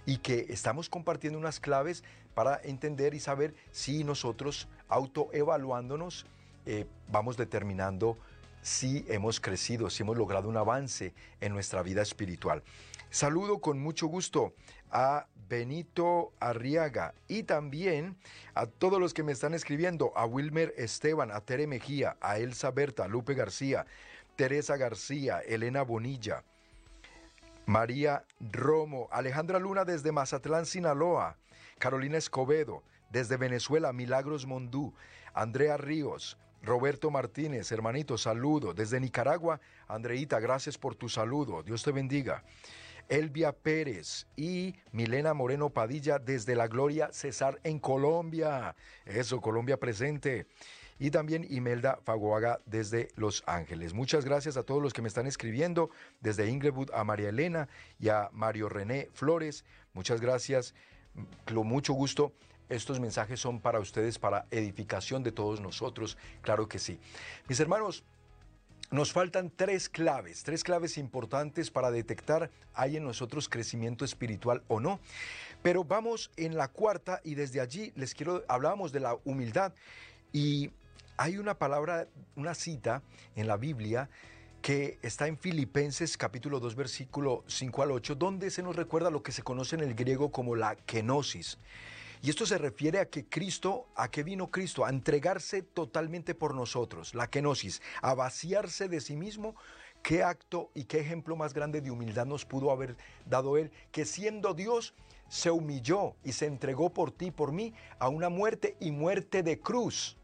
Y 0.06 0.18
que 0.18 0.46
estamos 0.50 0.88
compartiendo 0.88 1.38
unas 1.38 1.60
claves 1.60 2.04
para 2.34 2.60
entender 2.62 3.14
y 3.14 3.20
saber 3.20 3.54
si 3.72 4.04
nosotros, 4.04 4.68
autoevaluándonos, 4.88 6.26
eh, 6.66 6.86
vamos 7.08 7.36
determinando 7.36 8.16
si 8.64 9.04
hemos 9.08 9.40
crecido, 9.40 9.90
si 9.90 10.02
hemos 10.02 10.16
logrado 10.16 10.48
un 10.48 10.56
avance 10.56 11.12
en 11.42 11.52
nuestra 11.52 11.82
vida 11.82 12.00
espiritual. 12.00 12.62
Saludo 13.10 13.60
con 13.60 13.78
mucho 13.78 14.06
gusto 14.06 14.54
a 14.90 15.26
Benito 15.50 16.32
Arriaga 16.40 17.12
y 17.28 17.42
también 17.42 18.16
a 18.54 18.64
todos 18.64 18.98
los 18.98 19.12
que 19.12 19.22
me 19.22 19.32
están 19.32 19.52
escribiendo, 19.52 20.12
a 20.16 20.24
Wilmer 20.24 20.72
Esteban, 20.78 21.30
a 21.30 21.42
Tere 21.42 21.66
Mejía, 21.66 22.16
a 22.22 22.38
Elsa 22.38 22.70
Berta, 22.70 23.06
Lupe 23.06 23.34
García, 23.34 23.84
Teresa 24.34 24.78
García, 24.78 25.40
Elena 25.40 25.82
Bonilla, 25.82 26.42
María 27.66 28.24
Romo, 28.40 29.08
Alejandra 29.12 29.58
Luna 29.58 29.84
desde 29.84 30.10
Mazatlán, 30.10 30.64
Sinaloa, 30.64 31.36
Carolina 31.78 32.16
Escobedo, 32.16 32.82
desde 33.10 33.36
Venezuela, 33.36 33.92
Milagros 33.92 34.46
Mondú, 34.46 34.94
Andrea 35.34 35.76
Ríos, 35.76 36.38
Roberto 36.64 37.10
Martínez, 37.10 37.70
hermanito, 37.72 38.16
saludo. 38.16 38.72
Desde 38.72 38.98
Nicaragua, 38.98 39.60
Andreita, 39.86 40.40
gracias 40.40 40.78
por 40.78 40.94
tu 40.94 41.08
saludo. 41.08 41.62
Dios 41.62 41.82
te 41.82 41.92
bendiga. 41.92 42.42
Elvia 43.08 43.52
Pérez 43.52 44.26
y 44.34 44.74
Milena 44.90 45.34
Moreno 45.34 45.68
Padilla 45.68 46.18
desde 46.18 46.56
La 46.56 46.68
Gloria 46.68 47.10
Cesar 47.12 47.60
en 47.64 47.78
Colombia. 47.78 48.74
Eso, 49.04 49.42
Colombia 49.42 49.78
presente. 49.78 50.46
Y 50.98 51.10
también 51.10 51.46
Imelda 51.50 51.98
Fagoaga 52.02 52.60
desde 52.64 53.08
Los 53.16 53.42
Ángeles. 53.46 53.92
Muchas 53.92 54.24
gracias 54.24 54.56
a 54.56 54.62
todos 54.62 54.80
los 54.80 54.94
que 54.94 55.02
me 55.02 55.08
están 55.08 55.26
escribiendo, 55.26 55.90
desde 56.20 56.48
Inglewood 56.48 56.90
a 56.94 57.04
María 57.04 57.28
Elena 57.28 57.68
y 57.98 58.08
a 58.08 58.30
Mario 58.32 58.70
René 58.70 59.10
Flores. 59.12 59.64
Muchas 59.92 60.20
gracias, 60.20 60.72
con 61.44 61.66
mucho 61.66 61.92
gusto 61.92 62.32
estos 62.68 63.00
mensajes 63.00 63.40
son 63.40 63.60
para 63.60 63.80
ustedes, 63.80 64.18
para 64.18 64.46
edificación 64.50 65.22
de 65.22 65.32
todos 65.32 65.60
nosotros, 65.60 66.16
claro 66.42 66.68
que 66.68 66.78
sí. 66.78 66.98
Mis 67.48 67.60
hermanos, 67.60 68.04
nos 68.90 69.12
faltan 69.12 69.50
tres 69.50 69.88
claves, 69.88 70.44
tres 70.44 70.62
claves 70.62 70.98
importantes 70.98 71.70
para 71.70 71.90
detectar 71.90 72.50
hay 72.74 72.96
en 72.96 73.04
nosotros 73.04 73.48
crecimiento 73.48 74.04
espiritual 74.04 74.62
o 74.68 74.78
no. 74.78 75.00
Pero 75.62 75.84
vamos 75.84 76.30
en 76.36 76.56
la 76.56 76.68
cuarta 76.68 77.20
y 77.24 77.34
desde 77.34 77.60
allí 77.60 77.92
les 77.96 78.14
quiero, 78.14 78.44
hablábamos 78.46 78.92
de 78.92 79.00
la 79.00 79.16
humildad 79.24 79.72
y 80.32 80.70
hay 81.16 81.38
una 81.38 81.58
palabra, 81.58 82.06
una 82.36 82.54
cita 82.54 83.02
en 83.36 83.46
la 83.46 83.56
Biblia 83.56 84.10
que 84.60 84.98
está 85.02 85.26
en 85.26 85.38
Filipenses 85.38 86.16
capítulo 86.16 86.60
2 86.60 86.74
versículo 86.74 87.44
5 87.46 87.82
al 87.82 87.90
8, 87.90 88.14
donde 88.14 88.50
se 88.50 88.62
nos 88.62 88.76
recuerda 88.76 89.10
lo 89.10 89.22
que 89.22 89.32
se 89.32 89.42
conoce 89.42 89.76
en 89.76 89.82
el 89.82 89.94
griego 89.94 90.30
como 90.30 90.56
la 90.56 90.76
kenosis. 90.76 91.58
Y 92.24 92.30
esto 92.30 92.46
se 92.46 92.56
refiere 92.56 93.00
a 93.00 93.10
que 93.10 93.26
Cristo, 93.26 93.86
¿a 93.94 94.10
qué 94.10 94.22
vino 94.22 94.50
Cristo? 94.50 94.86
A 94.86 94.88
entregarse 94.88 95.60
totalmente 95.60 96.34
por 96.34 96.54
nosotros, 96.54 97.14
la 97.14 97.28
kenosis, 97.28 97.82
a 98.00 98.14
vaciarse 98.14 98.88
de 98.88 99.02
sí 99.02 99.14
mismo. 99.14 99.54
¿Qué 100.02 100.22
acto 100.22 100.70
y 100.74 100.84
qué 100.84 101.00
ejemplo 101.00 101.36
más 101.36 101.52
grande 101.52 101.82
de 101.82 101.90
humildad 101.90 102.24
nos 102.24 102.46
pudo 102.46 102.70
haber 102.70 102.96
dado 103.26 103.58
Él? 103.58 103.70
Que 103.92 104.06
siendo 104.06 104.54
Dios, 104.54 104.94
se 105.28 105.50
humilló 105.50 106.14
y 106.24 106.32
se 106.32 106.46
entregó 106.46 106.88
por 106.88 107.10
ti, 107.10 107.30
por 107.30 107.52
mí, 107.52 107.74
a 107.98 108.08
una 108.08 108.30
muerte 108.30 108.74
y 108.80 108.90
muerte 108.90 109.42
de 109.42 109.60
cruz. 109.60 110.16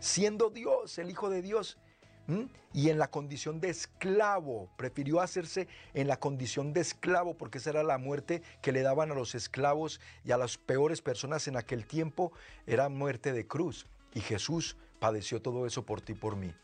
Siendo 0.00 0.50
Dios, 0.50 0.98
el 0.98 1.08
Hijo 1.08 1.30
de 1.30 1.40
Dios, 1.40 1.78
y 2.72 2.90
en 2.90 2.98
la 2.98 3.08
condición 3.08 3.60
de 3.60 3.70
esclavo, 3.70 4.68
prefirió 4.76 5.20
hacerse 5.20 5.68
en 5.92 6.08
la 6.08 6.18
condición 6.18 6.72
de 6.72 6.80
esclavo 6.80 7.34
porque 7.34 7.58
esa 7.58 7.70
era 7.70 7.82
la 7.82 7.98
muerte 7.98 8.42
que 8.62 8.72
le 8.72 8.82
daban 8.82 9.10
a 9.10 9.14
los 9.14 9.34
esclavos 9.34 10.00
y 10.24 10.32
a 10.32 10.36
las 10.36 10.58
peores 10.58 11.02
personas 11.02 11.46
en 11.48 11.56
aquel 11.56 11.86
tiempo, 11.86 12.32
era 12.66 12.88
muerte 12.88 13.32
de 13.32 13.46
cruz. 13.46 13.86
Y 14.14 14.20
Jesús 14.20 14.76
padeció 14.98 15.42
todo 15.42 15.66
eso 15.66 15.84
por 15.84 16.00
ti 16.00 16.12
y 16.12 16.16
por 16.16 16.36
mí. 16.36 16.54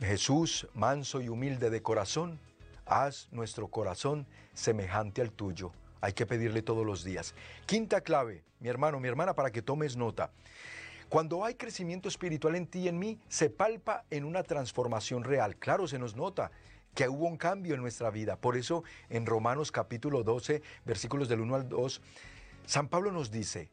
Jesús, 0.00 0.68
manso 0.74 1.20
y 1.20 1.28
humilde 1.28 1.70
de 1.70 1.82
corazón, 1.82 2.38
haz 2.86 3.28
nuestro 3.32 3.68
corazón 3.68 4.26
semejante 4.54 5.20
al 5.20 5.32
tuyo. 5.32 5.72
Hay 6.00 6.12
que 6.12 6.26
pedirle 6.26 6.62
todos 6.62 6.86
los 6.86 7.02
días. 7.02 7.34
Quinta 7.66 8.00
clave, 8.00 8.44
mi 8.60 8.68
hermano, 8.68 9.00
mi 9.00 9.08
hermana, 9.08 9.34
para 9.34 9.50
que 9.50 9.62
tomes 9.62 9.96
nota. 9.96 10.30
Cuando 11.08 11.42
hay 11.42 11.54
crecimiento 11.54 12.08
espiritual 12.08 12.54
en 12.54 12.66
ti 12.66 12.80
y 12.80 12.88
en 12.88 12.98
mí, 12.98 13.18
se 13.28 13.48
palpa 13.48 14.04
en 14.10 14.24
una 14.24 14.42
transformación 14.42 15.24
real. 15.24 15.56
Claro, 15.56 15.88
se 15.88 15.98
nos 15.98 16.16
nota 16.16 16.50
que 16.94 17.08
hubo 17.08 17.26
un 17.26 17.38
cambio 17.38 17.74
en 17.74 17.80
nuestra 17.80 18.10
vida. 18.10 18.36
Por 18.36 18.58
eso 18.58 18.84
en 19.08 19.24
Romanos 19.24 19.72
capítulo 19.72 20.22
12, 20.22 20.62
versículos 20.84 21.30
del 21.30 21.40
1 21.40 21.54
al 21.54 21.68
2, 21.70 22.02
San 22.66 22.88
Pablo 22.88 23.10
nos 23.10 23.30
dice, 23.30 23.70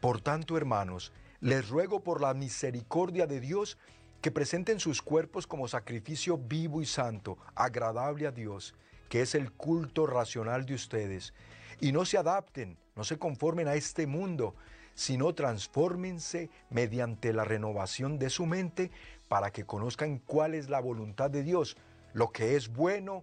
por 0.00 0.20
tanto 0.20 0.56
hermanos, 0.56 1.12
les 1.40 1.68
ruego 1.68 2.04
por 2.04 2.20
la 2.20 2.34
misericordia 2.34 3.26
de 3.26 3.40
Dios 3.40 3.78
que 4.22 4.30
presenten 4.30 4.78
sus 4.78 5.02
cuerpos 5.02 5.48
como 5.48 5.66
sacrificio 5.66 6.38
vivo 6.38 6.82
y 6.82 6.86
santo, 6.86 7.36
agradable 7.56 8.28
a 8.28 8.30
Dios, 8.30 8.76
que 9.08 9.22
es 9.22 9.34
el 9.34 9.50
culto 9.50 10.06
racional 10.06 10.66
de 10.66 10.74
ustedes, 10.74 11.34
y 11.80 11.90
no 11.90 12.04
se 12.04 12.16
adapten, 12.16 12.78
no 12.94 13.02
se 13.02 13.18
conformen 13.18 13.66
a 13.66 13.74
este 13.74 14.06
mundo, 14.06 14.54
sino 14.96 15.34
transfórmense 15.34 16.50
mediante 16.70 17.32
la 17.32 17.44
renovación 17.44 18.18
de 18.18 18.30
su 18.30 18.46
mente 18.46 18.90
para 19.28 19.52
que 19.52 19.64
conozcan 19.64 20.18
cuál 20.18 20.54
es 20.54 20.70
la 20.70 20.80
voluntad 20.80 21.30
de 21.30 21.42
Dios, 21.42 21.76
lo 22.14 22.32
que 22.32 22.56
es 22.56 22.72
bueno, 22.72 23.22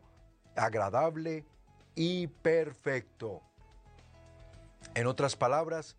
agradable 0.55 1.45
y 1.95 2.27
perfecto. 2.27 3.41
En 4.93 5.07
otras 5.07 5.35
palabras, 5.35 5.97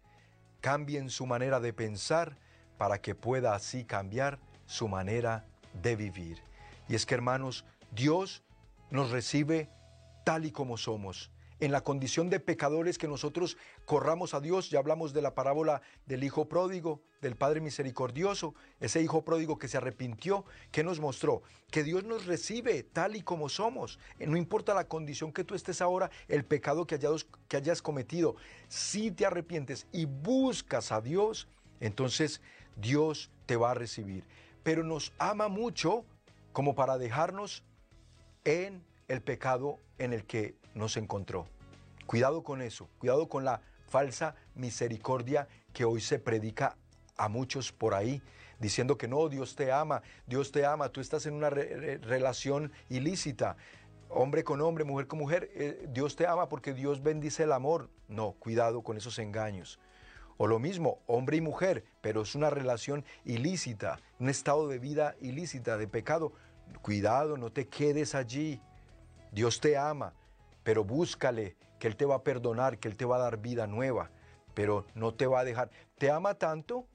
cambien 0.60 1.10
su 1.10 1.26
manera 1.26 1.58
de 1.58 1.72
pensar 1.72 2.38
para 2.78 3.00
que 3.00 3.16
pueda 3.16 3.54
así 3.54 3.84
cambiar 3.84 4.38
su 4.66 4.88
manera 4.88 5.44
de 5.82 5.96
vivir. 5.96 6.40
Y 6.88 6.94
es 6.94 7.04
que 7.04 7.14
hermanos, 7.14 7.64
Dios 7.90 8.44
nos 8.90 9.10
recibe 9.10 9.68
tal 10.24 10.46
y 10.46 10.52
como 10.52 10.76
somos 10.76 11.32
en 11.60 11.72
la 11.72 11.82
condición 11.82 12.30
de 12.30 12.40
pecadores 12.40 12.98
que 12.98 13.08
nosotros 13.08 13.56
corramos 13.84 14.34
a 14.34 14.40
Dios. 14.40 14.70
Ya 14.70 14.78
hablamos 14.78 15.12
de 15.12 15.22
la 15.22 15.34
parábola 15.34 15.82
del 16.06 16.24
Hijo 16.24 16.48
pródigo, 16.48 17.00
del 17.20 17.36
Padre 17.36 17.60
misericordioso, 17.60 18.54
ese 18.80 19.02
Hijo 19.02 19.24
pródigo 19.24 19.58
que 19.58 19.68
se 19.68 19.76
arrepintió, 19.76 20.44
que 20.70 20.84
nos 20.84 21.00
mostró 21.00 21.42
que 21.70 21.82
Dios 21.82 22.04
nos 22.04 22.26
recibe 22.26 22.82
tal 22.82 23.16
y 23.16 23.22
como 23.22 23.48
somos. 23.48 23.98
Eh, 24.18 24.26
no 24.26 24.36
importa 24.36 24.74
la 24.74 24.88
condición 24.88 25.32
que 25.32 25.44
tú 25.44 25.54
estés 25.54 25.80
ahora, 25.80 26.10
el 26.28 26.44
pecado 26.44 26.86
que 26.86 26.98
que 27.48 27.56
hayas 27.56 27.82
cometido, 27.82 28.36
si 28.68 29.10
te 29.10 29.26
arrepientes 29.26 29.86
y 29.92 30.04
buscas 30.04 30.92
a 30.92 31.00
Dios, 31.00 31.48
entonces 31.80 32.40
Dios 32.76 33.30
te 33.46 33.56
va 33.56 33.72
a 33.72 33.74
recibir. 33.74 34.24
Pero 34.62 34.82
nos 34.82 35.12
ama 35.18 35.48
mucho 35.48 36.04
como 36.52 36.74
para 36.74 36.98
dejarnos 36.98 37.64
en 38.44 38.84
el 39.08 39.20
pecado 39.20 39.78
en 39.98 40.12
el 40.12 40.24
que 40.24 40.54
nos 40.74 40.96
encontró. 40.96 41.46
Cuidado 42.06 42.42
con 42.42 42.60
eso, 42.60 42.88
cuidado 42.98 43.28
con 43.28 43.44
la 43.44 43.60
falsa 43.88 44.34
misericordia 44.54 45.48
que 45.72 45.84
hoy 45.84 46.00
se 46.00 46.18
predica 46.18 46.76
a 47.16 47.28
muchos 47.28 47.72
por 47.72 47.94
ahí, 47.94 48.22
diciendo 48.58 48.98
que 48.98 49.08
no, 49.08 49.28
Dios 49.28 49.56
te 49.56 49.72
ama, 49.72 50.02
Dios 50.26 50.52
te 50.52 50.66
ama, 50.66 50.88
tú 50.88 51.00
estás 51.00 51.26
en 51.26 51.34
una 51.34 51.50
relación 51.50 52.72
ilícita, 52.88 53.56
hombre 54.08 54.44
con 54.44 54.60
hombre, 54.60 54.84
mujer 54.84 55.06
con 55.06 55.18
mujer, 55.18 55.50
eh, 55.54 55.86
Dios 55.90 56.16
te 56.16 56.26
ama 56.26 56.48
porque 56.48 56.72
Dios 56.72 57.02
bendice 57.02 57.44
el 57.44 57.52
amor. 57.52 57.90
No, 58.08 58.32
cuidado 58.32 58.82
con 58.82 58.96
esos 58.96 59.18
engaños. 59.18 59.78
O 60.36 60.46
lo 60.46 60.58
mismo, 60.58 60.98
hombre 61.06 61.36
y 61.36 61.40
mujer, 61.40 61.84
pero 62.00 62.22
es 62.22 62.34
una 62.34 62.50
relación 62.50 63.04
ilícita, 63.24 64.00
un 64.18 64.28
estado 64.28 64.68
de 64.68 64.78
vida 64.78 65.14
ilícita, 65.20 65.76
de 65.76 65.86
pecado. 65.86 66.32
Cuidado, 66.82 67.36
no 67.36 67.52
te 67.52 67.68
quedes 67.68 68.14
allí. 68.14 68.60
Dios 69.30 69.60
te 69.60 69.76
ama, 69.76 70.12
pero 70.64 70.82
búscale, 70.82 71.56
que 71.78 71.86
Él 71.86 71.96
te 71.96 72.06
va 72.06 72.16
a 72.16 72.22
perdonar, 72.24 72.78
que 72.78 72.88
Él 72.88 72.96
te 72.96 73.04
va 73.04 73.16
a 73.16 73.20
dar 73.20 73.38
vida 73.38 73.66
nueva, 73.66 74.10
pero 74.54 74.86
no 74.94 75.14
te 75.14 75.26
va 75.26 75.40
a 75.40 75.44
dejar. 75.44 75.70
Te 75.98 76.10
ama 76.10 76.34
tanto 76.34 76.86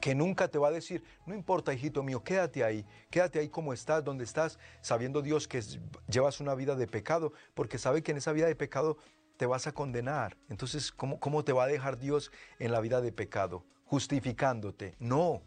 que 0.00 0.14
nunca 0.14 0.48
te 0.48 0.58
va 0.58 0.68
a 0.68 0.72
decir, 0.72 1.04
no 1.26 1.34
importa, 1.34 1.72
hijito 1.72 2.02
mío, 2.02 2.24
quédate 2.24 2.64
ahí, 2.64 2.84
quédate 3.10 3.38
ahí 3.38 3.48
como 3.48 3.72
estás, 3.72 4.02
donde 4.02 4.24
estás, 4.24 4.58
sabiendo 4.80 5.22
Dios 5.22 5.46
que 5.46 5.62
llevas 6.08 6.40
una 6.40 6.54
vida 6.54 6.74
de 6.74 6.86
pecado, 6.86 7.32
porque 7.54 7.78
sabe 7.78 8.02
que 8.02 8.10
en 8.12 8.16
esa 8.16 8.32
vida 8.32 8.46
de 8.46 8.56
pecado 8.56 8.96
te 9.36 9.46
vas 9.46 9.66
a 9.66 9.72
condenar. 9.72 10.36
Entonces, 10.48 10.90
¿cómo, 10.90 11.20
¿cómo 11.20 11.44
te 11.44 11.52
va 11.52 11.64
a 11.64 11.68
dejar 11.68 11.98
Dios 11.98 12.32
en 12.58 12.72
la 12.72 12.80
vida 12.80 13.00
de 13.00 13.12
pecado? 13.12 13.64
Justificándote. 13.84 14.96
No, 14.98 15.42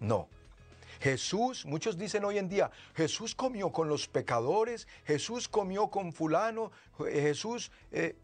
no. 0.00 0.28
Jesús, 1.00 1.66
muchos 1.66 1.98
dicen 1.98 2.24
hoy 2.24 2.38
en 2.38 2.48
día, 2.48 2.70
Jesús 2.94 3.34
comió 3.34 3.72
con 3.72 3.88
los 3.88 4.08
pecadores, 4.08 4.86
Jesús 5.04 5.48
comió 5.48 5.88
con 5.88 6.12
fulano, 6.12 6.70
Jesús, 6.98 7.70
eh, 7.92 8.16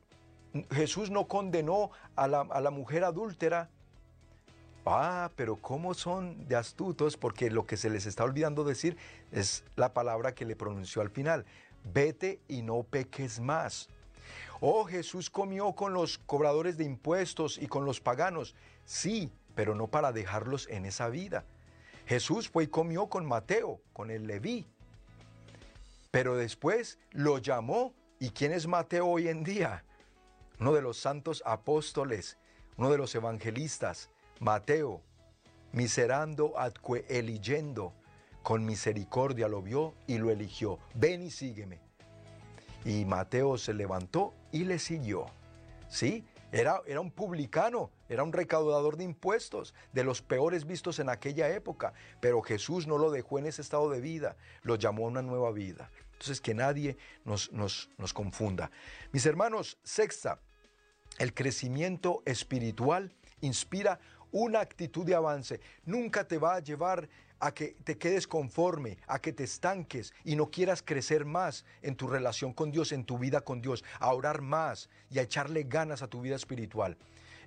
Jesús 0.70 1.10
no 1.10 1.26
condenó 1.28 1.90
a 2.16 2.26
la, 2.26 2.40
a 2.40 2.60
la 2.60 2.70
mujer 2.70 3.04
adúltera. 3.04 3.70
Ah, 4.86 5.30
pero 5.36 5.56
¿cómo 5.56 5.94
son 5.94 6.48
de 6.48 6.56
astutos? 6.56 7.16
Porque 7.16 7.50
lo 7.50 7.66
que 7.66 7.76
se 7.76 7.90
les 7.90 8.06
está 8.06 8.24
olvidando 8.24 8.64
decir 8.64 8.96
es 9.30 9.62
la 9.76 9.92
palabra 9.92 10.34
que 10.34 10.46
le 10.46 10.56
pronunció 10.56 11.02
al 11.02 11.10
final. 11.10 11.44
Vete 11.84 12.40
y 12.48 12.62
no 12.62 12.82
peques 12.82 13.40
más. 13.40 13.88
Oh, 14.60 14.84
Jesús 14.84 15.30
comió 15.30 15.72
con 15.72 15.94
los 15.94 16.18
cobradores 16.18 16.76
de 16.76 16.84
impuestos 16.84 17.56
y 17.58 17.66
con 17.66 17.84
los 17.84 18.00
paganos. 18.00 18.54
Sí, 18.84 19.32
pero 19.54 19.74
no 19.74 19.88
para 19.88 20.12
dejarlos 20.12 20.68
en 20.68 20.84
esa 20.84 21.08
vida. 21.08 21.44
Jesús 22.10 22.48
fue 22.48 22.64
y 22.64 22.66
comió 22.66 23.06
con 23.06 23.24
Mateo, 23.24 23.80
con 23.92 24.10
el 24.10 24.26
Leví. 24.26 24.66
Pero 26.10 26.34
después 26.34 26.98
lo 27.12 27.38
llamó. 27.38 27.94
¿Y 28.18 28.30
quién 28.30 28.50
es 28.50 28.66
Mateo 28.66 29.06
hoy 29.06 29.28
en 29.28 29.44
día? 29.44 29.84
Uno 30.58 30.72
de 30.72 30.82
los 30.82 30.96
santos 30.98 31.40
apóstoles, 31.46 32.36
uno 32.76 32.90
de 32.90 32.98
los 32.98 33.14
evangelistas 33.14 34.10
Mateo, 34.40 35.02
miserando 35.70 36.58
adque 36.58 37.06
eligiendo, 37.08 37.94
con 38.42 38.66
misericordia 38.66 39.46
lo 39.46 39.62
vio 39.62 39.94
y 40.08 40.18
lo 40.18 40.32
eligió. 40.32 40.80
Ven 40.94 41.22
y 41.22 41.30
sígueme. 41.30 41.78
Y 42.84 43.04
Mateo 43.04 43.56
se 43.56 43.72
levantó 43.72 44.34
y 44.50 44.64
le 44.64 44.80
siguió. 44.80 45.26
¿Sí? 45.88 46.24
Era, 46.50 46.82
era, 46.88 47.00
un 47.00 47.12
publicano, 47.12 47.92
era 48.10 48.24
un 48.24 48.32
recaudador 48.32 48.96
de 48.96 49.04
impuestos, 49.04 49.72
de 49.92 50.04
los 50.04 50.20
peores 50.20 50.66
vistos 50.66 50.98
en 50.98 51.08
aquella 51.08 51.48
época. 51.48 51.94
Pero 52.20 52.42
Jesús 52.42 52.86
no 52.86 52.98
lo 52.98 53.10
dejó 53.10 53.38
en 53.38 53.46
ese 53.46 53.62
estado 53.62 53.88
de 53.88 54.00
vida, 54.00 54.36
lo 54.62 54.74
llamó 54.74 55.04
a 55.04 55.08
una 55.08 55.22
nueva 55.22 55.52
vida. 55.52 55.90
Entonces, 56.12 56.40
que 56.42 56.52
nadie 56.52 56.98
nos, 57.24 57.50
nos, 57.52 57.88
nos 57.96 58.12
confunda. 58.12 58.70
Mis 59.12 59.24
hermanos, 59.24 59.78
sexta, 59.84 60.40
el 61.18 61.32
crecimiento 61.32 62.22
espiritual 62.26 63.14
inspira 63.40 64.00
una 64.32 64.60
actitud 64.60 65.04
de 65.04 65.14
avance 65.14 65.60
nunca 65.84 66.26
te 66.26 66.38
va 66.38 66.56
a 66.56 66.60
llevar 66.60 67.08
a 67.40 67.52
que 67.52 67.74
te 67.84 67.96
quedes 67.96 68.26
conforme, 68.26 68.98
a 69.06 69.18
que 69.18 69.32
te 69.32 69.44
estanques 69.44 70.12
y 70.24 70.36
no 70.36 70.50
quieras 70.50 70.82
crecer 70.82 71.24
más 71.24 71.64
en 71.80 71.96
tu 71.96 72.06
relación 72.06 72.52
con 72.52 72.70
Dios, 72.70 72.92
en 72.92 73.04
tu 73.04 73.18
vida 73.18 73.40
con 73.40 73.62
Dios, 73.62 73.82
a 73.98 74.12
orar 74.12 74.42
más 74.42 74.90
y 75.10 75.18
a 75.18 75.22
echarle 75.22 75.64
ganas 75.64 76.02
a 76.02 76.08
tu 76.08 76.20
vida 76.20 76.36
espiritual. 76.36 76.98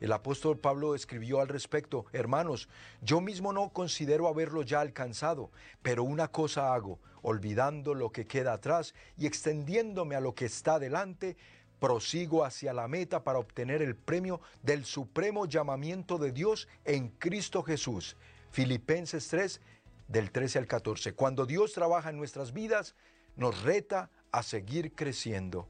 El 0.04 0.12
apóstol 0.12 0.60
Pablo 0.60 0.96
escribió 0.96 1.40
al 1.40 1.48
respecto, 1.48 2.08
hermanos, 2.12 2.68
yo 3.02 3.22
mismo 3.22 3.54
no 3.54 3.70
considero 3.70 4.28
haberlo 4.28 4.62
ya 4.62 4.82
alcanzado, 4.82 5.50
pero 5.82 6.04
una 6.04 6.28
cosa 6.28 6.74
hago, 6.74 7.00
olvidando 7.22 7.94
lo 7.94 8.12
que 8.12 8.28
queda 8.28 8.52
atrás 8.52 8.94
y 9.16 9.28
extendiéndome 9.28 10.18
a 10.18 10.20
lo 10.20 10.36
que 10.36 10.44
está 10.44 10.78
delante, 10.78 11.38
prosigo 11.80 12.44
hacia 12.44 12.74
la 12.74 12.90
meta 12.90 13.24
para 13.24 13.40
obtener 13.40 13.82
el 13.82 13.96
premio 13.96 14.42
del 14.62 14.84
supremo 14.84 15.46
llamamiento 15.46 16.18
de 16.18 16.34
Dios 16.34 16.68
en 16.84 17.08
Cristo 17.08 17.64
Jesús. 17.64 18.18
Filipenses 18.52 19.30
3, 19.30 19.62
del 20.10 20.32
13 20.32 20.60
al 20.60 20.68
14. 20.68 21.14
Cuando 21.14 21.46
Dios 21.46 21.72
trabaja 21.72 22.10
en 22.10 22.18
nuestras 22.18 22.52
vidas, 22.52 22.94
nos 23.38 23.64
reta 23.64 24.10
a 24.34 24.44
seguir 24.44 24.96
creciendo. 24.96 25.70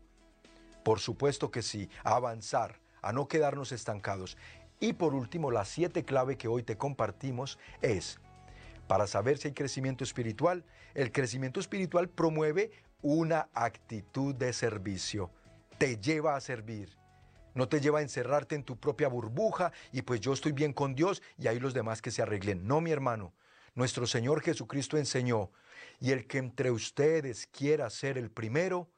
Por 0.84 1.00
supuesto 1.00 1.52
que 1.52 1.62
sí, 1.62 1.88
a 2.04 2.16
avanzar, 2.16 2.82
a 3.04 3.14
no 3.14 3.28
quedarnos 3.28 3.72
estancados. 3.72 4.38
Y 4.80 4.94
por 4.94 5.14
último, 5.14 5.52
la 5.52 5.66
siete 5.66 6.04
clave 6.04 6.38
que 6.38 6.48
hoy 6.48 6.64
te 6.64 6.78
compartimos 6.78 7.60
es, 7.84 8.20
para 8.88 9.06
saber 9.06 9.38
si 9.38 9.50
hay 9.50 9.54
crecimiento 9.54 10.04
espiritual, 10.04 10.66
el 10.96 11.12
crecimiento 11.12 11.60
espiritual 11.60 12.10
promueve 12.10 12.72
una 13.04 13.50
actitud 13.54 14.34
de 14.34 14.52
servicio 14.52 15.30
te 15.84 15.98
lleva 15.98 16.38
a 16.38 16.40
servir. 16.40 16.98
No 17.56 17.68
te 17.68 17.82
lleva 17.82 18.00
a 18.00 18.04
encerrarte 18.04 18.56
en 18.56 18.64
tu 18.64 18.78
propia 18.78 19.10
burbuja 19.10 19.74
y 19.92 20.02
pues 20.02 20.22
yo 20.22 20.32
estoy 20.32 20.54
bien 20.54 20.72
con 20.72 20.96
Dios 20.96 21.22
y 21.38 21.48
ahí 21.48 21.60
los 21.60 21.74
demás 21.74 22.02
que 22.02 22.10
se 22.10 22.22
arreglen. 22.22 22.66
No, 22.66 22.80
mi 22.80 22.92
hermano. 22.92 23.34
Nuestro 23.76 24.08
Señor 24.08 24.42
Jesucristo 24.42 24.98
enseñó, 24.98 25.52
y 26.00 26.12
el 26.12 26.26
que 26.26 26.38
entre 26.38 26.72
ustedes 26.72 27.48
quiera 27.48 27.90
ser 27.90 28.18
el 28.18 28.32
primero, 28.32 28.90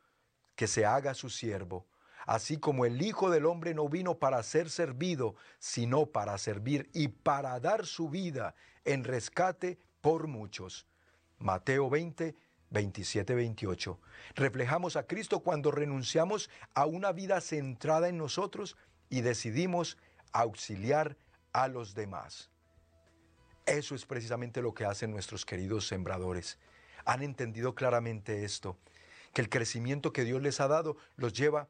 que 0.55 0.67
se 0.67 0.85
haga 0.85 1.15
su 1.15 1.29
siervo. 1.29 1.87
Así 2.25 2.57
como 2.57 2.85
el 2.85 3.01
Hijo 3.01 3.29
del 3.29 3.45
Hombre 3.45 3.73
no 3.73 3.87
vino 3.87 4.17
para 4.17 4.41
ser 4.43 4.69
servido, 4.69 5.35
sino 5.59 6.07
para 6.07 6.37
servir 6.37 6.89
y 6.93 7.07
para 7.09 7.59
dar 7.59 7.85
su 7.85 8.09
vida 8.09 8.55
en 8.83 9.03
rescate 9.03 9.77
por 10.01 10.27
muchos. 10.27 10.87
Mateo 11.37 11.89
20, 11.89 12.35
27-28. 12.71 13.97
Reflejamos 14.35 14.95
a 14.95 15.05
Cristo 15.05 15.41
cuando 15.41 15.71
renunciamos 15.71 16.49
a 16.73 16.85
una 16.85 17.11
vida 17.11 17.41
centrada 17.41 18.09
en 18.09 18.17
nosotros 18.17 18.75
y 19.09 19.21
decidimos 19.21 19.97
auxiliar 20.31 21.17
a 21.53 21.67
los 21.67 21.95
demás. 21.95 22.49
Eso 23.65 23.95
es 23.95 24.05
precisamente 24.05 24.61
lo 24.61 24.73
que 24.73 24.85
hacen 24.85 25.11
nuestros 25.11 25.45
queridos 25.45 25.87
sembradores. 25.87 26.59
Han 27.05 27.23
entendido 27.23 27.73
claramente 27.73 28.43
esto, 28.43 28.77
que 29.33 29.41
el 29.41 29.49
crecimiento 29.49 30.13
que 30.13 30.23
Dios 30.23 30.41
les 30.41 30.59
ha 30.59 30.67
dado 30.67 30.97
los 31.15 31.33
lleva 31.33 31.67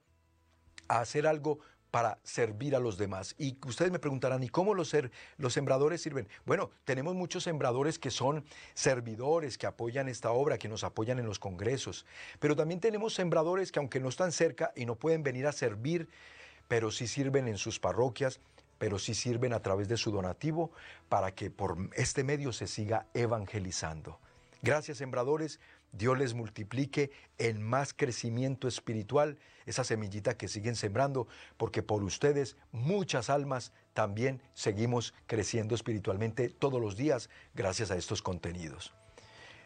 a 0.88 1.00
hacer 1.00 1.28
algo 1.28 1.60
para 1.96 2.20
servir 2.24 2.76
a 2.76 2.80
los 2.80 2.98
demás. 2.98 3.36
Y 3.38 3.58
ustedes 3.66 3.90
me 3.90 4.00
preguntarán, 4.00 4.44
¿y 4.44 4.50
cómo 4.50 4.74
los, 4.74 4.90
ser, 4.90 5.12
los 5.38 5.54
sembradores 5.54 6.02
sirven? 6.02 6.28
Bueno, 6.46 6.70
tenemos 6.84 7.16
muchos 7.16 7.44
sembradores 7.44 8.00
que 8.00 8.12
son 8.12 8.44
servidores, 8.74 9.58
que 9.58 9.66
apoyan 9.66 10.10
esta 10.10 10.32
obra, 10.32 10.58
que 10.58 10.68
nos 10.68 10.84
apoyan 10.84 11.20
en 11.20 11.26
los 11.26 11.40
congresos, 11.40 12.06
pero 12.40 12.54
también 12.54 12.82
tenemos 12.82 13.14
sembradores 13.14 13.72
que 13.72 13.80
aunque 13.80 14.02
no 14.02 14.10
están 14.10 14.34
cerca 14.34 14.74
y 14.76 14.86
no 14.86 14.96
pueden 14.96 15.24
venir 15.24 15.48
a 15.48 15.54
servir, 15.54 16.10
pero 16.68 16.92
sí 16.92 17.08
sirven 17.08 17.48
en 17.48 17.58
sus 17.58 17.80
parroquias, 17.80 18.42
pero 18.78 19.00
sí 19.00 19.14
sirven 19.14 19.54
a 19.54 19.62
través 19.62 19.88
de 19.88 19.96
su 19.96 20.12
donativo 20.12 20.72
para 21.08 21.34
que 21.34 21.50
por 21.50 21.78
este 21.94 22.26
medio 22.26 22.52
se 22.52 22.68
siga 22.68 23.06
evangelizando. 23.14 24.20
Gracias, 24.62 24.98
sembradores. 24.98 25.60
Dios 25.98 26.18
les 26.18 26.34
multiplique 26.34 27.12
en 27.38 27.62
más 27.62 27.94
crecimiento 27.94 28.68
espiritual 28.68 29.38
esa 29.66 29.84
semillita 29.84 30.38
que 30.38 30.48
siguen 30.48 30.76
sembrando, 30.76 31.28
porque 31.58 31.84
por 31.84 32.04
ustedes 32.04 32.58
muchas 32.72 33.30
almas 33.30 33.72
también 33.94 34.42
seguimos 34.54 35.14
creciendo 35.26 35.74
espiritualmente 35.74 36.50
todos 36.50 36.82
los 36.82 36.98
días 36.98 37.30
gracias 37.54 37.92
a 37.92 37.98
estos 37.98 38.22
contenidos. 38.22 38.94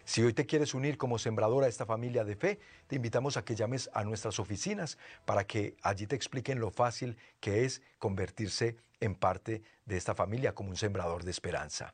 Si 0.06 0.24
hoy 0.24 0.34
te 0.34 0.46
quieres 0.46 0.74
unir 0.74 0.98
como 0.98 1.20
sembrador 1.20 1.64
a 1.64 1.68
esta 1.68 1.86
familia 1.86 2.24
de 2.24 2.36
fe, 2.36 2.60
te 2.88 2.96
invitamos 2.96 3.38
a 3.38 3.46
que 3.46 3.56
llames 3.56 3.90
a 3.94 4.04
nuestras 4.04 4.40
oficinas 4.40 4.98
para 5.26 5.46
que 5.46 5.76
allí 5.84 6.08
te 6.08 6.16
expliquen 6.16 6.60
lo 6.60 6.72
fácil 6.72 7.18
que 7.40 7.66
es 7.66 7.82
convertirse 8.00 8.78
en 9.00 9.16
parte 9.16 9.62
de 9.86 9.98
esta 9.98 10.16
familia 10.16 10.56
como 10.56 10.70
un 10.70 10.78
sembrador 10.78 11.24
de 11.24 11.32
esperanza. 11.32 11.94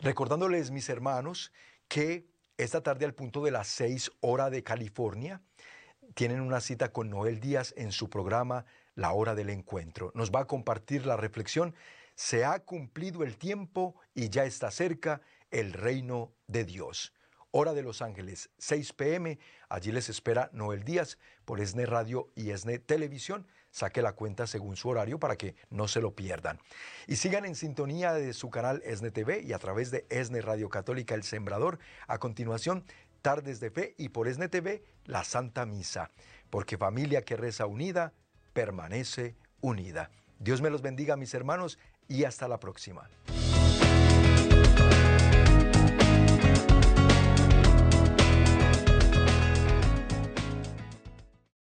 Recordándoles, 0.00 0.70
mis 0.70 0.88
hermanos, 0.88 1.52
que 1.88 2.24
esta 2.62 2.82
tarde 2.82 3.06
al 3.06 3.14
punto 3.14 3.42
de 3.42 3.50
las 3.50 3.68
6 3.68 4.12
horas 4.20 4.50
de 4.50 4.62
California 4.62 5.40
tienen 6.14 6.42
una 6.42 6.60
cita 6.60 6.92
con 6.92 7.08
Noel 7.08 7.40
Díaz 7.40 7.72
en 7.76 7.90
su 7.90 8.10
programa 8.10 8.66
La 8.94 9.12
Hora 9.12 9.34
del 9.34 9.48
Encuentro. 9.48 10.12
Nos 10.14 10.30
va 10.30 10.40
a 10.40 10.46
compartir 10.46 11.06
la 11.06 11.16
reflexión, 11.16 11.74
se 12.14 12.44
ha 12.44 12.58
cumplido 12.58 13.22
el 13.22 13.38
tiempo 13.38 13.94
y 14.14 14.28
ya 14.28 14.44
está 14.44 14.70
cerca 14.70 15.22
el 15.50 15.72
reino 15.72 16.34
de 16.48 16.66
Dios. 16.66 17.14
Hora 17.50 17.72
de 17.72 17.82
Los 17.82 18.02
Ángeles, 18.02 18.50
6 18.58 18.92
pm. 18.92 19.38
Allí 19.70 19.90
les 19.90 20.10
espera 20.10 20.50
Noel 20.52 20.84
Díaz 20.84 21.16
por 21.46 21.60
ESNE 21.60 21.86
Radio 21.86 22.30
y 22.36 22.50
ESNE 22.50 22.78
Televisión 22.78 23.46
saque 23.70 24.02
la 24.02 24.12
cuenta 24.12 24.46
según 24.46 24.76
su 24.76 24.88
horario 24.88 25.18
para 25.18 25.36
que 25.36 25.54
no 25.70 25.88
se 25.88 26.00
lo 26.00 26.14
pierdan. 26.14 26.58
Y 27.06 27.16
sigan 27.16 27.44
en 27.44 27.54
sintonía 27.54 28.12
de 28.12 28.32
su 28.32 28.50
canal 28.50 28.82
ESNE 28.84 29.10
TV 29.10 29.42
y 29.42 29.52
a 29.52 29.58
través 29.58 29.90
de 29.90 30.06
ESNE 30.10 30.40
Radio 30.40 30.68
Católica 30.68 31.14
El 31.14 31.22
Sembrador. 31.22 31.78
A 32.06 32.18
continuación, 32.18 32.84
Tardes 33.22 33.60
de 33.60 33.70
Fe 33.70 33.94
y 33.98 34.10
por 34.10 34.28
ESNE 34.28 34.48
TV, 34.48 34.84
la 35.04 35.24
Santa 35.24 35.66
Misa. 35.66 36.10
Porque 36.50 36.78
familia 36.78 37.22
que 37.22 37.36
reza 37.36 37.66
unida, 37.66 38.12
permanece 38.52 39.36
unida. 39.60 40.10
Dios 40.38 40.60
me 40.62 40.70
los 40.70 40.82
bendiga, 40.82 41.16
mis 41.16 41.34
hermanos, 41.34 41.78
y 42.08 42.24
hasta 42.24 42.48
la 42.48 42.58
próxima. 42.58 43.08